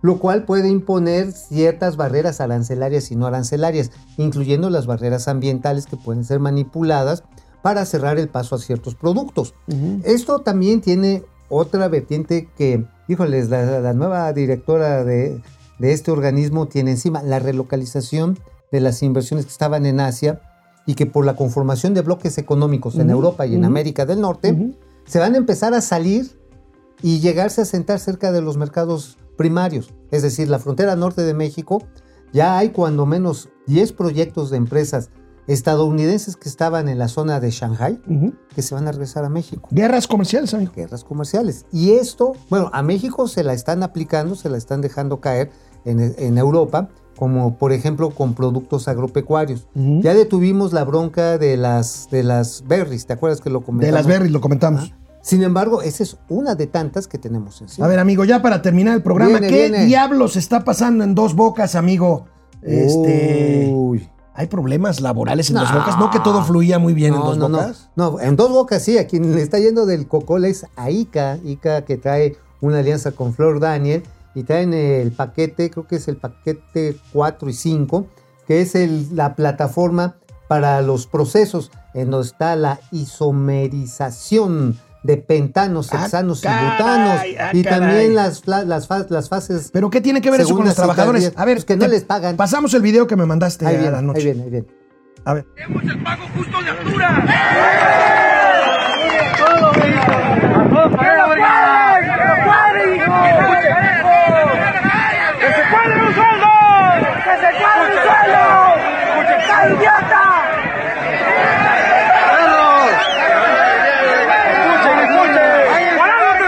lo 0.05 0.19
cual 0.19 0.45
puede 0.45 0.69
imponer 0.69 1.33
ciertas 1.33 1.97
barreras 1.97 2.43
arancelarias 2.43 3.11
y 3.11 3.17
no 3.17 3.25
arancelarias, 3.25 3.91
incluyendo 4.19 4.69
las 4.69 4.87
barreras 4.87 5.29
ambientales 5.29 5.87
que 5.87 5.97
pueden 5.97 6.25
ser 6.25 6.41
manipuladas 6.41 7.25
para 7.63 7.87
cerrar 7.87 8.19
el 8.19 8.29
paso 8.29 8.55
a 8.55 8.59
ciertos 8.59 8.97
productos. 8.97 9.55
Esto 10.05 10.41
también 10.41 10.83
tiene 10.83 11.23
otra 11.49 11.89
vertiente 11.89 12.51
que, 12.55 12.85
híjoles, 13.09 13.49
la, 13.49 13.81
la 13.81 13.95
nueva 13.95 14.31
directora 14.35 15.05
de, 15.05 15.41
de 15.79 15.93
este 15.95 16.11
organismo 16.11 16.67
tiene 16.67 16.91
encima 16.91 17.23
la 17.23 17.39
relocalización 17.39 18.39
de 18.71 18.81
las 18.81 19.03
inversiones 19.03 19.47
que 19.47 19.53
estaban 19.53 19.87
en 19.87 20.01
Asia 20.01 20.43
y 20.85 20.97
que 20.97 21.07
por 21.07 21.25
la 21.25 21.35
conformación 21.35 21.95
de 21.95 22.03
bloques 22.03 22.37
económicos 22.37 22.99
en 22.99 23.09
Europa 23.09 23.47
y 23.47 23.55
en. 23.55 23.65
América 23.65 24.05
del 24.05 24.21
Norte, 24.21 24.75
se 25.07 25.19
van 25.19 25.33
a 25.33 25.39
empezar 25.39 25.73
a 25.73 25.81
salir 25.81 26.39
y 27.01 27.21
llegarse 27.21 27.63
a 27.63 27.65
sentar 27.65 28.01
cerca 28.01 28.33
de 28.33 28.43
los 28.43 28.59
mercados 28.59 29.17
primarios. 29.37 29.93
Es 30.11 30.23
decir, 30.23 30.49
la 30.49 30.59
frontera 30.59 30.97
norte 30.97 31.23
de 31.23 31.35
México, 31.35 31.83
ya 32.33 32.59
hay 32.59 32.71
cuando 32.71 33.07
menos 33.07 33.49
10 33.67 33.93
proyectos 33.93 34.51
de 34.51 34.57
empresas 34.57 35.11
estadounidenses 35.47 36.37
que 36.37 36.49
estaban 36.49 36.89
en 36.89 36.99
la 36.99 37.09
zona 37.09 37.39
de 37.39 37.51
Shanghai 37.51 38.01
que 38.55 38.63
se 38.63 38.75
van 38.75 38.89
a 38.89 38.93
regresar 38.93 39.25
a 39.27 39.29
México 39.29 39.69
Guerras 39.71 40.07
comerciales, 40.09 40.55
amigo. 40.55 40.73
guerras 40.75 41.05
comerciales. 41.05 41.67
Y 41.71 41.93
esto, 41.93 42.33
bueno, 42.49 42.71
a 42.73 42.83
México 42.83 43.29
se 43.29 43.45
la 43.45 43.53
están 43.53 43.83
aplicando, 43.83 44.37
se 44.37 44.49
la 44.49 44.57
están 44.57 44.81
dejando 44.81 45.21
caer 45.21 45.51
en, 45.85 46.01
en 46.19 46.39
Europa, 46.39 46.89
como 47.17 47.59
por 47.59 47.73
ejemplo 47.73 48.11
con 48.11 48.35
productos 48.35 48.89
agropecuarios. 48.89 49.69
Ya 49.75 50.15
detuvimos 50.15 50.73
la 50.73 50.83
bronca 50.85 51.37
de 51.37 51.57
las, 51.59 52.09
de 52.11 52.23
las 52.23 52.65
berries, 52.67 53.07
¿te 53.07 53.13
acuerdas 53.13 53.41
que 53.43 53.51
lo 53.51 53.61
De 53.61 53.67
comentamos? 53.67 53.95
las 53.95 54.07
berries, 54.07 54.33
lo 54.33 54.41
comentamos. 54.41 54.95
Sin 55.25 55.43
embargo, 55.43 55.81
esa 55.81 56.03
es 56.03 56.19
una 56.29 56.55
de 56.55 56.67
tantas 56.67 57.09
que 57.09 57.17
tenemos 57.17 57.59
encima. 57.63 57.87
A 57.87 57.89
ver, 57.89 57.99
amigo, 57.99 58.27
ya 58.27 58.43
para 58.43 58.61
terminar 58.61 58.95
el 58.95 59.03
programa, 59.03 59.39
Viene, 59.39 59.49
¿qué 59.49 59.69
viene. 59.71 59.87
diablos 59.87 60.37
está 60.37 60.65
pasando 60.65 61.03
en 61.03 61.15
Dos 61.15 61.35
Bocas, 61.35 61.75
amigo? 61.77 62.27
Este, 62.61 63.71
Uy. 63.73 64.07
¿Hay 64.35 64.49
problemas 64.49 65.01
laborales 65.01 65.49
en 65.49 65.57
Dos. 65.57 65.73
Bocas? 65.73 65.99
¿No 65.99 66.11
que 66.11 66.21
todo 66.21 66.45
fluía 66.45 66.79
muy 66.79 66.93
bien 66.93 67.15
en 67.15 67.21
Dos 67.21 67.39
no. 67.39 67.49
Bocas? 67.49 67.89
No, 67.97 68.21
en 68.21 68.37
dos 68.37 68.51
bocas 68.51 68.83
sí, 68.83 68.99
a 68.99 69.07
quien 69.07 69.35
le 69.35 69.41
está 69.41 69.59
yendo 69.59 69.87
del 69.87 70.07
cocol 70.09 70.45
es 70.45 70.67
a 70.77 70.91
Ica, 70.91 71.39
Ica 71.43 71.87
que 71.87 71.97
trae 71.97 72.37
una 72.61 72.81
alianza 72.81 73.13
con 73.13 73.33
Flor 73.33 73.61
Daniel 73.61 74.03
y 74.35 74.43
traen 74.43 74.75
el 74.75 75.11
paquete, 75.13 75.71
creo 75.71 75.87
que 75.87 75.97
es 75.97 76.07
el 76.09 76.17
paquete 76.19 76.97
4 77.15 77.49
y 77.49 77.53
5, 77.55 78.07
que 78.47 78.61
es 78.61 78.75
el- 78.75 79.15
la 79.17 79.37
plataforma 79.37 80.17
para 80.49 80.83
los 80.83 81.07
procesos 81.07 81.71
en 81.95 82.11
donde 82.11 82.27
está 82.27 82.57
la 82.57 82.81
isomerización 82.93 84.79
de 85.05 85.17
pentanos, 85.19 85.93
Ah, 85.93 86.03
hexanos 86.07 86.41
y 86.41 86.43
caray, 86.43 86.71
butanos 86.71 87.21
ah, 87.21 87.27
y 87.53 87.63
caray. 87.63 87.63
también 87.81 88.15
las, 88.17 88.47
las, 88.49 88.67
las 89.11 89.29
fases... 89.29 89.71
¿Pero 89.73 89.91
qué 89.91 90.01
tiene 90.01 90.21
que 90.21 90.31
ver 90.31 90.41
eso 90.41 90.57
con 90.57 90.65
los 90.65 90.73
y 90.73 90.77
trabajadores? 90.77 91.33
A 91.37 91.45
ver, 91.45 91.57
Pues 91.59 91.65
que 91.67 91.77
no 91.77 91.85
te- 91.85 91.89
les 91.91 92.03
pagan. 92.05 92.37
Pasamos 92.37 92.75
el 92.75 92.83
video 92.83 93.07
que 93.07 93.15
me 93.15 93.27
mandaste 93.27 93.67
Ahí 93.67 93.85
a 93.87 93.91
la 93.93 94.03
noche. 94.03 94.19
ahí 94.21 94.25
viene, 94.25 94.43
ahí 94.45 94.51
viene. 94.51 94.67
A 95.27 95.35
ver. 95.35 95.47
¡Queremos 95.55 95.83
el 95.85 96.03
pago 96.03 96.25
justo 96.35 96.63
de 96.63 96.71
altura! 96.71 97.25
¡Que 104.25 105.49
se 105.53 105.63
cuadre 105.71 105.95
un 106.01 106.15
sueldo! 106.15 106.49
¡Que 107.25 107.35
se 107.41 107.51
cuadre 107.61 107.85
un 107.91 108.03
sueldo! 108.05 108.45
¡Está 109.35 109.57
idiota! 109.69 110.25
¡Escuchen, 114.55 114.99
escuchen! 115.05 115.97
¡Guardando 115.97 116.31
tu 116.39 116.47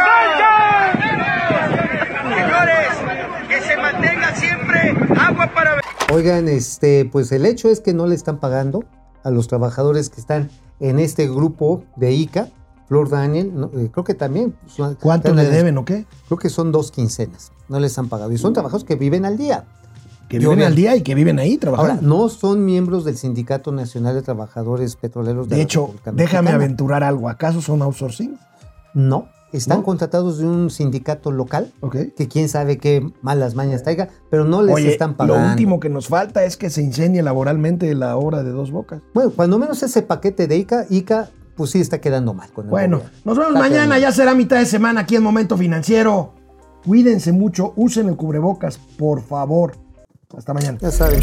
Señores, 2.35 2.89
que 3.49 3.59
se 3.61 3.75
mantenga 3.77 4.35
siempre 4.35 4.95
agua 5.21 5.47
para 5.49 5.71
Oigan, 6.17 6.49
este, 6.49 7.05
pues 7.05 7.31
el 7.33 7.45
hecho 7.45 7.69
es 7.69 7.81
que 7.81 7.93
no 7.93 8.07
le 8.07 8.15
están 8.15 8.39
pagando 8.41 8.85
a 9.23 9.31
los 9.31 9.49
trabajadores 9.49 10.09
que 10.09 10.21
están 10.21 10.49
en 10.81 10.99
este 10.99 11.29
grupo 11.29 11.85
de 11.97 12.13
ICA. 12.13 12.49
Flor 12.89 13.11
Daniel, 13.11 13.53
no, 13.55 13.67
eh, 13.75 13.91
creo 13.93 14.05
que 14.05 14.15
también. 14.15 14.55
son- 14.67 14.95
¿Cuánto 14.95 15.35
le 15.35 15.45
en- 15.45 15.51
deben 15.51 15.77
o 15.79 15.85
qué? 15.85 16.07
Creo 16.29 16.39
que 16.39 16.49
son 16.49 16.73
dos 16.73 16.91
quincenas. 16.91 17.53
No 17.69 17.81
les 17.81 17.99
han 17.99 18.09
pagado. 18.09 18.33
Y 18.33 18.39
son 18.39 18.53
trabajadores 18.55 18.87
que 18.87 18.95
viven 18.95 19.25
al 19.27 19.37
día. 19.37 19.65
Que 20.29 20.39
viven 20.39 20.63
al 20.63 20.75
día 20.75 20.97
y 20.97 21.03
que 21.03 21.15
viven 21.15 21.39
ahí 21.39 21.57
trabajando. 21.59 21.93
Ahora, 21.95 22.03
no 22.03 22.29
son 22.29 22.65
miembros 22.65 23.05
del 23.05 23.17
Sindicato 23.17 23.71
Nacional 23.73 24.15
de 24.15 24.23
Trabajadores 24.23 24.97
Petroleros 24.97 25.49
de, 25.49 25.57
de 25.57 25.63
hecho, 25.63 25.95
déjame 26.15 26.51
aventurar 26.51 27.05
algo. 27.05 27.29
¿Acaso 27.29 27.61
son 27.61 27.83
outsourcing? 27.83 28.39
No, 28.95 29.29
están 29.57 29.79
¿No? 29.79 29.85
contratados 29.85 30.39
de 30.39 30.47
un 30.47 30.71
sindicato 30.71 31.31
local 31.33 31.73
Ok. 31.81 31.97
que 32.17 32.29
quién 32.29 32.49
sabe 32.49 32.79
qué 32.79 33.09
malas 33.23 33.55
mañas 33.55 33.83
traiga, 33.83 34.09
pero 34.31 34.45
no 34.45 34.63
les 34.63 34.75
Oye, 34.75 34.91
están 34.93 35.11
lo 35.13 35.17
pagando. 35.17 35.51
último 35.51 35.81
que 35.81 35.89
nos 35.89 36.09
falta 36.09 36.45
es 36.45 36.57
que 36.57 36.71
se 36.71 36.83
incendie 36.83 37.23
laboralmente 37.23 37.95
la 37.95 38.17
obra 38.17 38.43
de 38.43 38.51
Dos 38.51 38.71
Bocas. 38.71 39.01
Bueno, 39.15 39.31
cuando 39.35 39.59
menos 39.59 39.83
ese 39.83 40.03
paquete 40.03 40.47
de 40.47 40.57
ICA, 40.59 40.87
ICA, 40.91 41.31
pues 41.57 41.71
sí 41.71 41.81
está 41.81 42.01
quedando 42.01 42.35
mal. 42.35 42.51
Con 42.53 42.69
Bueno, 42.69 42.99
gobierno. 42.99 43.21
nos 43.25 43.37
vemos 43.39 43.53
Está 43.55 43.61
mañana, 43.61 43.85
quedando 43.97 44.01
ya 44.03 44.13
será 44.13 44.35
mitad 44.35 44.59
de 44.59 44.67
semana 44.67 45.01
aquí 45.03 45.17
en 45.17 45.23
Momento 45.23 45.57
Financiero. 45.57 46.35
Cuídense 46.85 47.33
mucho, 47.33 47.73
usen 47.77 48.09
el 48.09 48.17
cubrebocas, 48.17 48.79
por 48.99 49.23
favor. 49.23 49.73
Hasta 50.37 50.53
mañana. 50.55 50.79
Ya 50.81 50.91
saben. 50.91 51.21